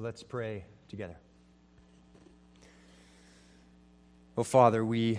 Let's 0.00 0.22
pray 0.22 0.64
together. 0.88 1.16
Oh, 4.36 4.44
Father, 4.44 4.84
we 4.84 5.18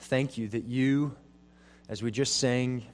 thank 0.00 0.38
you 0.38 0.48
that 0.48 0.64
you, 0.64 1.14
as 1.90 2.02
we 2.02 2.10
just 2.10 2.38
sang, 2.38 2.86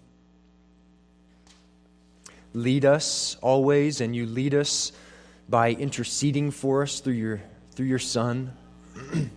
lead 2.53 2.85
us 2.85 3.37
always, 3.43 4.01
and 4.01 4.17
you 4.17 4.27
lead 4.27 4.57
us 4.57 4.91
by 5.49 5.71
interceding 5.71 6.51
for 6.51 6.83
us 6.83 6.99
through 6.99 7.13
your, 7.13 7.41
through 7.77 7.87
your 7.87 8.01
Son, 8.01 8.53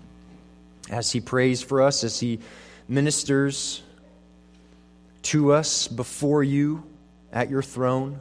as 0.90 1.12
he 1.12 1.22
prays 1.22 1.62
for 1.62 1.84
us, 1.84 2.04
as 2.04 2.20
he 2.20 2.40
ministers 2.88 3.84
to 5.22 5.54
us 5.54 5.88
before 5.88 6.44
you 6.44 6.84
at 7.32 7.52
your 7.52 7.62
throne. 7.62 8.20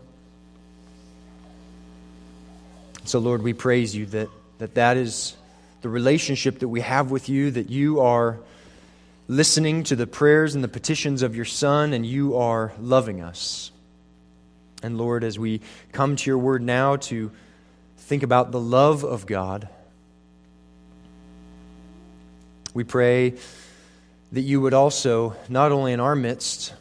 So, 3.13 3.19
Lord, 3.19 3.43
we 3.43 3.53
praise 3.53 3.95
you 3.95 4.07
that 4.07 4.31
that, 4.57 4.77
that 4.77 4.97
is 4.97 5.37
the 5.83 5.91
relationship 5.91 6.61
that 6.61 6.69
we 6.69 6.81
have 6.81 7.11
with 7.11 7.29
you, 7.29 7.51
that 7.51 7.69
you 7.69 8.01
are 8.01 8.39
listening 9.29 9.85
to 9.85 9.97
the 9.97 10.07
prayers 10.07 10.55
and 10.55 10.65
the 10.65 10.69
petitions 10.69 11.21
of 11.21 11.37
your 11.37 11.45
Son, 11.45 11.93
and 11.93 12.07
you 12.07 12.39
are 12.39 12.73
loving 12.81 13.21
us. 13.21 13.71
And 14.83 14.97
Lord, 14.97 15.25
as 15.25 15.39
we 15.39 15.61
come 15.93 16.17
to 16.17 16.31
your 16.31 16.39
word 16.39 16.63
now 16.63 16.97
to 16.97 17.31
think 17.99 18.23
about 18.23 18.51
the 18.51 18.59
love 18.59 19.05
of 19.05 19.27
God, 19.27 19.69
we 22.73 22.83
pray 22.83 23.35
that 24.33 24.41
you 24.41 24.59
would 24.63 24.73
also, 24.73 25.37
not 25.51 25.71
only 25.71 25.93
in 25.93 26.01
our 26.01 26.17
midst, 26.17 26.73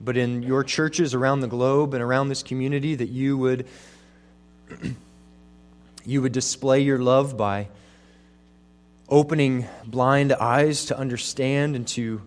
but 0.00 0.16
in 0.16 0.44
your 0.44 0.62
churches 0.62 1.14
around 1.14 1.40
the 1.40 1.48
globe 1.48 1.94
and 1.94 2.00
around 2.00 2.28
this 2.28 2.44
community, 2.44 2.94
that 2.94 3.08
you 3.08 3.36
would 3.36 3.66
you 6.04 6.22
would 6.22 6.32
display 6.32 6.80
your 6.80 6.98
love 6.98 7.36
by 7.36 7.68
opening 9.08 9.66
blind 9.84 10.32
eyes 10.32 10.86
to 10.86 10.98
understand 10.98 11.76
and 11.76 11.86
to, 11.86 12.22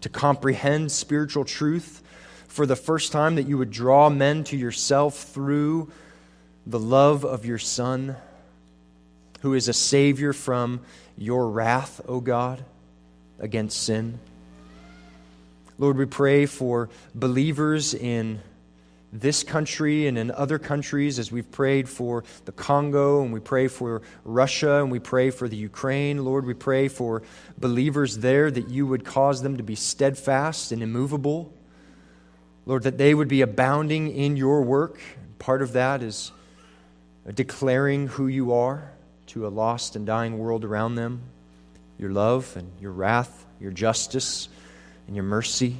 to 0.00 0.08
comprehend 0.08 0.90
spiritual 0.90 1.44
truth 1.44 2.02
for 2.48 2.66
the 2.66 2.76
first 2.76 3.12
time, 3.12 3.36
that 3.36 3.46
you 3.46 3.58
would 3.58 3.70
draw 3.70 4.08
men 4.08 4.42
to 4.44 4.56
yourself 4.56 5.24
through 5.24 5.90
the 6.66 6.78
love 6.78 7.24
of 7.24 7.46
your 7.46 7.58
Son, 7.58 8.16
who 9.40 9.54
is 9.54 9.68
a 9.68 9.72
Savior 9.72 10.32
from 10.32 10.80
your 11.16 11.48
wrath, 11.48 12.00
O 12.08 12.20
God, 12.20 12.64
against 13.38 13.82
sin. 13.82 14.18
Lord, 15.78 15.98
we 15.98 16.06
pray 16.06 16.46
for 16.46 16.88
believers 17.14 17.92
in 17.92 18.40
this 19.12 19.42
country 19.42 20.06
and 20.06 20.18
in 20.18 20.30
other 20.30 20.58
countries 20.58 21.18
as 21.18 21.30
we've 21.30 21.50
prayed 21.50 21.88
for 21.88 22.24
the 22.44 22.52
Congo 22.52 23.22
and 23.22 23.32
we 23.32 23.40
pray 23.40 23.68
for 23.68 24.02
Russia 24.24 24.82
and 24.82 24.90
we 24.90 24.98
pray 24.98 25.30
for 25.30 25.48
the 25.48 25.56
Ukraine. 25.56 26.24
Lord, 26.24 26.44
we 26.44 26.54
pray 26.54 26.88
for 26.88 27.22
believers 27.58 28.18
there 28.18 28.50
that 28.50 28.68
you 28.68 28.86
would 28.86 29.04
cause 29.04 29.42
them 29.42 29.56
to 29.56 29.62
be 29.62 29.74
steadfast 29.74 30.72
and 30.72 30.82
immovable. 30.82 31.52
Lord, 32.66 32.82
that 32.82 32.98
they 32.98 33.14
would 33.14 33.28
be 33.28 33.42
abounding 33.42 34.10
in 34.10 34.36
your 34.36 34.62
work. 34.62 35.00
Part 35.38 35.62
of 35.62 35.72
that 35.74 36.02
is 36.02 36.32
declaring 37.32 38.08
who 38.08 38.26
you 38.26 38.52
are 38.52 38.90
to 39.28 39.46
a 39.46 39.48
lost 39.48 39.96
and 39.96 40.06
dying 40.06 40.38
world 40.38 40.64
around 40.64 40.94
them 40.96 41.22
your 41.98 42.10
love 42.10 42.54
and 42.56 42.70
your 42.78 42.92
wrath, 42.92 43.46
your 43.58 43.70
justice 43.70 44.50
and 45.06 45.16
your 45.16 45.24
mercy 45.24 45.76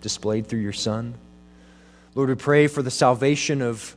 displayed 0.00 0.46
through 0.46 0.60
your 0.60 0.72
Son. 0.72 1.14
Lord, 2.14 2.28
we 2.28 2.34
pray 2.34 2.66
for 2.66 2.82
the 2.82 2.90
salvation 2.90 3.62
of 3.62 3.96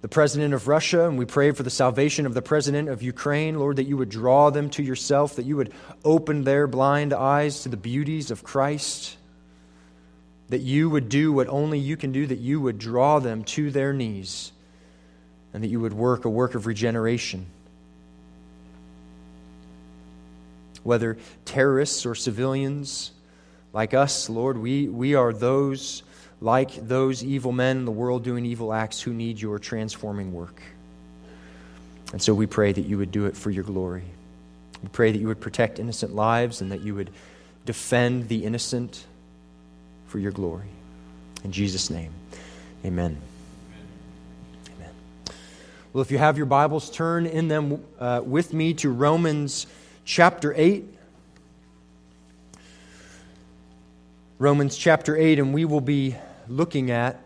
the 0.00 0.08
president 0.08 0.54
of 0.54 0.68
Russia, 0.68 1.08
and 1.08 1.18
we 1.18 1.24
pray 1.24 1.50
for 1.50 1.64
the 1.64 1.70
salvation 1.70 2.24
of 2.24 2.34
the 2.34 2.42
president 2.42 2.88
of 2.88 3.02
Ukraine. 3.02 3.58
Lord, 3.58 3.76
that 3.76 3.84
you 3.84 3.96
would 3.96 4.10
draw 4.10 4.50
them 4.50 4.70
to 4.70 4.82
yourself, 4.82 5.36
that 5.36 5.46
you 5.46 5.56
would 5.56 5.72
open 6.04 6.44
their 6.44 6.68
blind 6.68 7.12
eyes 7.12 7.62
to 7.62 7.68
the 7.68 7.76
beauties 7.76 8.30
of 8.30 8.44
Christ, 8.44 9.16
that 10.50 10.60
you 10.60 10.88
would 10.88 11.08
do 11.08 11.32
what 11.32 11.48
only 11.48 11.80
you 11.80 11.96
can 11.96 12.12
do, 12.12 12.26
that 12.26 12.38
you 12.38 12.60
would 12.60 12.78
draw 12.78 13.18
them 13.18 13.42
to 13.44 13.70
their 13.72 13.92
knees, 13.92 14.52
and 15.52 15.64
that 15.64 15.68
you 15.68 15.80
would 15.80 15.92
work 15.92 16.24
a 16.24 16.30
work 16.30 16.54
of 16.54 16.66
regeneration. 16.66 17.46
Whether 20.84 21.16
terrorists 21.44 22.06
or 22.06 22.14
civilians 22.14 23.10
like 23.72 23.94
us, 23.94 24.28
Lord, 24.28 24.58
we, 24.58 24.88
we 24.88 25.14
are 25.14 25.32
those 25.32 26.02
like 26.42 26.74
those 26.88 27.22
evil 27.22 27.52
men 27.52 27.78
in 27.78 27.84
the 27.84 27.92
world 27.92 28.24
doing 28.24 28.44
evil 28.44 28.72
acts 28.72 29.00
who 29.00 29.14
need 29.14 29.40
your 29.40 29.60
transforming 29.60 30.32
work. 30.32 30.60
And 32.12 32.20
so 32.20 32.34
we 32.34 32.46
pray 32.46 32.72
that 32.72 32.82
you 32.82 32.98
would 32.98 33.12
do 33.12 33.26
it 33.26 33.36
for 33.36 33.50
your 33.50 33.62
glory. 33.62 34.02
We 34.82 34.88
pray 34.88 35.12
that 35.12 35.18
you 35.18 35.28
would 35.28 35.40
protect 35.40 35.78
innocent 35.78 36.16
lives 36.16 36.60
and 36.60 36.72
that 36.72 36.80
you 36.80 36.96
would 36.96 37.10
defend 37.64 38.28
the 38.28 38.44
innocent 38.44 39.06
for 40.08 40.18
your 40.18 40.32
glory. 40.32 40.66
In 41.44 41.52
Jesus' 41.52 41.90
name, 41.90 42.10
amen. 42.84 43.16
Amen. 44.76 44.90
Well, 45.92 46.02
if 46.02 46.10
you 46.10 46.18
have 46.18 46.36
your 46.36 46.46
Bibles, 46.46 46.90
turn 46.90 47.24
in 47.24 47.46
them 47.46 47.84
uh, 48.00 48.20
with 48.24 48.52
me 48.52 48.74
to 48.74 48.90
Romans 48.90 49.68
chapter 50.04 50.52
8. 50.56 50.84
Romans 54.40 54.76
chapter 54.76 55.16
8, 55.16 55.38
and 55.38 55.54
we 55.54 55.64
will 55.64 55.80
be 55.80 56.16
looking 56.52 56.90
at 56.90 57.18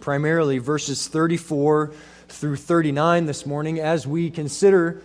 primarily 0.00 0.58
verses 0.58 1.06
34 1.08 1.92
through 2.28 2.56
39 2.56 3.26
this 3.26 3.44
morning 3.44 3.78
as 3.78 4.06
we 4.06 4.30
consider 4.30 5.02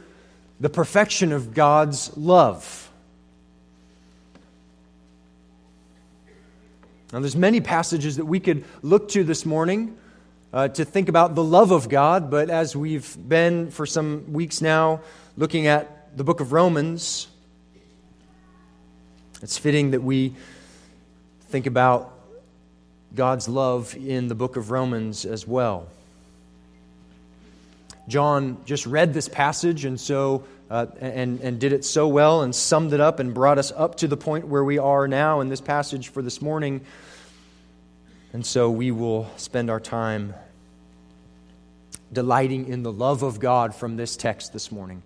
the 0.62 0.70
perfection 0.70 1.34
of 1.34 1.54
God's 1.54 2.16
love. 2.16 2.90
Now, 7.12 7.20
there's 7.20 7.36
many 7.36 7.62
passages 7.62 8.16
that 8.16 8.26
we 8.26 8.40
could 8.40 8.64
look 8.82 9.10
to 9.10 9.24
this 9.24 9.46
morning 9.46 9.98
uh, 10.54 10.70
to 10.70 10.86
think 10.86 11.10
about 11.10 11.36
the 11.36 11.44
love 11.44 11.72
of 11.72 11.90
God, 11.90 12.32
but 12.32 12.50
as 12.50 12.76
we've 12.76 13.18
been 13.28 13.70
for 13.70 13.86
some 13.86 14.32
weeks 14.32 14.62
now 14.62 15.02
looking 15.36 15.68
at 15.68 16.18
the 16.18 16.24
book 16.24 16.40
of 16.40 16.54
Romans, 16.54 17.28
it's 19.42 19.58
fitting 19.58 19.92
that 19.92 20.02
we 20.02 20.34
think 21.50 21.66
about 21.66 22.17
God's 23.18 23.50
love 23.50 23.96
in 23.96 24.28
the 24.28 24.36
book 24.36 24.56
of 24.56 24.72
Romans 24.72 25.26
as 25.26 25.46
well. 25.46 25.88
John 28.08 28.58
just 28.64 28.86
read 28.86 29.14
this 29.14 29.28
passage 29.28 29.84
and 29.84 30.00
so 30.00 30.46
uh, 30.70 30.86
and, 31.00 31.42
and 31.42 31.60
did 31.60 31.74
it 31.74 31.84
so 31.84 32.08
well 32.08 32.44
and 32.44 32.56
summed 32.56 32.94
it 32.94 33.02
up 33.02 33.20
and 33.20 33.34
brought 33.34 33.58
us 33.58 33.72
up 33.76 33.96
to 33.96 34.08
the 34.08 34.16
point 34.16 34.48
where 34.48 34.64
we 34.64 34.78
are 34.78 35.08
now 35.08 35.42
in 35.42 35.50
this 35.50 35.62
passage 35.62 36.10
for 36.10 36.22
this 36.22 36.42
morning. 36.42 36.82
And 38.34 38.46
so 38.46 38.70
we 38.70 38.92
will 38.92 39.30
spend 39.38 39.70
our 39.70 39.80
time 39.80 40.36
delighting 42.12 42.68
in 42.68 42.84
the 42.84 42.92
love 42.92 43.24
of 43.24 43.40
God 43.40 43.76
from 43.76 43.98
this 43.98 44.16
text 44.16 44.54
this 44.54 44.72
morning. 44.72 45.04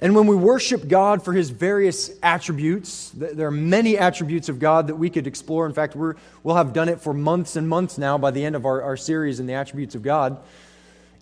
And 0.00 0.14
when 0.14 0.26
we 0.26 0.36
worship 0.36 0.88
God 0.88 1.24
for 1.24 1.32
his 1.32 1.50
various 1.50 2.10
attributes, 2.22 3.10
there 3.14 3.46
are 3.46 3.52
many 3.52 3.96
attributes 3.96 4.48
of 4.48 4.58
God 4.58 4.88
that 4.88 4.96
we 4.96 5.08
could 5.08 5.26
explore. 5.26 5.66
In 5.66 5.72
fact, 5.72 5.94
we 5.94 6.12
will 6.42 6.56
have 6.56 6.72
done 6.72 6.88
it 6.88 7.00
for 7.00 7.14
months 7.14 7.56
and 7.56 7.68
months 7.68 7.96
now 7.96 8.18
by 8.18 8.30
the 8.30 8.44
end 8.44 8.56
of 8.56 8.66
our, 8.66 8.82
our 8.82 8.96
series 8.96 9.40
in 9.40 9.46
the 9.46 9.54
attributes 9.54 9.94
of 9.94 10.02
God. 10.02 10.38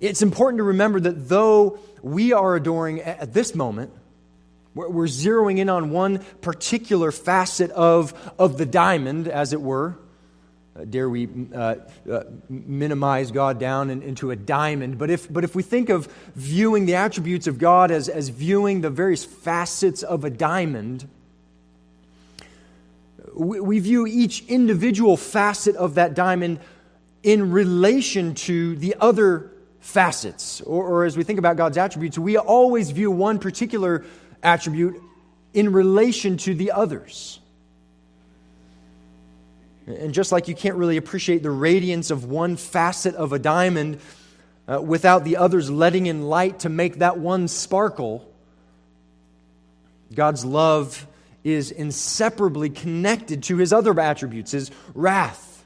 It's 0.01 0.23
important 0.23 0.59
to 0.59 0.65
remember 0.65 0.99
that 1.01 1.29
though 1.29 1.79
we 2.03 2.33
are 2.33 2.57
adoring 2.57 3.01
at 3.01 3.33
this 3.33 3.55
moment, 3.55 3.93
we're 4.75 5.07
zeroing 5.07 5.59
in 5.59 5.69
on 5.69 5.91
one 5.91 6.21
particular 6.41 7.13
facet 7.13 7.71
of, 7.73 8.15
of 8.39 8.57
the 8.57 8.67
diamond, 8.67 9.29
as 9.29 9.53
it 9.53 9.61
were. 9.61 9.99
Uh, 10.75 10.85
dare 10.87 11.09
we 11.09 11.29
uh, 11.55 11.75
uh, 12.11 12.23
minimize 12.49 13.31
God 13.31 13.59
down 13.59 13.91
in, 13.91 14.03
into 14.03 14.31
a 14.31 14.37
diamond? 14.37 14.97
But 14.97 15.11
if, 15.11 15.31
but 15.31 15.45
if 15.45 15.55
we 15.55 15.63
think 15.63 15.91
of 15.91 16.11
viewing 16.35 16.87
the 16.87 16.95
attributes 16.95 17.47
of 17.47 17.59
God 17.59 17.91
as, 17.91 18.09
as 18.09 18.31
viewing 18.31 18.81
the 18.81 18.89
various 18.89 19.23
facets 19.23 20.03
of 20.03 20.25
a 20.25 20.31
diamond, 20.31 21.07
we, 23.35 23.61
we 23.61 23.79
view 23.81 24.07
each 24.07 24.47
individual 24.47 25.19
facet 25.19 25.77
of 25.77 25.97
that 25.97 26.15
diamond 26.15 26.59
in 27.23 27.53
relation 27.53 28.35
to 28.35 28.75
the 28.77 28.97
other 28.99 29.51
facets. 29.81 30.63
Or, 30.63 30.87
or 30.87 31.05
as 31.05 31.19
we 31.19 31.23
think 31.25 31.39
about 31.39 31.57
God's 31.57 31.77
attributes, 31.77 32.19
we 32.19 32.39
always 32.39 32.93
view 32.93 33.11
one 33.11 33.39
particular 33.39 34.07
attribute 34.43 35.01
in 35.53 35.71
relation 35.71 36.39
to 36.39 36.55
the 36.55 36.73
others. 36.73 37.41
And 39.87 40.15
just 40.15 40.33
like 40.33 40.49
you 40.49 40.55
can't 40.55 40.77
really 40.77 40.97
appreciate 40.97 41.43
the 41.43 41.51
radiance 41.51 42.11
of 42.11 42.25
one 42.25 42.57
facet 42.57 43.15
of 43.15 43.33
a 43.33 43.39
diamond 43.39 44.01
uh, 44.69 44.81
without 44.81 45.25
the 45.25 45.37
others 45.37 45.71
letting 45.71 46.07
in 46.07 46.23
light 46.23 46.61
to 46.61 46.69
make 46.69 46.97
that 46.99 47.19
one 47.19 47.49
sparkle, 47.49 48.29
God's 50.15 50.45
love 50.45 51.07
is 51.43 51.71
inseparably 51.71 52.71
connected 52.71 53.43
to 53.45 53.57
his 53.57 53.73
other 53.73 53.99
attributes 53.99 54.53
his 54.53 54.71
wrath, 54.95 55.65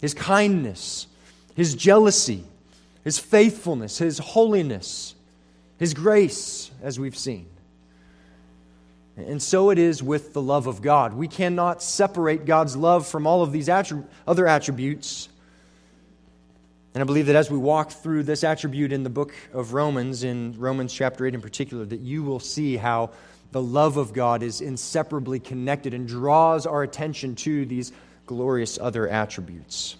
his 0.00 0.14
kindness, 0.14 1.06
his 1.58 1.74
jealousy, 1.74 2.44
His 3.02 3.18
faithfulness, 3.18 3.98
His 3.98 4.18
holiness, 4.18 5.16
His 5.76 5.92
grace, 5.92 6.70
as 6.80 7.00
we've 7.00 7.16
seen. 7.16 7.46
And 9.18 9.42
so 9.42 9.70
it 9.70 9.78
is 9.78 10.00
with 10.00 10.32
the 10.32 10.40
love 10.40 10.68
of 10.68 10.80
God. 10.80 11.12
We 11.12 11.26
cannot 11.26 11.82
separate 11.82 12.46
God's 12.46 12.76
love 12.76 13.04
from 13.04 13.26
all 13.26 13.42
of 13.42 13.50
these 13.50 13.68
other 13.68 14.46
attributes. 14.46 15.28
And 16.94 17.02
I 17.02 17.04
believe 17.04 17.26
that 17.26 17.34
as 17.34 17.50
we 17.50 17.58
walk 17.58 17.90
through 17.90 18.22
this 18.22 18.44
attribute 18.44 18.92
in 18.92 19.02
the 19.02 19.10
book 19.10 19.34
of 19.52 19.72
Romans, 19.72 20.22
in 20.22 20.54
Romans 20.56 20.92
chapter 20.92 21.26
8 21.26 21.34
in 21.34 21.40
particular, 21.40 21.84
that 21.84 22.00
you 22.00 22.22
will 22.22 22.38
see 22.38 22.76
how 22.76 23.10
the 23.50 23.60
love 23.60 23.96
of 23.96 24.12
God 24.12 24.42
is 24.42 24.60
inseparably 24.60 25.40
connected 25.40 25.94
and 25.94 26.06
draws 26.06 26.64
our 26.64 26.84
attention 26.84 27.34
to 27.36 27.66
these 27.66 27.92
glorious 28.26 28.78
other 28.80 29.08
attributes. 29.08 29.96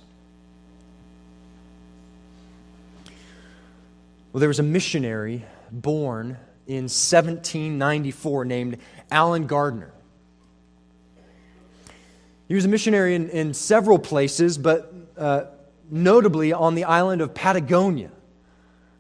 Well, 4.33 4.39
there 4.39 4.49
was 4.49 4.61
a 4.61 4.65
missionary 4.65 5.45
born 5.73 6.37
in 6.69 6.85
1794 6.85 8.45
named 8.45 8.77
Allen 9.11 9.47
Gardiner. 9.47 9.93
He 12.47 12.55
was 12.55 12.67
a 12.67 12.69
missionary 12.69 13.15
in, 13.15 13.31
in 13.31 13.55
several 13.55 13.99
places, 13.99 14.59
but 14.59 14.93
uh, 15.17 15.45
notably 15.91 16.53
on 16.53 16.75
the 16.75 16.85
island 16.85 17.23
of 17.23 17.35
Patagonia. 17.35 18.11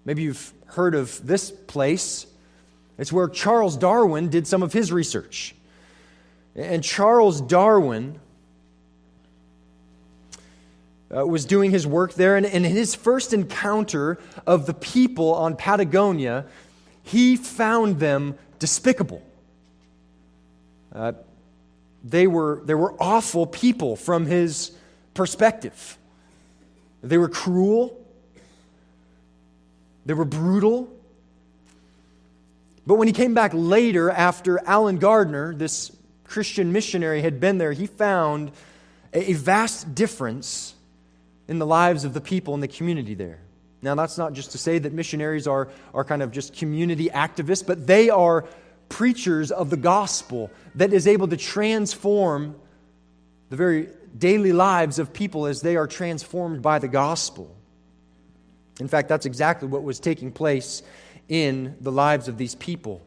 Maybe 0.06 0.22
you've 0.22 0.52
heard 0.66 0.94
of 0.94 1.26
this 1.26 1.50
place. 1.50 2.26
It's 2.96 3.12
where 3.12 3.28
Charles 3.28 3.76
Darwin 3.76 4.30
did 4.30 4.46
some 4.46 4.62
of 4.62 4.72
his 4.72 4.90
research. 4.90 5.54
And 6.56 6.82
Charles 6.82 7.40
Darwin 7.42 8.18
uh, 11.14 11.26
was 11.26 11.44
doing 11.44 11.70
his 11.70 11.86
work 11.86 12.14
there, 12.14 12.36
and, 12.36 12.46
and 12.46 12.66
in 12.66 12.72
his 12.72 12.94
first 12.94 13.32
encounter 13.32 14.18
of 14.46 14.66
the 14.66 14.74
people 14.74 15.34
on 15.34 15.56
Patagonia, 15.56 16.46
he 17.08 17.36
found 17.36 18.00
them 18.00 18.36
despicable. 18.58 19.22
Uh, 20.94 21.12
they, 22.04 22.26
were, 22.26 22.60
they 22.64 22.74
were 22.74 22.94
awful 23.00 23.46
people 23.46 23.96
from 23.96 24.26
his 24.26 24.72
perspective. 25.14 25.96
They 27.02 27.16
were 27.16 27.28
cruel, 27.28 27.98
they 30.04 30.14
were 30.14 30.26
brutal. 30.26 30.92
But 32.86 32.94
when 32.94 33.08
he 33.08 33.12
came 33.12 33.34
back 33.34 33.52
later, 33.54 34.10
after 34.10 34.58
Allen 34.66 34.98
Gardiner, 34.98 35.54
this 35.54 35.92
Christian 36.24 36.72
missionary, 36.72 37.22
had 37.22 37.40
been 37.40 37.58
there, 37.58 37.72
he 37.72 37.86
found 37.86 38.52
a 39.14 39.32
vast 39.32 39.94
difference 39.94 40.74
in 41.46 41.58
the 41.58 41.66
lives 41.66 42.04
of 42.04 42.12
the 42.12 42.20
people 42.20 42.54
in 42.54 42.60
the 42.60 42.68
community 42.68 43.14
there. 43.14 43.40
Now, 43.80 43.94
that's 43.94 44.18
not 44.18 44.32
just 44.32 44.52
to 44.52 44.58
say 44.58 44.78
that 44.78 44.92
missionaries 44.92 45.46
are, 45.46 45.68
are 45.94 46.04
kind 46.04 46.22
of 46.22 46.32
just 46.32 46.56
community 46.56 47.08
activists, 47.08 47.64
but 47.64 47.86
they 47.86 48.10
are 48.10 48.44
preachers 48.88 49.50
of 49.50 49.70
the 49.70 49.76
gospel 49.76 50.50
that 50.74 50.92
is 50.92 51.06
able 51.06 51.28
to 51.28 51.36
transform 51.36 52.56
the 53.50 53.56
very 53.56 53.88
daily 54.16 54.52
lives 54.52 54.98
of 54.98 55.12
people 55.12 55.46
as 55.46 55.60
they 55.60 55.76
are 55.76 55.86
transformed 55.86 56.62
by 56.62 56.78
the 56.78 56.88
gospel. 56.88 57.54
In 58.80 58.88
fact, 58.88 59.08
that's 59.08 59.26
exactly 59.26 59.68
what 59.68 59.82
was 59.82 60.00
taking 60.00 60.32
place 60.32 60.82
in 61.28 61.76
the 61.80 61.92
lives 61.92 62.28
of 62.28 62.38
these 62.38 62.54
people. 62.54 63.02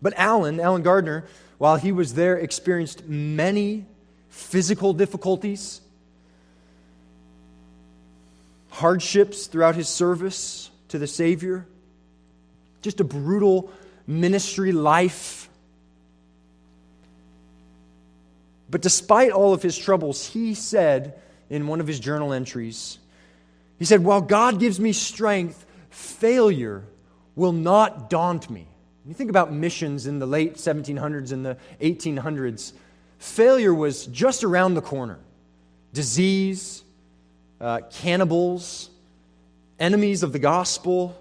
But 0.00 0.14
Alan, 0.16 0.60
Allen 0.60 0.82
Gardiner, 0.82 1.24
while 1.58 1.76
he 1.76 1.90
was 1.90 2.14
there, 2.14 2.36
experienced 2.36 3.06
many 3.06 3.86
physical 4.28 4.92
difficulties 4.92 5.80
hardships 8.78 9.48
throughout 9.48 9.74
his 9.74 9.88
service 9.88 10.70
to 10.88 10.98
the 10.98 11.06
Savior, 11.06 11.66
just 12.80 13.00
a 13.00 13.04
brutal 13.04 13.72
ministry 14.06 14.70
life. 14.70 15.48
But 18.70 18.80
despite 18.80 19.32
all 19.32 19.52
of 19.52 19.62
his 19.62 19.76
troubles, 19.76 20.28
he 20.28 20.54
said 20.54 21.18
in 21.50 21.66
one 21.66 21.80
of 21.80 21.88
his 21.88 21.98
journal 21.98 22.32
entries, 22.32 22.98
he 23.80 23.84
said, 23.84 24.04
While 24.04 24.20
God 24.20 24.60
gives 24.60 24.78
me 24.78 24.92
strength, 24.92 25.66
failure 25.90 26.84
will 27.34 27.52
not 27.52 28.08
daunt 28.08 28.48
me. 28.48 28.68
When 29.02 29.10
You 29.10 29.14
think 29.14 29.30
about 29.30 29.52
missions 29.52 30.06
in 30.06 30.20
the 30.20 30.26
late 30.26 30.54
1700s 30.54 31.32
and 31.32 31.44
the 31.44 31.56
1800s, 31.80 32.74
failure 33.18 33.74
was 33.74 34.06
just 34.06 34.44
around 34.44 34.74
the 34.74 34.82
corner. 34.82 35.18
Disease, 35.92 36.84
uh, 37.60 37.80
cannibals, 37.90 38.90
enemies 39.78 40.22
of 40.22 40.32
the 40.32 40.38
gospel 40.38 41.16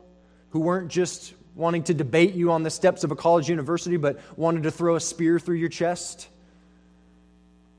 who 0.52 0.60
weren't 0.60 0.90
just 0.90 1.34
wanting 1.56 1.84
to 1.84 1.94
debate 1.94 2.36
you 2.36 2.52
on 2.52 2.64
the 2.64 2.70
steps 2.70 3.04
of 3.04 3.12
a 3.12 3.16
college 3.16 3.50
university, 3.50 3.98
but 3.98 4.20
wanted 4.38 4.64
to 4.64 4.72
throw 4.72 4.96
a 4.96 5.00
spear 5.00 5.40
through 5.40 5.56
your 5.56 5.70
chest. 5.70 6.28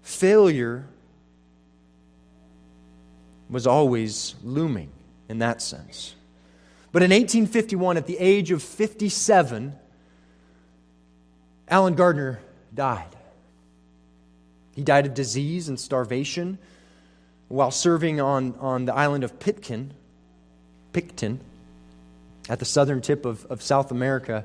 Failure 0.02 0.84
was 3.48 3.66
always 3.66 4.34
looming 4.42 4.90
in 5.28 5.38
that 5.38 5.62
sense. 5.62 6.14
But 6.90 7.02
in 7.02 7.10
1851, 7.10 7.96
at 7.96 8.06
the 8.06 8.18
age 8.18 8.50
of 8.50 8.62
57, 8.62 9.74
Allen 11.68 11.94
Gardiner 11.94 12.40
died. 12.74 13.14
He 14.74 14.82
died 14.82 15.06
of 15.06 15.14
disease 15.14 15.68
and 15.68 15.78
starvation 15.78 16.58
while 17.48 17.70
serving 17.70 18.20
on, 18.20 18.54
on 18.60 18.84
the 18.84 18.94
island 18.94 19.24
of 19.24 19.40
Picton, 19.40 19.92
Picton, 20.92 21.40
at 22.48 22.58
the 22.58 22.64
southern 22.64 23.00
tip 23.00 23.24
of, 23.24 23.44
of 23.46 23.62
South 23.62 23.90
America. 23.90 24.44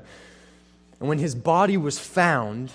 And 1.00 1.08
when 1.08 1.18
his 1.18 1.34
body 1.34 1.76
was 1.76 1.98
found, 1.98 2.70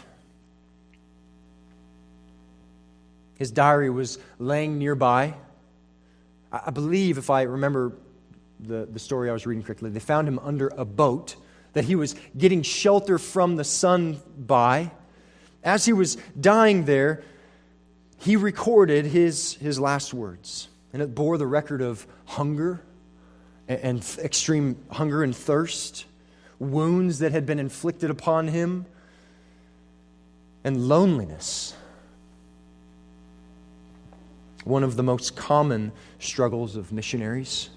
his 3.38 3.52
diary 3.52 3.90
was 3.90 4.20
laying 4.38 4.78
nearby. 4.78 5.34
I, 6.52 6.62
I 6.68 6.70
believe, 6.72 7.18
if 7.18 7.30
I 7.30 7.44
remember 7.44 7.94
the, 8.60 8.88
the 8.92 9.00
story 9.00 9.30
I 9.30 9.34
was 9.34 9.46
reading 9.46 9.64
correctly, 9.64 9.90
they 9.90 10.00
found 10.00 10.28
him 10.28 10.40
under 10.40 10.68
a 10.70 10.86
boat 10.86 11.36
that 11.74 11.86
he 11.86 11.96
was 11.96 12.16
getting 12.38 12.62
shelter 12.62 13.18
from 13.18 13.56
the 13.56 13.64
sun 13.64 14.20
by. 14.38 14.92
As 15.64 15.86
he 15.86 15.94
was 15.94 16.18
dying 16.40 16.86
there, 16.86 17.24
he 18.20 18.36
recorded 18.36 19.06
his, 19.06 19.54
his 19.56 19.80
last 19.80 20.14
words, 20.14 20.68
and 20.92 21.02
it 21.02 21.16
bore 21.16 21.38
the 21.38 21.48
record 21.48 21.82
of 21.82 22.06
hunger 22.26 22.82
and, 23.68 23.80
and 23.80 24.18
extreme 24.20 24.76
hunger 24.92 25.24
and 25.24 25.36
thirst, 25.36 26.06
wounds 26.60 27.20
that 27.20 27.32
had 27.32 27.46
been 27.46 27.60
inflicted 27.60 28.10
upon 28.10 28.50
him, 28.50 28.86
and 30.66 30.90
loneliness. 30.90 31.74
One 34.66 34.84
of 34.84 34.98
the 34.98 35.04
most 35.04 35.38
common 35.38 35.94
struggles 36.20 36.76
of 36.76 36.92
missionaries. 36.92 37.70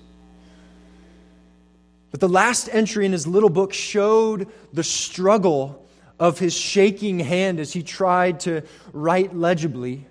But 2.11 2.19
the 2.19 2.29
last 2.29 2.69
entry 2.73 3.07
in 3.07 3.13
his 3.13 3.27
little 3.29 3.49
book 3.49 3.73
showed 3.73 4.49
the 4.73 4.83
struggle 4.83 5.87
of 6.19 6.41
his 6.41 6.53
shaking 6.53 7.21
hand 7.21 7.61
as 7.61 7.73
he 7.73 7.85
tried 7.85 8.41
to 8.41 8.63
write 8.93 9.35
legibly 9.35 10.07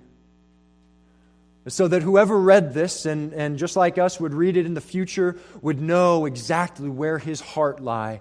so 1.67 1.87
that 1.87 2.01
whoever 2.01 2.39
read 2.39 2.73
this, 2.73 3.05
and, 3.05 3.33
and 3.33 3.59
just 3.59 3.75
like 3.75 3.97
us 3.97 4.19
would 4.19 4.33
read 4.33 4.57
it 4.57 4.65
in 4.65 4.73
the 4.73 4.81
future, 4.81 5.37
would 5.61 5.79
know 5.79 6.25
exactly 6.25 6.89
where 6.89 7.19
his 7.19 7.39
heart 7.39 7.79
lie 7.79 8.19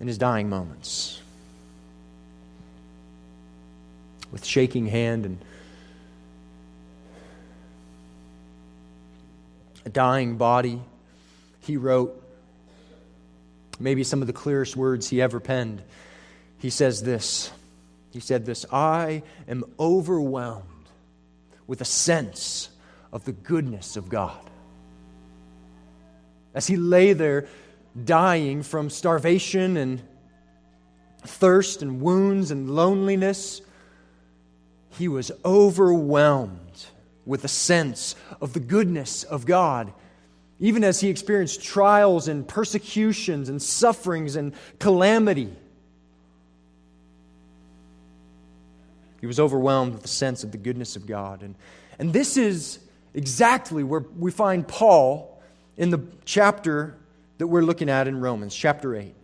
in 0.00 0.06
his 0.06 0.18
dying 0.18 0.50
moments. 0.50 1.20
With 4.30 4.44
shaking 4.44 4.86
hand 4.86 5.24
and 5.24 5.38
a 9.86 9.88
dying 9.88 10.36
body, 10.36 10.80
he 11.60 11.78
wrote 11.78 12.22
maybe 13.80 14.04
some 14.04 14.20
of 14.20 14.26
the 14.26 14.32
clearest 14.32 14.76
words 14.76 15.08
he 15.08 15.22
ever 15.22 15.40
penned. 15.40 15.82
He 16.58 16.70
says 16.70 17.02
this. 17.02 17.50
He 18.12 18.20
said 18.20 18.44
this 18.44 18.66
I 18.70 19.22
am 19.48 19.64
overwhelmed 19.80 20.66
with 21.66 21.80
a 21.80 21.86
sense 21.86 22.68
of 23.12 23.24
the 23.24 23.32
goodness 23.32 23.96
of 23.96 24.08
God. 24.08 24.38
As 26.54 26.66
he 26.66 26.76
lay 26.76 27.12
there 27.12 27.46
dying 28.04 28.62
from 28.62 28.90
starvation 28.90 29.76
and 29.76 30.02
thirst 31.24 31.82
and 31.82 32.00
wounds 32.00 32.50
and 32.50 32.70
loneliness, 32.70 33.60
he 34.90 35.08
was 35.08 35.30
overwhelmed 35.44 36.86
with 37.24 37.44
a 37.44 37.48
sense 37.48 38.14
of 38.40 38.52
the 38.52 38.60
goodness 38.60 39.24
of 39.24 39.46
God. 39.46 39.92
Even 40.60 40.84
as 40.84 41.00
he 41.00 41.08
experienced 41.08 41.62
trials 41.62 42.28
and 42.28 42.46
persecutions 42.46 43.48
and 43.48 43.60
sufferings 43.60 44.36
and 44.36 44.54
calamity, 44.78 45.54
He 49.22 49.26
was 49.28 49.38
overwhelmed 49.38 49.92
with 49.92 50.02
the 50.02 50.08
sense 50.08 50.42
of 50.42 50.50
the 50.50 50.58
goodness 50.58 50.96
of 50.96 51.06
God. 51.06 51.42
And, 51.42 51.54
and 52.00 52.12
this 52.12 52.36
is 52.36 52.80
exactly 53.14 53.84
where 53.84 54.04
we 54.18 54.32
find 54.32 54.66
Paul 54.66 55.40
in 55.76 55.90
the 55.90 56.00
chapter 56.24 56.96
that 57.38 57.46
we're 57.46 57.62
looking 57.62 57.88
at 57.88 58.08
in 58.08 58.20
Romans, 58.20 58.52
chapter 58.52 58.96
8. 58.96 59.14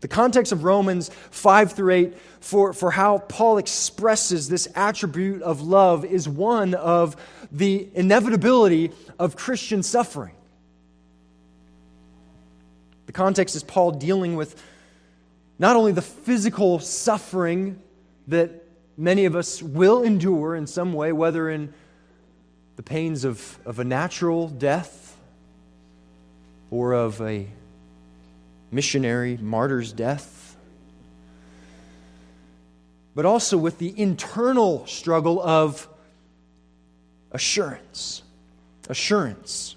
The 0.00 0.08
context 0.08 0.52
of 0.52 0.64
Romans 0.64 1.08
5 1.30 1.72
through 1.72 1.94
8 1.94 2.18
for, 2.40 2.72
for 2.74 2.90
how 2.90 3.18
Paul 3.20 3.56
expresses 3.56 4.50
this 4.50 4.68
attribute 4.74 5.40
of 5.40 5.62
love 5.62 6.04
is 6.04 6.28
one 6.28 6.74
of 6.74 7.16
the 7.50 7.88
inevitability 7.94 8.92
of 9.18 9.34
Christian 9.34 9.82
suffering. 9.82 10.34
The 13.06 13.12
context 13.12 13.56
is 13.56 13.62
Paul 13.62 13.92
dealing 13.92 14.36
with 14.36 14.62
not 15.58 15.74
only 15.74 15.92
the 15.92 16.02
physical 16.02 16.80
suffering 16.80 17.80
that 18.26 18.67
many 18.98 19.24
of 19.24 19.36
us 19.36 19.62
will 19.62 20.02
endure 20.02 20.56
in 20.56 20.66
some 20.66 20.92
way, 20.92 21.12
whether 21.12 21.48
in 21.48 21.72
the 22.76 22.82
pains 22.82 23.24
of, 23.24 23.58
of 23.64 23.78
a 23.78 23.84
natural 23.84 24.48
death 24.48 25.16
or 26.70 26.92
of 26.92 27.20
a 27.22 27.46
missionary 28.70 29.38
martyr's 29.38 29.92
death, 29.92 30.56
but 33.14 33.24
also 33.24 33.56
with 33.56 33.78
the 33.78 33.98
internal 33.98 34.86
struggle 34.86 35.40
of 35.40 35.88
assurance. 37.32 38.22
Assurance. 38.88 39.76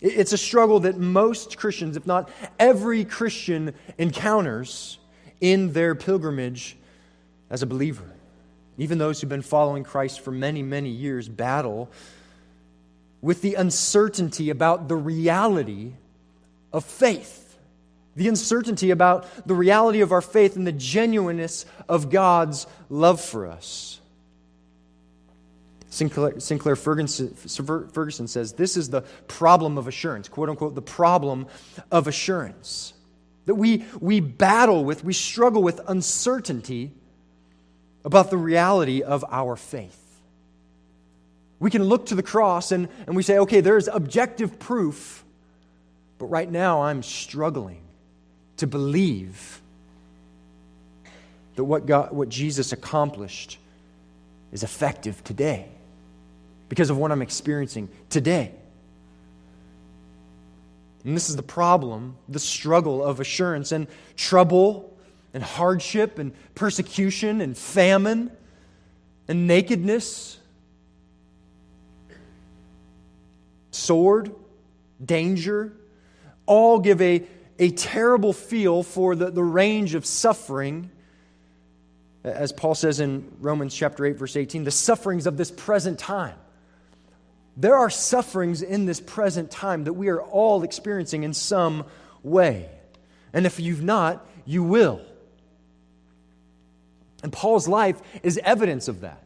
It's 0.00 0.32
a 0.32 0.38
struggle 0.38 0.80
that 0.80 0.98
most 0.98 1.56
Christians, 1.56 1.96
if 1.96 2.06
not 2.06 2.30
every 2.58 3.04
Christian, 3.04 3.74
encounters 3.98 4.98
in 5.40 5.72
their 5.72 5.94
pilgrimage 5.94 6.76
as 7.54 7.62
a 7.62 7.66
believer. 7.66 8.10
Even 8.78 8.98
those 8.98 9.20
who've 9.20 9.30
been 9.30 9.40
following 9.40 9.84
Christ 9.84 10.18
for 10.18 10.32
many, 10.32 10.60
many 10.60 10.88
years 10.88 11.28
battle 11.28 11.88
with 13.22 13.42
the 13.42 13.54
uncertainty 13.54 14.50
about 14.50 14.88
the 14.88 14.96
reality 14.96 15.92
of 16.72 16.84
faith, 16.84 17.56
the 18.16 18.26
uncertainty 18.26 18.90
about 18.90 19.46
the 19.46 19.54
reality 19.54 20.00
of 20.00 20.10
our 20.10 20.20
faith 20.20 20.56
and 20.56 20.66
the 20.66 20.72
genuineness 20.72 21.64
of 21.88 22.10
God's 22.10 22.66
love 22.90 23.20
for 23.20 23.46
us. 23.46 24.00
Sinclair, 25.90 26.40
Sinclair 26.40 26.74
Ferguson, 26.74 27.34
Ferguson 27.36 28.26
says 28.26 28.54
this 28.54 28.76
is 28.76 28.90
the 28.90 29.02
problem 29.28 29.78
of 29.78 29.86
assurance, 29.86 30.28
quote 30.28 30.48
unquote, 30.48 30.74
the 30.74 30.82
problem 30.82 31.46
of 31.92 32.08
assurance. 32.08 32.94
That 33.46 33.54
we, 33.54 33.84
we 34.00 34.18
battle 34.18 34.84
with, 34.84 35.04
we 35.04 35.12
struggle 35.12 35.62
with 35.62 35.80
uncertainty 35.86 36.90
about 38.04 38.30
the 38.30 38.36
reality 38.36 39.02
of 39.02 39.24
our 39.30 39.56
faith. 39.56 40.00
We 41.58 41.70
can 41.70 41.84
look 41.84 42.06
to 42.06 42.14
the 42.14 42.22
cross 42.22 42.72
and, 42.72 42.88
and 43.06 43.16
we 43.16 43.22
say, 43.22 43.38
okay, 43.38 43.60
there's 43.60 43.88
objective 43.88 44.58
proof, 44.58 45.24
but 46.18 46.26
right 46.26 46.50
now 46.50 46.82
I'm 46.82 47.02
struggling 47.02 47.80
to 48.58 48.66
believe 48.66 49.60
that 51.56 51.64
what, 51.64 51.86
God, 51.86 52.12
what 52.12 52.28
Jesus 52.28 52.72
accomplished 52.72 53.58
is 54.52 54.62
effective 54.62 55.22
today 55.24 55.68
because 56.68 56.90
of 56.90 56.98
what 56.98 57.12
I'm 57.12 57.22
experiencing 57.22 57.88
today. 58.10 58.52
And 61.04 61.14
this 61.14 61.28
is 61.28 61.36
the 61.36 61.42
problem, 61.42 62.16
the 62.28 62.38
struggle 62.38 63.04
of 63.04 63.20
assurance 63.20 63.72
and 63.72 63.86
trouble 64.16 64.93
and 65.34 65.42
hardship 65.42 66.18
and 66.18 66.32
persecution 66.54 67.40
and 67.40 67.58
famine 67.58 68.30
and 69.26 69.46
nakedness, 69.46 70.38
sword, 73.72 74.32
danger, 75.04 75.72
all 76.46 76.78
give 76.78 77.02
a, 77.02 77.24
a 77.58 77.70
terrible 77.70 78.32
feel 78.32 78.82
for 78.82 79.16
the, 79.16 79.30
the 79.30 79.42
range 79.42 79.94
of 79.94 80.06
suffering. 80.06 80.90
As 82.22 82.52
Paul 82.52 82.76
says 82.76 83.00
in 83.00 83.32
Romans 83.40 83.74
chapter 83.74 84.06
8, 84.06 84.16
verse 84.16 84.36
18, 84.36 84.64
the 84.64 84.70
sufferings 84.70 85.26
of 85.26 85.36
this 85.36 85.50
present 85.50 85.98
time. 85.98 86.36
There 87.56 87.76
are 87.76 87.90
sufferings 87.90 88.62
in 88.62 88.84
this 88.86 89.00
present 89.00 89.50
time 89.50 89.84
that 89.84 89.92
we 89.92 90.08
are 90.08 90.20
all 90.20 90.62
experiencing 90.62 91.22
in 91.22 91.34
some 91.34 91.84
way. 92.22 92.68
And 93.32 93.46
if 93.46 93.58
you've 93.58 93.82
not, 93.82 94.26
you 94.44 94.62
will. 94.62 95.00
And 97.24 97.32
Paul's 97.32 97.66
life 97.66 98.02
is 98.22 98.38
evidence 98.44 98.86
of 98.86 99.00
that. 99.00 99.24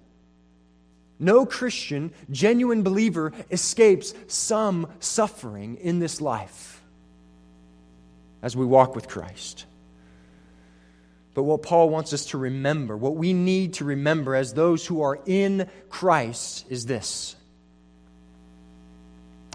No 1.18 1.44
Christian, 1.44 2.12
genuine 2.30 2.84
believer 2.84 3.32
escapes 3.50 4.14
some 4.28 4.86
suffering 5.00 5.78
in 5.78 5.98
this 5.98 6.20
life 6.20 6.80
as 8.40 8.56
we 8.56 8.64
walk 8.64 8.94
with 8.94 9.08
Christ. 9.08 9.64
But 11.34 11.42
what 11.42 11.64
Paul 11.64 11.90
wants 11.90 12.12
us 12.12 12.26
to 12.26 12.38
remember, 12.38 12.96
what 12.96 13.16
we 13.16 13.32
need 13.32 13.74
to 13.74 13.84
remember 13.84 14.36
as 14.36 14.54
those 14.54 14.86
who 14.86 15.02
are 15.02 15.18
in 15.26 15.68
Christ, 15.90 16.66
is 16.68 16.86
this. 16.86 17.34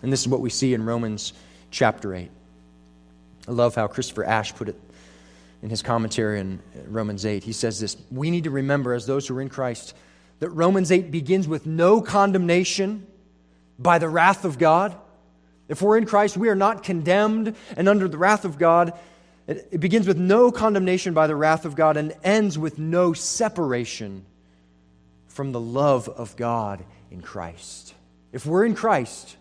And 0.01 0.11
this 0.11 0.19
is 0.19 0.27
what 0.27 0.41
we 0.41 0.49
see 0.49 0.73
in 0.73 0.83
Romans 0.83 1.31
chapter 1.71 2.13
8. 2.13 2.29
I 3.47 3.51
love 3.51 3.75
how 3.75 3.87
Christopher 3.87 4.25
Ash 4.25 4.53
put 4.53 4.67
it 4.67 4.75
in 5.63 5.69
his 5.69 5.81
commentary 5.81 6.41
in 6.41 6.61
Romans 6.87 7.25
8. 7.25 7.43
He 7.43 7.53
says 7.53 7.79
this 7.79 7.97
We 8.11 8.29
need 8.29 8.43
to 8.43 8.51
remember, 8.51 8.93
as 8.93 9.07
those 9.07 9.27
who 9.27 9.37
are 9.37 9.41
in 9.41 9.49
Christ, 9.49 9.95
that 10.39 10.49
Romans 10.49 10.91
8 10.91 11.09
begins 11.09 11.47
with 11.47 11.65
no 11.65 12.01
condemnation 12.01 13.07
by 13.79 13.97
the 13.97 14.09
wrath 14.09 14.45
of 14.45 14.59
God. 14.59 14.95
If 15.69 15.81
we're 15.81 15.97
in 15.97 16.05
Christ, 16.05 16.35
we 16.35 16.49
are 16.49 16.55
not 16.55 16.83
condemned 16.83 17.55
and 17.77 17.87
under 17.87 18.09
the 18.09 18.17
wrath 18.17 18.43
of 18.43 18.59
God. 18.59 18.93
It, 19.47 19.79
begins 19.79 20.05
with 20.05 20.17
no 20.17 20.51
condemnation 20.51 21.13
by 21.13 21.27
the 21.27 21.35
wrath 21.35 21.65
of 21.65 21.75
God 21.75 21.95
and 21.95 22.13
ends 22.23 22.57
with 22.57 22.77
no 22.77 23.13
separation 23.13 24.25
from 25.27 25.53
the 25.53 25.59
love 25.59 26.09
of 26.09 26.35
God 26.35 26.83
in 27.09 27.21
Christ. 27.21 27.93
If 28.33 28.45
we're 28.45 28.65
in 28.65 28.75
Christ, 28.75 29.37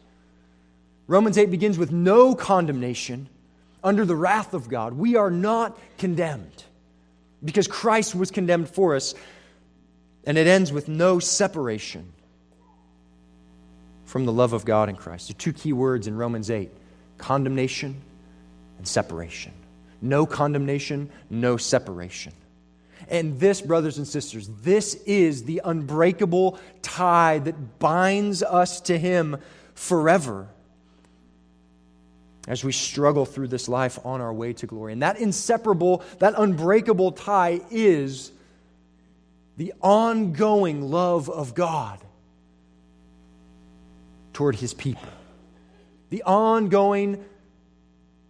Romans 1.08 1.36
8 1.36 1.50
begins 1.50 1.78
with 1.78 1.90
no 1.90 2.34
condemnation 2.34 3.28
under 3.82 4.04
the 4.04 4.16
wrath 4.16 4.54
of 4.54 4.68
God. 4.68 4.94
We 4.94 5.16
are 5.16 5.30
not 5.30 5.78
condemned 5.98 6.64
because 7.44 7.66
Christ 7.66 8.14
was 8.14 8.30
condemned 8.30 8.68
for 8.68 8.94
us. 8.94 9.14
And 10.24 10.38
it 10.38 10.46
ends 10.46 10.72
with 10.72 10.88
no 10.88 11.18
separation 11.18 12.12
from 14.04 14.24
the 14.24 14.32
love 14.32 14.52
of 14.52 14.64
God 14.64 14.88
in 14.88 14.96
Christ. 14.96 15.28
The 15.28 15.34
two 15.34 15.52
key 15.52 15.72
words 15.72 16.06
in 16.06 16.16
Romans 16.16 16.50
8 16.50 16.70
condemnation 17.18 18.00
and 18.78 18.86
separation. 18.86 19.52
No 20.00 20.26
condemnation, 20.26 21.10
no 21.30 21.56
separation. 21.56 22.32
And 23.08 23.38
this, 23.38 23.60
brothers 23.60 23.98
and 23.98 24.06
sisters, 24.06 24.48
this 24.62 24.94
is 25.06 25.44
the 25.44 25.60
unbreakable 25.64 26.58
tie 26.82 27.38
that 27.38 27.78
binds 27.78 28.42
us 28.42 28.80
to 28.82 28.98
Him 28.98 29.38
forever 29.74 30.48
as 32.48 32.64
we 32.64 32.72
struggle 32.72 33.24
through 33.24 33.48
this 33.48 33.68
life 33.68 33.98
on 34.04 34.20
our 34.20 34.32
way 34.32 34.52
to 34.54 34.66
glory. 34.66 34.92
And 34.92 35.02
that 35.02 35.18
inseparable, 35.18 36.02
that 36.18 36.34
unbreakable 36.36 37.12
tie 37.12 37.60
is 37.70 38.32
the 39.56 39.72
ongoing 39.80 40.90
love 40.90 41.30
of 41.30 41.54
God 41.54 42.00
toward 44.32 44.56
his 44.56 44.74
people. 44.74 45.08
The 46.10 46.22
ongoing, 46.24 47.24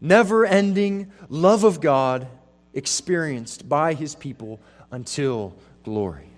never 0.00 0.44
ending 0.44 1.10
love 1.28 1.64
of 1.64 1.80
God 1.80 2.26
experienced 2.74 3.68
by 3.68 3.94
his 3.94 4.14
people 4.14 4.60
until 4.90 5.54
glory. 5.84 6.28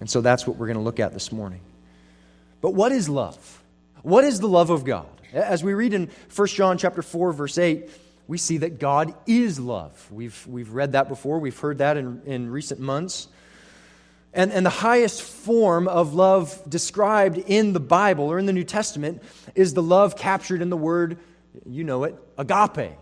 And 0.00 0.08
so 0.08 0.20
that's 0.20 0.46
what 0.46 0.56
we're 0.56 0.66
going 0.66 0.78
to 0.78 0.82
look 0.82 1.00
at 1.00 1.12
this 1.12 1.32
morning. 1.32 1.60
But 2.60 2.72
what 2.74 2.92
is 2.92 3.08
love? 3.08 3.62
What 4.02 4.24
is 4.24 4.40
the 4.40 4.48
love 4.48 4.70
of 4.70 4.84
God? 4.84 5.06
As 5.32 5.62
we 5.62 5.74
read 5.74 5.92
in 5.92 6.10
1 6.34 6.48
John 6.48 6.78
chapter 6.78 7.02
4, 7.02 7.32
verse 7.32 7.58
8, 7.58 7.90
we 8.26 8.38
see 8.38 8.58
that 8.58 8.78
God 8.78 9.14
is 9.26 9.58
love. 9.58 10.10
We've, 10.10 10.46
we've 10.46 10.72
read 10.72 10.92
that 10.92 11.08
before, 11.08 11.38
we've 11.38 11.58
heard 11.58 11.78
that 11.78 11.96
in, 11.96 12.22
in 12.26 12.50
recent 12.50 12.80
months. 12.80 13.28
And, 14.34 14.52
and 14.52 14.64
the 14.64 14.70
highest 14.70 15.22
form 15.22 15.88
of 15.88 16.14
love 16.14 16.62
described 16.68 17.38
in 17.38 17.72
the 17.72 17.80
Bible 17.80 18.30
or 18.30 18.38
in 18.38 18.46
the 18.46 18.52
New 18.52 18.64
Testament 18.64 19.22
is 19.54 19.74
the 19.74 19.82
love 19.82 20.16
captured 20.16 20.60
in 20.60 20.68
the 20.70 20.76
word, 20.76 21.18
you 21.66 21.84
know 21.84 22.04
it, 22.04 22.14
agape. 22.36 22.92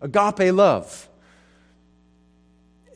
Agape 0.00 0.52
love. 0.52 1.08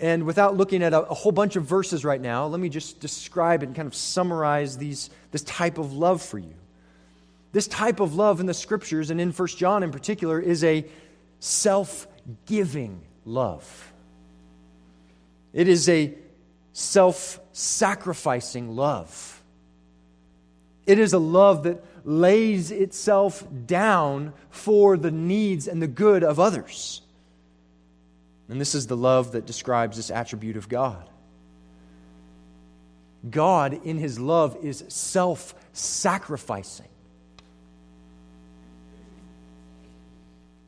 And 0.00 0.24
without 0.24 0.56
looking 0.56 0.82
at 0.82 0.92
a, 0.92 1.02
a, 1.02 1.14
whole 1.14 1.32
bunch 1.32 1.56
of 1.56 1.64
verses 1.64 2.04
right 2.04 2.20
now, 2.20 2.46
let 2.46 2.60
me 2.60 2.68
just 2.68 3.00
describe 3.00 3.62
and 3.62 3.74
kind 3.74 3.86
of 3.86 3.94
summarize 3.94 4.76
these, 4.76 5.10
this 5.32 5.42
type 5.42 5.78
of 5.78 5.92
love 5.92 6.22
for 6.22 6.38
you. 6.38 6.54
This 7.58 7.66
type 7.66 7.98
of 7.98 8.14
love 8.14 8.38
in 8.38 8.46
the 8.46 8.54
scriptures, 8.54 9.10
and 9.10 9.20
in 9.20 9.32
1 9.32 9.48
John 9.48 9.82
in 9.82 9.90
particular, 9.90 10.38
is 10.38 10.62
a 10.62 10.84
self 11.40 12.06
giving 12.46 13.00
love. 13.24 13.92
It 15.52 15.66
is 15.66 15.88
a 15.88 16.14
self 16.72 17.40
sacrificing 17.50 18.76
love. 18.76 19.42
It 20.86 21.00
is 21.00 21.14
a 21.14 21.18
love 21.18 21.64
that 21.64 21.84
lays 22.04 22.70
itself 22.70 23.44
down 23.66 24.34
for 24.50 24.96
the 24.96 25.10
needs 25.10 25.66
and 25.66 25.82
the 25.82 25.88
good 25.88 26.22
of 26.22 26.38
others. 26.38 27.02
And 28.48 28.60
this 28.60 28.76
is 28.76 28.86
the 28.86 28.96
love 28.96 29.32
that 29.32 29.46
describes 29.46 29.96
this 29.96 30.12
attribute 30.12 30.56
of 30.56 30.68
God. 30.68 31.10
God, 33.28 33.84
in 33.84 33.98
his 33.98 34.20
love, 34.20 34.56
is 34.62 34.84
self 34.86 35.56
sacrificing. 35.72 36.86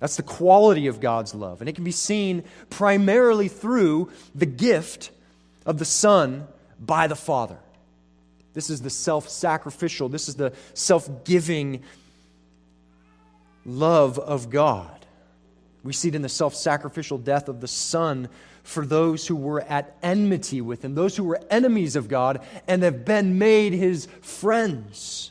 That's 0.01 0.17
the 0.17 0.23
quality 0.23 0.87
of 0.87 0.99
God's 0.99 1.35
love. 1.35 1.61
And 1.61 1.69
it 1.69 1.75
can 1.75 1.85
be 1.85 1.93
seen 1.93 2.43
primarily 2.71 3.49
through 3.49 4.11
the 4.35 4.47
gift 4.47 5.11
of 5.67 5.79
the 5.79 5.85
Son 5.85 6.49
by 6.81 7.07
the 7.07 7.17
Father. 7.17 7.59
This 8.55 8.71
is 8.71 8.83
the 8.83 8.91
self 8.91 9.29
sacrificial, 9.29 10.09
this 10.09 10.29
is 10.29 10.35
the 10.35 10.53
self 10.75 11.25
giving 11.25 11.83
love 13.65 14.19
of 14.19 14.51
God. 14.51 15.07
We 15.83 15.93
see 15.93 16.09
it 16.09 16.15
in 16.15 16.23
the 16.23 16.29
self 16.29 16.55
sacrificial 16.55 17.19
death 17.19 17.49
of 17.49 17.61
the 17.61 17.69
Son 17.69 18.29
for 18.63 18.85
those 18.85 19.27
who 19.27 19.37
were 19.37 19.61
at 19.61 19.97
enmity 20.03 20.61
with 20.61 20.85
Him, 20.85 20.95
those 20.95 21.17
who 21.17 21.25
were 21.25 21.41
enemies 21.51 21.95
of 21.95 22.09
God 22.09 22.41
and 22.67 22.83
have 22.83 23.05
been 23.05 23.39
made 23.39 23.75
His 23.75 24.07
friends. 24.23 25.30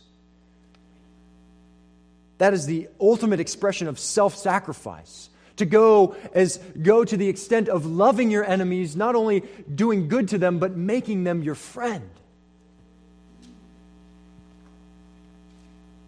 That 2.40 2.54
is 2.54 2.66
the 2.66 2.88
ultimate 3.00 3.40
expression 3.40 3.88
of 3.88 4.00
self 4.00 4.36
sacrifice. 4.36 5.30
To 5.58 5.66
go 5.66 6.16
as 6.34 6.58
go 6.82 7.04
to 7.04 7.18
the 7.18 7.28
extent 7.28 7.68
of 7.68 7.86
loving 7.86 8.32
your 8.32 8.46
enemies, 8.46 8.96
not 8.96 9.14
only 9.16 9.44
doing 9.76 10.08
good 10.08 10.30
to 10.30 10.38
them, 10.38 10.58
but 10.58 10.76
making 10.76 11.26
them 11.26 11.44
your 11.44 11.56
friend. 11.56 12.10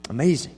Amazing. 0.09 0.55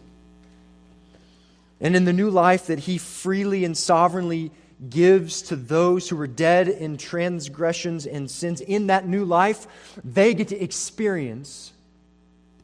And 1.81 1.95
in 1.95 2.05
the 2.05 2.13
new 2.13 2.29
life 2.29 2.67
that 2.67 2.79
he 2.79 2.99
freely 2.99 3.65
and 3.65 3.75
sovereignly 3.75 4.51
gives 4.89 5.41
to 5.43 5.55
those 5.55 6.07
who 6.07 6.15
were 6.15 6.27
dead 6.27 6.67
in 6.67 6.97
transgressions 6.97 8.05
and 8.05 8.29
sins, 8.29 8.61
in 8.61 8.87
that 8.87 9.07
new 9.07 9.25
life, 9.25 9.67
they 10.03 10.35
get 10.35 10.49
to 10.49 10.63
experience 10.63 11.73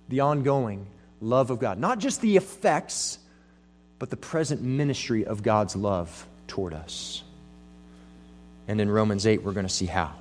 the 0.10 0.20
ongoing 0.20 0.86
love 1.22 1.50
of 1.50 1.60
God. 1.60 1.80
Not 1.80 2.00
just 2.00 2.22
the 2.22 2.38
effects, 2.38 3.20
but 3.98 4.10
the 4.10 4.18
present 4.18 4.62
ministry 4.62 5.26
of 5.26 5.44
God's 5.44 5.76
love 5.76 6.26
toward 6.48 6.74
us. 6.74 7.24
And 8.68 8.80
in 8.80 8.90
Romans 8.90 9.26
8, 9.26 9.44
we're 9.44 9.54
going 9.54 9.68
to 9.68 9.74
see 9.74 9.86
how. 9.86 10.14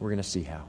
We're 0.00 0.10
going 0.10 0.16
to 0.18 0.22
see 0.22 0.42
how. 0.42 0.64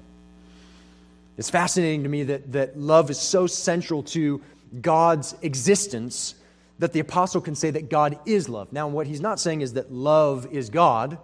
It's 1.38 1.50
fascinating 1.50 2.04
to 2.04 2.10
me 2.10 2.24
that, 2.24 2.52
that 2.54 2.78
love 2.78 3.10
is 3.10 3.20
so 3.20 3.48
central 3.48 4.04
to 4.04 4.42
God's 4.82 5.36
existence 5.42 6.36
that 6.80 6.94
the 6.94 7.00
apostle 7.00 7.42
can 7.42 7.56
say 7.56 7.72
that 7.72 7.90
God 7.90 8.20
is 8.26 8.50
love. 8.50 8.72
Now, 8.72 8.88
what 8.88 9.08
he's 9.08 9.22
not 9.22 9.40
saying 9.40 9.62
is 9.62 9.74
that 9.74 9.92
love 9.92 10.48
is 10.52 10.70
God. 10.70 11.18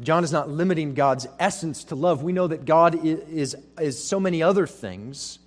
John 0.00 0.24
is 0.24 0.32
not 0.32 0.48
limiting 0.48 0.94
God's 0.94 1.26
essence 1.38 1.84
to 1.84 1.94
love. 1.94 2.22
We 2.22 2.32
know 2.32 2.48
that 2.48 2.64
God 2.64 3.04
is, 3.04 3.20
is, 3.28 3.56
is 3.80 4.02
so 4.02 4.18
many 4.18 4.42
other 4.42 4.66
things, 4.66 5.38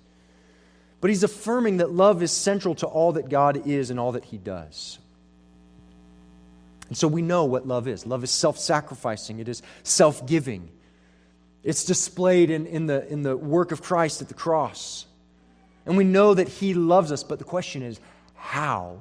but 1.00 1.10
he's 1.10 1.22
affirming 1.22 1.78
that 1.78 1.90
love 1.90 2.22
is 2.22 2.32
central 2.32 2.74
to 2.76 2.86
all 2.86 3.12
that 3.12 3.28
God 3.28 3.66
is 3.66 3.90
and 3.90 4.00
all 4.00 4.12
that 4.12 4.24
he 4.24 4.38
does. 4.38 4.98
And 6.88 6.96
so 6.96 7.06
we 7.06 7.20
know 7.20 7.44
what 7.44 7.66
love 7.66 7.86
is 7.86 8.06
love 8.06 8.24
is 8.24 8.30
self 8.30 8.58
sacrificing, 8.58 9.38
it 9.38 9.48
is 9.48 9.62
self 9.82 10.26
giving, 10.26 10.70
it's 11.62 11.84
displayed 11.84 12.50
in, 12.50 12.66
in, 12.66 12.86
the, 12.86 13.06
in 13.08 13.22
the 13.22 13.36
work 13.36 13.72
of 13.72 13.82
Christ 13.82 14.22
at 14.22 14.28
the 14.28 14.34
cross. 14.34 15.04
And 15.84 15.96
we 15.96 16.04
know 16.04 16.34
that 16.34 16.48
He 16.48 16.72
loves 16.72 17.12
us, 17.12 17.22
but 17.22 17.38
the 17.38 17.44
question 17.44 17.82
is, 17.82 18.00
how? 18.34 19.00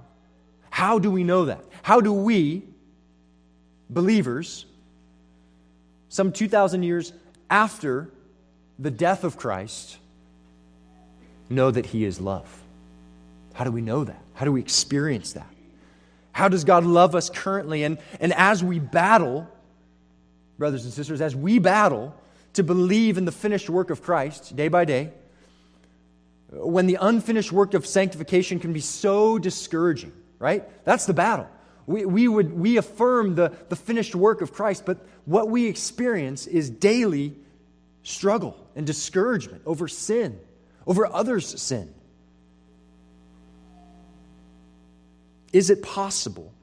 How 0.69 0.99
do 0.99 1.09
we 1.09 1.23
know 1.23 1.45
that? 1.45 1.61
How 1.81 2.01
do 2.01 2.11
we, 2.11 2.63
believers, 3.89 4.65
some 6.17 6.31
2,000 6.31 6.81
years 6.81 7.13
after 7.47 8.09
the 8.79 8.89
death 8.89 9.23
of 9.23 9.37
Christ, 9.37 9.99
know 11.47 11.69
that 11.69 11.85
He 11.85 12.05
is 12.05 12.19
love? 12.19 12.47
How 13.53 13.65
do 13.65 13.71
we 13.71 13.81
know 13.81 14.03
that? 14.03 14.19
How 14.33 14.43
do 14.43 14.51
we 14.51 14.59
experience 14.59 15.33
that? 15.33 15.45
How 16.31 16.47
does 16.47 16.63
God 16.63 16.85
love 16.85 17.13
us 17.13 17.29
currently? 17.29 17.83
And, 17.83 17.99
and 18.19 18.33
as 18.33 18.63
we 18.63 18.79
battle, 18.79 19.47
brothers 20.57 20.85
and 20.85 20.93
sisters, 20.93 21.21
as 21.21 21.35
we 21.35 21.59
battle 21.59 22.15
to 22.53 22.63
believe 22.63 23.19
in 23.19 23.25
the 23.25 23.31
finished 23.31 23.69
work 23.69 23.91
of 23.91 24.01
Christ 24.01 24.55
day 24.55 24.69
by 24.69 24.85
day, 24.85 25.11
when 26.49 26.87
the 26.87 26.97
unfinished 26.99 27.51
work 27.51 27.75
of 27.75 27.85
sanctification 27.85 28.59
can 28.59 28.73
be 28.73 28.79
so 28.79 29.37
discouraging, 29.37 30.13
right? 30.39 30.63
That's 30.83 31.05
the 31.05 31.13
battle. 31.13 31.47
We, 31.87 32.05
we, 32.05 32.27
would, 32.27 32.53
we 32.53 32.75
affirm 32.75 33.35
the, 33.35 33.53
the 33.69 33.77
finished 33.77 34.13
work 34.13 34.41
of 34.41 34.51
Christ, 34.51 34.85
but 34.85 34.97
what 35.23 35.49
we 35.49 35.67
experience 35.67 36.45
is 36.45 36.69
daily 36.69 37.33
struggle 38.03 38.57
and 38.75 38.85
discouragement 38.85 39.61
over 39.65 39.87
sin, 39.87 40.37
over 40.85 41.07
others' 41.07 41.59
sin. 41.61 41.93
Is 45.53 45.69
it 45.69 45.81
possible, 45.81 46.53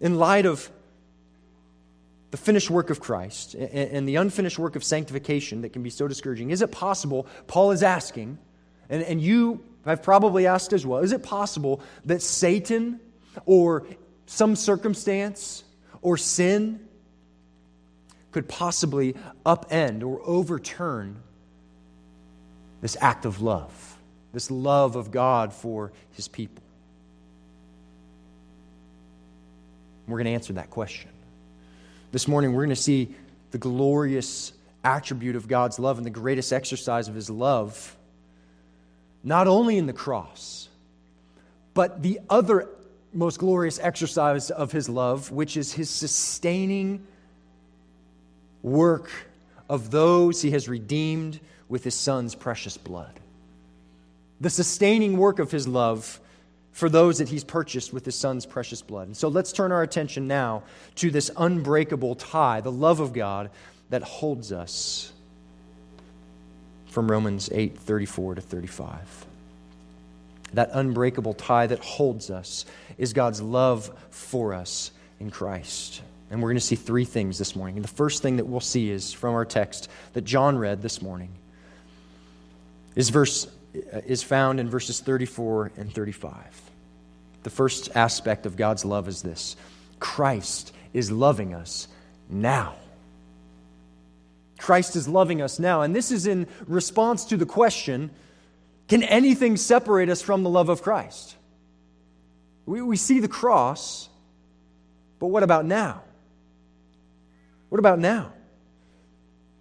in 0.00 0.18
light 0.18 0.46
of 0.46 0.70
the 2.30 2.38
finished 2.38 2.70
work 2.70 2.88
of 2.88 3.00
Christ 3.00 3.54
and 3.54 4.08
the 4.08 4.16
unfinished 4.16 4.58
work 4.58 4.76
of 4.76 4.82
sanctification 4.82 5.60
that 5.60 5.74
can 5.74 5.82
be 5.82 5.90
so 5.90 6.08
discouraging, 6.08 6.50
is 6.50 6.62
it 6.62 6.72
possible, 6.72 7.26
Paul 7.46 7.70
is 7.72 7.82
asking, 7.82 8.38
and, 8.88 9.02
and 9.02 9.20
you 9.20 9.62
have 9.84 10.02
probably 10.02 10.46
asked 10.46 10.72
as 10.72 10.86
well, 10.86 11.02
is 11.02 11.12
it 11.12 11.22
possible 11.22 11.82
that 12.06 12.22
Satan 12.22 13.00
or 13.44 13.86
some 14.26 14.56
circumstance 14.56 15.64
or 16.02 16.16
sin 16.16 16.80
could 18.32 18.48
possibly 18.48 19.14
upend 19.44 20.02
or 20.02 20.20
overturn 20.24 21.22
this 22.80 22.96
act 23.00 23.24
of 23.24 23.40
love, 23.40 23.98
this 24.32 24.50
love 24.50 24.96
of 24.96 25.10
God 25.10 25.52
for 25.52 25.92
his 26.12 26.28
people? 26.28 26.62
We're 30.06 30.18
going 30.18 30.26
to 30.26 30.32
answer 30.32 30.52
that 30.54 30.70
question. 30.70 31.10
This 32.12 32.28
morning, 32.28 32.52
we're 32.52 32.64
going 32.64 32.76
to 32.76 32.76
see 32.76 33.14
the 33.50 33.58
glorious 33.58 34.52
attribute 34.84 35.34
of 35.34 35.48
God's 35.48 35.78
love 35.78 35.96
and 35.96 36.06
the 36.06 36.10
greatest 36.10 36.52
exercise 36.52 37.08
of 37.08 37.14
his 37.14 37.28
love, 37.28 37.96
not 39.24 39.48
only 39.48 39.78
in 39.78 39.86
the 39.86 39.92
cross, 39.92 40.68
but 41.74 42.02
the 42.02 42.20
other 42.30 42.68
most 43.16 43.38
glorious 43.38 43.78
exercise 43.80 44.50
of 44.50 44.72
his 44.72 44.88
love, 44.88 45.32
which 45.32 45.56
is 45.56 45.72
his 45.72 45.90
sustaining 45.90 47.06
work 48.62 49.10
of 49.68 49.90
those 49.90 50.42
he 50.42 50.50
has 50.50 50.68
redeemed 50.68 51.40
with 51.68 51.82
his 51.84 51.94
son's 51.94 52.34
precious 52.34 52.76
blood. 52.76 53.20
The 54.40 54.50
sustaining 54.50 55.16
work 55.16 55.38
of 55.38 55.50
his 55.50 55.66
love 55.66 56.20
for 56.72 56.90
those 56.90 57.18
that 57.18 57.28
he's 57.30 57.42
purchased 57.42 57.92
with 57.92 58.04
his 58.04 58.14
son's 58.14 58.44
precious 58.44 58.82
blood. 58.82 59.06
And 59.06 59.16
so 59.16 59.28
let's 59.28 59.50
turn 59.50 59.72
our 59.72 59.82
attention 59.82 60.28
now 60.28 60.62
to 60.96 61.10
this 61.10 61.30
unbreakable 61.36 62.16
tie, 62.16 62.60
the 62.60 62.70
love 62.70 63.00
of 63.00 63.14
God 63.14 63.50
that 63.88 64.02
holds 64.02 64.52
us 64.52 65.12
from 66.86 67.10
Romans 67.10 67.48
8 67.52 67.78
34 67.78 68.36
to 68.36 68.40
35. 68.40 69.25
That 70.52 70.70
unbreakable 70.72 71.34
tie 71.34 71.66
that 71.66 71.80
holds 71.80 72.30
us 72.30 72.64
is 72.98 73.12
God's 73.12 73.42
love 73.42 73.90
for 74.10 74.54
us 74.54 74.90
in 75.20 75.30
Christ. 75.30 76.02
And 76.30 76.42
we're 76.42 76.48
going 76.48 76.56
to 76.56 76.60
see 76.60 76.76
three 76.76 77.04
things 77.04 77.38
this 77.38 77.54
morning. 77.54 77.76
And 77.76 77.84
the 77.84 77.88
first 77.88 78.22
thing 78.22 78.36
that 78.36 78.46
we'll 78.46 78.60
see 78.60 78.90
is 78.90 79.12
from 79.12 79.34
our 79.34 79.44
text 79.44 79.88
that 80.12 80.24
John 80.24 80.58
read 80.58 80.82
this 80.82 81.00
morning 81.00 81.30
is 82.94 83.10
verse 83.10 83.46
uh, 83.76 84.00
is 84.06 84.22
found 84.22 84.58
in 84.58 84.70
verses 84.70 85.00
34 85.00 85.72
and 85.76 85.92
35. 85.92 86.34
The 87.42 87.50
first 87.50 87.94
aspect 87.94 88.46
of 88.46 88.56
God's 88.56 88.84
love 88.84 89.06
is 89.06 89.22
this 89.22 89.56
Christ 90.00 90.72
is 90.92 91.10
loving 91.10 91.54
us 91.54 91.88
now. 92.28 92.74
Christ 94.58 94.96
is 94.96 95.06
loving 95.06 95.42
us 95.42 95.58
now. 95.58 95.82
And 95.82 95.94
this 95.94 96.10
is 96.10 96.26
in 96.26 96.46
response 96.66 97.26
to 97.26 97.36
the 97.36 97.46
question 97.46 98.10
can 98.88 99.02
anything 99.02 99.56
separate 99.56 100.08
us 100.08 100.22
from 100.22 100.42
the 100.42 100.50
love 100.50 100.68
of 100.68 100.82
Christ? 100.82 101.36
We, 102.66 102.82
we 102.82 102.96
see 102.96 103.20
the 103.20 103.28
cross, 103.28 104.08
but 105.18 105.28
what 105.28 105.42
about 105.42 105.64
now? 105.64 106.02
What 107.68 107.78
about 107.78 107.98
now? 107.98 108.32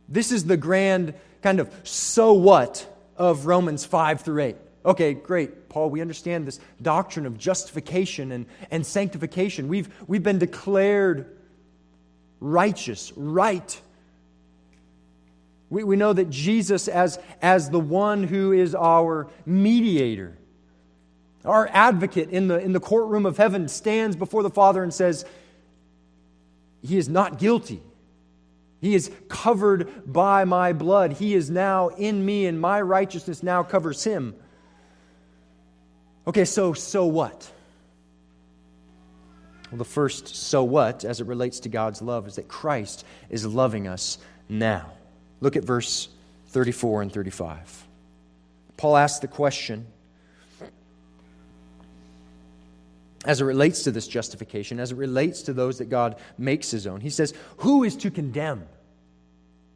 This 0.08 0.32
is 0.32 0.46
the 0.46 0.58
grand 0.58 1.14
kind 1.42 1.60
of 1.60 1.72
so 1.84 2.34
what 2.34 2.88
of 3.18 3.46
Romans 3.46 3.86
5 3.86 4.22
through 4.22 4.42
8. 4.42 4.56
Okay, 4.86 5.14
great, 5.16 5.70
Paul, 5.70 5.90
we 5.90 6.02
understand 6.02 6.46
this 6.46 6.60
doctrine 6.82 7.26
of 7.26 7.38
justification 7.38 8.32
and, 8.32 8.46
and 8.70 8.86
sanctification. 8.86 9.68
We've, 9.68 9.90
we've 10.08 10.22
been 10.22 10.38
declared 10.38 11.38
righteous, 12.40 13.12
right. 13.16 13.82
We, 15.70 15.84
we 15.84 15.96
know 15.96 16.14
that 16.14 16.30
Jesus, 16.30 16.88
as, 16.88 17.20
as 17.42 17.70
the 17.70 17.80
one 17.80 18.24
who 18.24 18.52
is 18.52 18.76
our 18.76 19.28
mediator, 19.46 20.38
our 21.44 21.68
advocate 21.72 22.30
in 22.30 22.48
the, 22.48 22.60
in 22.60 22.72
the 22.72 22.80
courtroom 22.80 23.26
of 23.26 23.38
heaven, 23.38 23.68
stands 23.68 24.16
before 24.16 24.44
the 24.44 24.50
Father 24.50 24.84
and 24.84 24.94
says, 24.94 25.26
He 26.82 26.98
is 26.98 27.10
not 27.10 27.40
guilty. 27.40 27.82
He 28.82 28.94
is 28.94 29.12
covered 29.30 30.12
by 30.12 30.46
my 30.46 30.74
blood. 30.74 31.14
He 31.14 31.34
is 31.34 31.50
now 31.50 31.88
in 31.90 32.24
me, 32.24 32.46
and 32.46 32.60
my 32.60 32.82
righteousness 32.82 33.42
now 33.42 33.64
covers 33.64 34.04
him. 34.04 34.36
Okay, 36.28 36.46
so, 36.46 36.74
so 36.74 37.06
what? 37.06 37.52
Well, 39.72 39.80
the 39.80 39.86
first 39.86 40.36
so 40.36 40.64
what, 40.64 41.04
as 41.04 41.20
it 41.20 41.28
relates 41.28 41.62
to 41.62 41.70
God's 41.70 42.02
love, 42.02 42.28
is 42.28 42.36
that 42.36 42.48
Christ 42.48 43.06
is 43.30 43.46
loving 43.46 43.88
us 43.88 44.20
now. 44.48 44.92
Look 45.42 45.56
at 45.56 45.64
verse 45.64 46.10
34 46.48 47.04
and 47.04 47.12
35. 47.12 47.86
Paul 48.78 48.98
asks 48.98 49.20
the 49.20 49.28
question 49.28 49.88
as 53.26 53.42
it 53.42 53.46
relates 53.46 53.84
to 53.84 53.92
this 53.92 54.08
justification, 54.08 54.80
as 54.80 54.92
it 54.92 54.98
relates 54.98 55.42
to 55.44 55.54
those 55.54 55.80
that 55.80 55.90
God 55.90 56.18
makes 56.38 56.72
his 56.72 56.86
own. 56.86 57.02
He 57.02 57.10
says, 57.10 57.34
Who 57.58 57.84
is 57.84 57.96
to 57.98 58.12
condemn? 58.12 58.66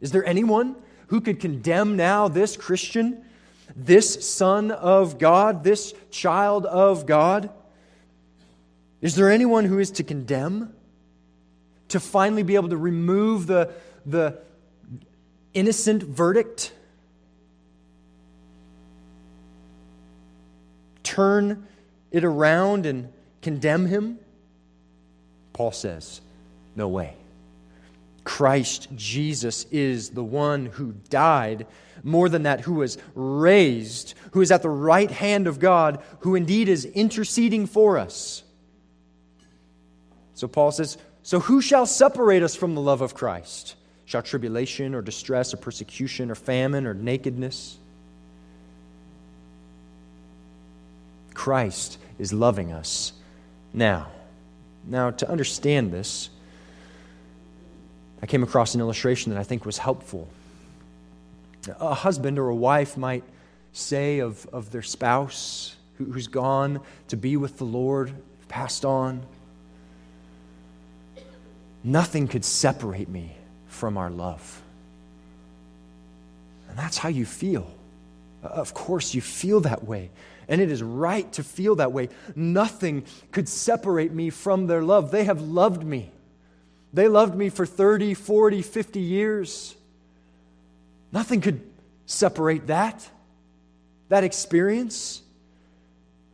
Is 0.01 0.11
there 0.11 0.25
anyone 0.25 0.75
who 1.07 1.19
could 1.19 1.39
condemn 1.39 1.97
now 1.97 2.27
this 2.27 2.55
Christian, 2.55 3.25
this 3.75 4.29
son 4.29 4.71
of 4.71 5.17
God, 5.17 5.63
this 5.63 5.93
child 6.11 6.65
of 6.65 7.05
God? 7.05 7.49
Is 9.01 9.15
there 9.15 9.31
anyone 9.31 9.65
who 9.65 9.79
is 9.79 9.91
to 9.91 10.03
condemn? 10.03 10.73
To 11.89 11.99
finally 11.99 12.43
be 12.43 12.55
able 12.55 12.69
to 12.69 12.77
remove 12.77 13.47
the, 13.47 13.71
the 14.05 14.39
innocent 15.53 16.03
verdict? 16.03 16.73
Turn 21.03 21.67
it 22.11 22.23
around 22.23 22.85
and 22.85 23.11
condemn 23.41 23.87
him? 23.87 24.19
Paul 25.53 25.71
says, 25.71 26.21
No 26.75 26.87
way. 26.87 27.15
Christ 28.23 28.89
Jesus 28.95 29.65
is 29.71 30.11
the 30.11 30.23
one 30.23 30.67
who 30.67 30.93
died, 31.09 31.65
more 32.03 32.29
than 32.29 32.43
that, 32.43 32.61
who 32.61 32.75
was 32.75 32.97
raised, 33.15 34.13
who 34.31 34.41
is 34.41 34.51
at 34.51 34.61
the 34.61 34.69
right 34.69 35.09
hand 35.09 35.47
of 35.47 35.59
God, 35.59 36.01
who 36.19 36.35
indeed 36.35 36.69
is 36.69 36.85
interceding 36.85 37.65
for 37.65 37.97
us. 37.97 38.43
So 40.35 40.47
Paul 40.47 40.71
says, 40.71 40.97
So 41.23 41.39
who 41.39 41.59
shall 41.59 41.85
separate 41.85 42.43
us 42.43 42.55
from 42.55 42.75
the 42.75 42.81
love 42.81 43.01
of 43.01 43.15
Christ? 43.15 43.75
Shall 44.09 44.23
tribulation 44.23 44.95
or 44.95 45.03
distress 45.03 45.53
or 45.53 45.57
persecution 45.57 46.31
or 46.31 46.35
famine 46.35 46.87
or 46.87 46.95
nakedness? 46.95 47.77
Christ 51.35 51.99
is 52.17 52.33
loving 52.33 52.71
us 52.71 53.13
now. 53.71 54.07
Now, 54.87 55.11
to 55.11 55.29
understand 55.29 55.93
this, 55.93 56.31
I 58.23 58.25
came 58.25 58.41
across 58.41 58.73
an 58.73 58.81
illustration 58.81 59.31
that 59.31 59.39
I 59.39 59.43
think 59.43 59.63
was 59.63 59.77
helpful. 59.77 60.27
A 61.79 61.93
husband 61.93 62.39
or 62.39 62.49
a 62.49 62.55
wife 62.55 62.97
might 62.97 63.23
say 63.73 64.21
of, 64.21 64.43
of 64.51 64.71
their 64.71 64.81
spouse 64.81 65.75
who, 65.99 66.05
who's 66.05 66.25
gone 66.25 66.81
to 67.09 67.15
be 67.15 67.37
with 67.37 67.59
the 67.59 67.63
Lord, 67.63 68.11
passed 68.47 68.85
on, 68.85 69.21
nothing 71.83 72.27
could 72.27 72.43
separate 72.43 73.07
me 73.07 73.35
from 73.79 73.97
our 73.97 74.09
love. 74.09 74.61
And 76.67 76.77
that's 76.77 76.97
how 76.97 77.09
you 77.09 77.25
feel. 77.25 77.71
Uh, 78.43 78.47
of 78.47 78.73
course, 78.73 79.13
you 79.13 79.21
feel 79.21 79.61
that 79.61 79.85
way. 79.85 80.11
And 80.47 80.61
it 80.61 80.69
is 80.69 80.83
right 80.83 81.31
to 81.33 81.43
feel 81.43 81.75
that 81.75 81.91
way. 81.91 82.09
Nothing 82.35 83.05
could 83.31 83.47
separate 83.47 84.11
me 84.11 84.29
from 84.29 84.67
their 84.67 84.83
love. 84.83 85.11
They 85.11 85.23
have 85.23 85.41
loved 85.41 85.83
me. 85.83 86.11
They 86.93 87.07
loved 87.07 87.35
me 87.35 87.49
for 87.49 87.65
30, 87.65 88.15
40, 88.15 88.61
50 88.61 88.99
years. 88.99 89.75
Nothing 91.11 91.39
could 91.39 91.61
separate 92.05 92.67
that, 92.67 93.07
that 94.09 94.23
experience. 94.23 95.21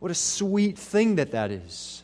What 0.00 0.10
a 0.10 0.14
sweet 0.14 0.78
thing 0.78 1.16
that 1.16 1.30
that 1.32 1.50
is. 1.50 2.02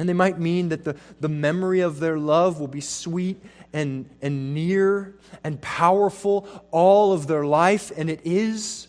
And 0.00 0.08
they 0.08 0.14
might 0.14 0.38
mean 0.38 0.70
that 0.70 0.82
the, 0.82 0.96
the 1.20 1.28
memory 1.28 1.80
of 1.80 2.00
their 2.00 2.18
love 2.18 2.58
will 2.58 2.68
be 2.68 2.80
sweet 2.80 3.36
and, 3.74 4.08
and 4.22 4.54
near 4.54 5.14
and 5.44 5.60
powerful 5.60 6.48
all 6.70 7.12
of 7.12 7.26
their 7.26 7.44
life, 7.44 7.92
and 7.94 8.08
it 8.08 8.22
is. 8.24 8.88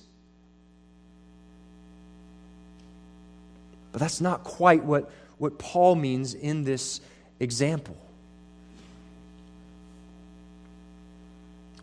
But 3.91 3.99
that's 3.99 4.21
not 4.21 4.45
quite 4.45 4.85
what, 4.85 5.11
what 5.37 5.59
Paul 5.59 5.95
means 5.95 6.33
in 6.33 6.63
this 6.63 7.01
example. 7.41 7.97